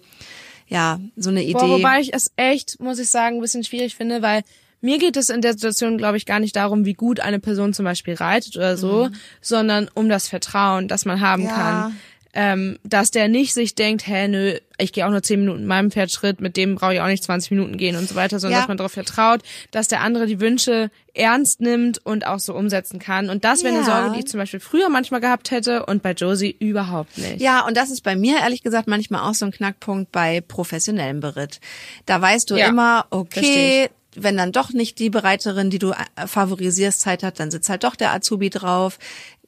ja 0.68 1.00
so 1.16 1.30
eine 1.30 1.42
Idee. 1.42 1.52
Boah, 1.52 1.68
wobei 1.70 2.00
ich 2.00 2.12
es 2.12 2.30
echt, 2.36 2.80
muss 2.80 2.98
ich 2.98 3.10
sagen, 3.10 3.36
ein 3.36 3.40
bisschen 3.40 3.64
schwierig 3.64 3.94
finde, 3.94 4.22
weil 4.22 4.42
mir 4.80 4.98
geht 4.98 5.16
es 5.16 5.28
in 5.28 5.42
der 5.42 5.54
Situation, 5.54 5.98
glaube 5.98 6.16
ich, 6.16 6.26
gar 6.26 6.38
nicht 6.38 6.54
darum, 6.54 6.84
wie 6.84 6.94
gut 6.94 7.20
eine 7.20 7.40
Person 7.40 7.74
zum 7.74 7.84
Beispiel 7.84 8.14
reitet 8.14 8.56
oder 8.56 8.76
so, 8.76 9.06
mhm. 9.06 9.14
sondern 9.40 9.90
um 9.94 10.08
das 10.08 10.28
Vertrauen, 10.28 10.86
das 10.88 11.04
man 11.04 11.20
haben 11.20 11.44
ja. 11.44 11.50
kann. 11.50 11.96
Ähm, 12.34 12.78
dass 12.84 13.10
der 13.10 13.28
nicht 13.28 13.54
sich 13.54 13.74
denkt, 13.74 14.06
hä, 14.06 14.28
nö, 14.28 14.58
ich 14.76 14.92
gehe 14.92 15.06
auch 15.06 15.10
nur 15.10 15.22
zehn 15.22 15.40
Minuten 15.40 15.64
meinem 15.66 15.90
Pferd 15.90 16.10
Schritt, 16.10 16.40
mit 16.40 16.56
dem 16.56 16.74
brauche 16.74 16.94
ich 16.94 17.00
auch 17.00 17.06
nicht 17.06 17.24
20 17.24 17.50
Minuten 17.52 17.78
gehen 17.78 17.96
und 17.96 18.08
so 18.08 18.14
weiter, 18.14 18.38
sondern 18.38 18.56
ja. 18.56 18.60
dass 18.60 18.68
man 18.68 18.76
darauf 18.76 18.92
vertraut, 18.92 19.40
dass 19.70 19.88
der 19.88 20.02
andere 20.02 20.26
die 20.26 20.38
Wünsche 20.38 20.90
ernst 21.14 21.60
nimmt 21.60 22.04
und 22.04 22.26
auch 22.26 22.38
so 22.38 22.54
umsetzen 22.54 22.98
kann. 22.98 23.30
Und 23.30 23.44
das 23.44 23.64
wäre 23.64 23.74
ja. 23.74 23.80
eine 23.80 23.86
Sorge, 23.86 24.12
die 24.12 24.18
ich 24.20 24.26
zum 24.26 24.38
Beispiel 24.38 24.60
früher 24.60 24.88
manchmal 24.90 25.20
gehabt 25.20 25.50
hätte 25.50 25.86
und 25.86 26.02
bei 26.02 26.12
Josie 26.12 26.54
überhaupt 26.58 27.16
nicht. 27.18 27.40
Ja, 27.40 27.66
und 27.66 27.76
das 27.76 27.90
ist 27.90 28.02
bei 28.02 28.14
mir 28.14 28.38
ehrlich 28.38 28.62
gesagt 28.62 28.88
manchmal 28.88 29.28
auch 29.28 29.34
so 29.34 29.46
ein 29.46 29.52
Knackpunkt 29.52 30.12
bei 30.12 30.40
professionellem 30.42 31.20
Beritt. 31.20 31.60
Da 32.06 32.20
weißt 32.20 32.50
du 32.50 32.56
ja. 32.56 32.68
immer, 32.68 33.06
okay, 33.10 33.88
wenn 34.14 34.36
dann 34.36 34.52
doch 34.52 34.70
nicht 34.70 34.98
die 34.98 35.10
Bereiterin, 35.10 35.70
die 35.70 35.78
du 35.78 35.90
äh, 35.90 36.26
favorisierst, 36.26 37.00
Zeit 37.00 37.22
hat, 37.22 37.40
dann 37.40 37.50
sitzt 37.50 37.68
halt 37.68 37.84
doch 37.84 37.96
der 37.96 38.12
Azubi 38.12 38.50
drauf. 38.50 38.98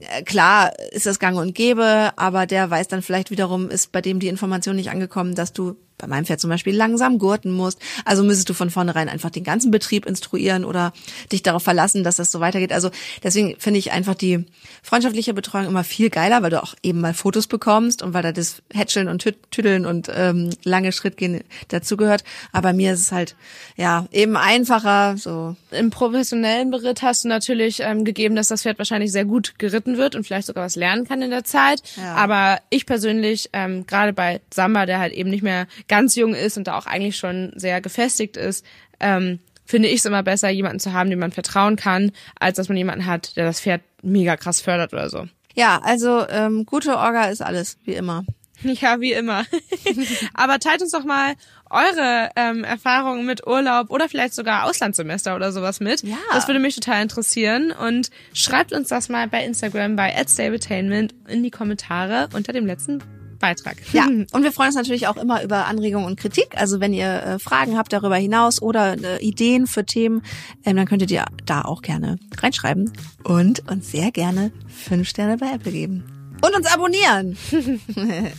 Äh, 0.00 0.22
klar 0.22 0.72
ist 0.92 1.06
das 1.06 1.18
gang 1.18 1.38
und 1.38 1.54
gäbe, 1.54 2.12
aber 2.16 2.46
der 2.46 2.70
weiß 2.70 2.88
dann 2.88 3.02
vielleicht 3.02 3.30
wiederum, 3.30 3.68
ist 3.70 3.92
bei 3.92 4.00
dem 4.00 4.18
die 4.18 4.28
Information 4.28 4.76
nicht 4.76 4.90
angekommen, 4.90 5.34
dass 5.34 5.52
du 5.52 5.76
bei 6.00 6.06
meinem 6.06 6.24
Pferd 6.24 6.40
zum 6.40 6.50
Beispiel 6.50 6.74
langsam 6.74 7.18
gurten 7.18 7.52
musst. 7.52 7.78
Also 8.04 8.22
müsstest 8.22 8.48
du 8.48 8.54
von 8.54 8.70
vornherein 8.70 9.08
einfach 9.08 9.30
den 9.30 9.44
ganzen 9.44 9.70
Betrieb 9.70 10.06
instruieren 10.06 10.64
oder 10.64 10.92
dich 11.32 11.42
darauf 11.42 11.62
verlassen, 11.62 12.04
dass 12.04 12.16
das 12.16 12.30
so 12.30 12.40
weitergeht. 12.40 12.72
Also 12.72 12.90
deswegen 13.22 13.56
finde 13.58 13.78
ich 13.78 13.92
einfach 13.92 14.14
die 14.14 14.46
freundschaftliche 14.82 15.34
Betreuung 15.34 15.66
immer 15.66 15.84
viel 15.84 16.10
geiler, 16.10 16.42
weil 16.42 16.50
du 16.50 16.62
auch 16.62 16.74
eben 16.82 17.00
mal 17.00 17.14
Fotos 17.14 17.46
bekommst 17.46 18.02
und 18.02 18.14
weil 18.14 18.22
da 18.22 18.32
das 18.32 18.62
Hätscheln 18.72 19.08
und 19.08 19.22
Tüddeln 19.50 19.86
und 19.86 20.10
ähm, 20.14 20.50
lange 20.64 20.92
Schrittgehen 20.92 21.42
dazugehört. 21.68 22.24
Aber 22.52 22.72
mir 22.72 22.92
ist 22.92 23.00
es 23.00 23.12
halt 23.12 23.36
ja 23.76 24.06
eben 24.12 24.36
einfacher. 24.36 25.16
So 25.16 25.56
im 25.70 25.90
professionellen 25.90 26.70
Beritt 26.70 27.02
hast 27.02 27.24
du 27.24 27.28
natürlich 27.28 27.80
ähm, 27.80 28.04
gegeben, 28.04 28.36
dass 28.36 28.48
das 28.48 28.62
Pferd 28.62 28.78
wahrscheinlich 28.78 29.12
sehr 29.12 29.24
gut 29.24 29.58
geritten 29.58 29.96
wird 29.96 30.14
und 30.14 30.24
vielleicht 30.24 30.46
sogar 30.46 30.64
was 30.64 30.76
lernen 30.76 31.06
kann 31.06 31.22
in 31.22 31.30
der 31.30 31.44
Zeit. 31.44 31.82
Ja. 31.96 32.14
Aber 32.14 32.60
ich 32.70 32.86
persönlich 32.86 33.50
ähm, 33.52 33.86
gerade 33.86 34.12
bei 34.12 34.40
Samba, 34.52 34.86
der 34.86 34.98
halt 34.98 35.12
eben 35.12 35.30
nicht 35.30 35.42
mehr 35.42 35.66
ganz 35.90 36.14
jung 36.14 36.34
ist 36.34 36.56
und 36.56 36.68
da 36.68 36.78
auch 36.78 36.86
eigentlich 36.86 37.16
schon 37.16 37.52
sehr 37.56 37.82
gefestigt 37.82 38.38
ist, 38.38 38.64
ähm, 39.00 39.40
finde 39.66 39.88
ich 39.88 39.96
es 39.96 40.04
immer 40.06 40.22
besser, 40.22 40.48
jemanden 40.48 40.80
zu 40.80 40.92
haben, 40.92 41.10
dem 41.10 41.18
man 41.18 41.32
vertrauen 41.32 41.76
kann, 41.76 42.12
als 42.38 42.56
dass 42.56 42.68
man 42.68 42.78
jemanden 42.78 43.04
hat, 43.06 43.36
der 43.36 43.44
das 43.44 43.60
Pferd 43.60 43.82
mega 44.02 44.36
krass 44.36 44.60
fördert 44.60 44.92
oder 44.92 45.10
so. 45.10 45.26
Ja, 45.54 45.80
also 45.82 46.26
ähm, 46.28 46.64
gute 46.64 46.96
Orga 46.96 47.24
ist 47.24 47.42
alles, 47.42 47.76
wie 47.84 47.94
immer. 47.94 48.24
Ja, 48.62 49.00
wie 49.00 49.14
immer. 49.14 49.46
Aber 50.34 50.58
teilt 50.58 50.82
uns 50.82 50.90
doch 50.90 51.04
mal 51.04 51.32
eure 51.70 52.28
ähm, 52.36 52.62
Erfahrungen 52.62 53.24
mit 53.24 53.46
Urlaub 53.46 53.88
oder 53.88 54.06
vielleicht 54.06 54.34
sogar 54.34 54.64
Auslandssemester 54.64 55.34
oder 55.34 55.50
sowas 55.50 55.80
mit. 55.80 56.02
Ja. 56.02 56.18
Das 56.30 56.46
würde 56.46 56.60
mich 56.60 56.74
total 56.74 57.00
interessieren. 57.00 57.72
Und 57.72 58.10
schreibt 58.34 58.74
uns 58.74 58.88
das 58.88 59.08
mal 59.08 59.28
bei 59.28 59.42
Instagram 59.46 59.96
bei 59.96 60.14
@stabletainment 60.28 61.14
in 61.26 61.42
die 61.42 61.50
Kommentare 61.50 62.28
unter 62.34 62.52
dem 62.52 62.66
letzten 62.66 63.02
Beitrag. 63.40 63.76
Ja, 63.92 64.04
und 64.04 64.42
wir 64.42 64.52
freuen 64.52 64.68
uns 64.68 64.76
natürlich 64.76 65.08
auch 65.08 65.16
immer 65.16 65.42
über 65.42 65.66
Anregungen 65.66 66.06
und 66.06 66.20
Kritik. 66.20 66.56
Also 66.56 66.78
wenn 66.78 66.92
ihr 66.92 67.22
äh, 67.22 67.38
Fragen 67.38 67.76
habt 67.76 67.92
darüber 67.92 68.16
hinaus 68.16 68.62
oder 68.62 68.96
äh, 69.02 69.18
Ideen 69.24 69.66
für 69.66 69.84
Themen, 69.84 70.22
ähm, 70.64 70.76
dann 70.76 70.86
könntet 70.86 71.10
ihr 71.10 71.24
da 71.46 71.62
auch 71.62 71.82
gerne 71.82 72.18
reinschreiben 72.38 72.92
und 73.24 73.68
uns 73.68 73.90
sehr 73.90 74.12
gerne 74.12 74.52
fünf 74.68 75.08
Sterne 75.08 75.38
bei 75.38 75.52
Apple 75.52 75.72
geben. 75.72 76.04
Und 76.42 76.56
uns 76.56 76.66
abonnieren. 76.66 77.36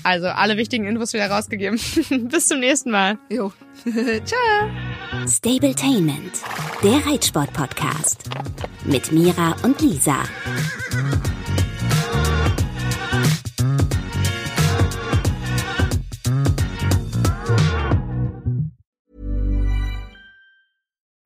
Also 0.03 0.27
alle 0.27 0.57
wichtigen 0.57 0.85
Infos 0.85 1.13
wieder 1.13 1.29
rausgegeben. 1.29 1.79
Bis 2.29 2.47
zum 2.47 2.59
nächsten 2.59 2.91
Mal. 2.91 3.17
Jo. 3.29 3.51
Ciao. 4.25 5.27
Stabletainment, 5.27 6.41
der 6.83 7.05
Reitsport-Podcast. 7.05 8.29
Mit 8.85 9.11
Mira 9.11 9.55
und 9.63 9.81
Lisa. 9.81 10.23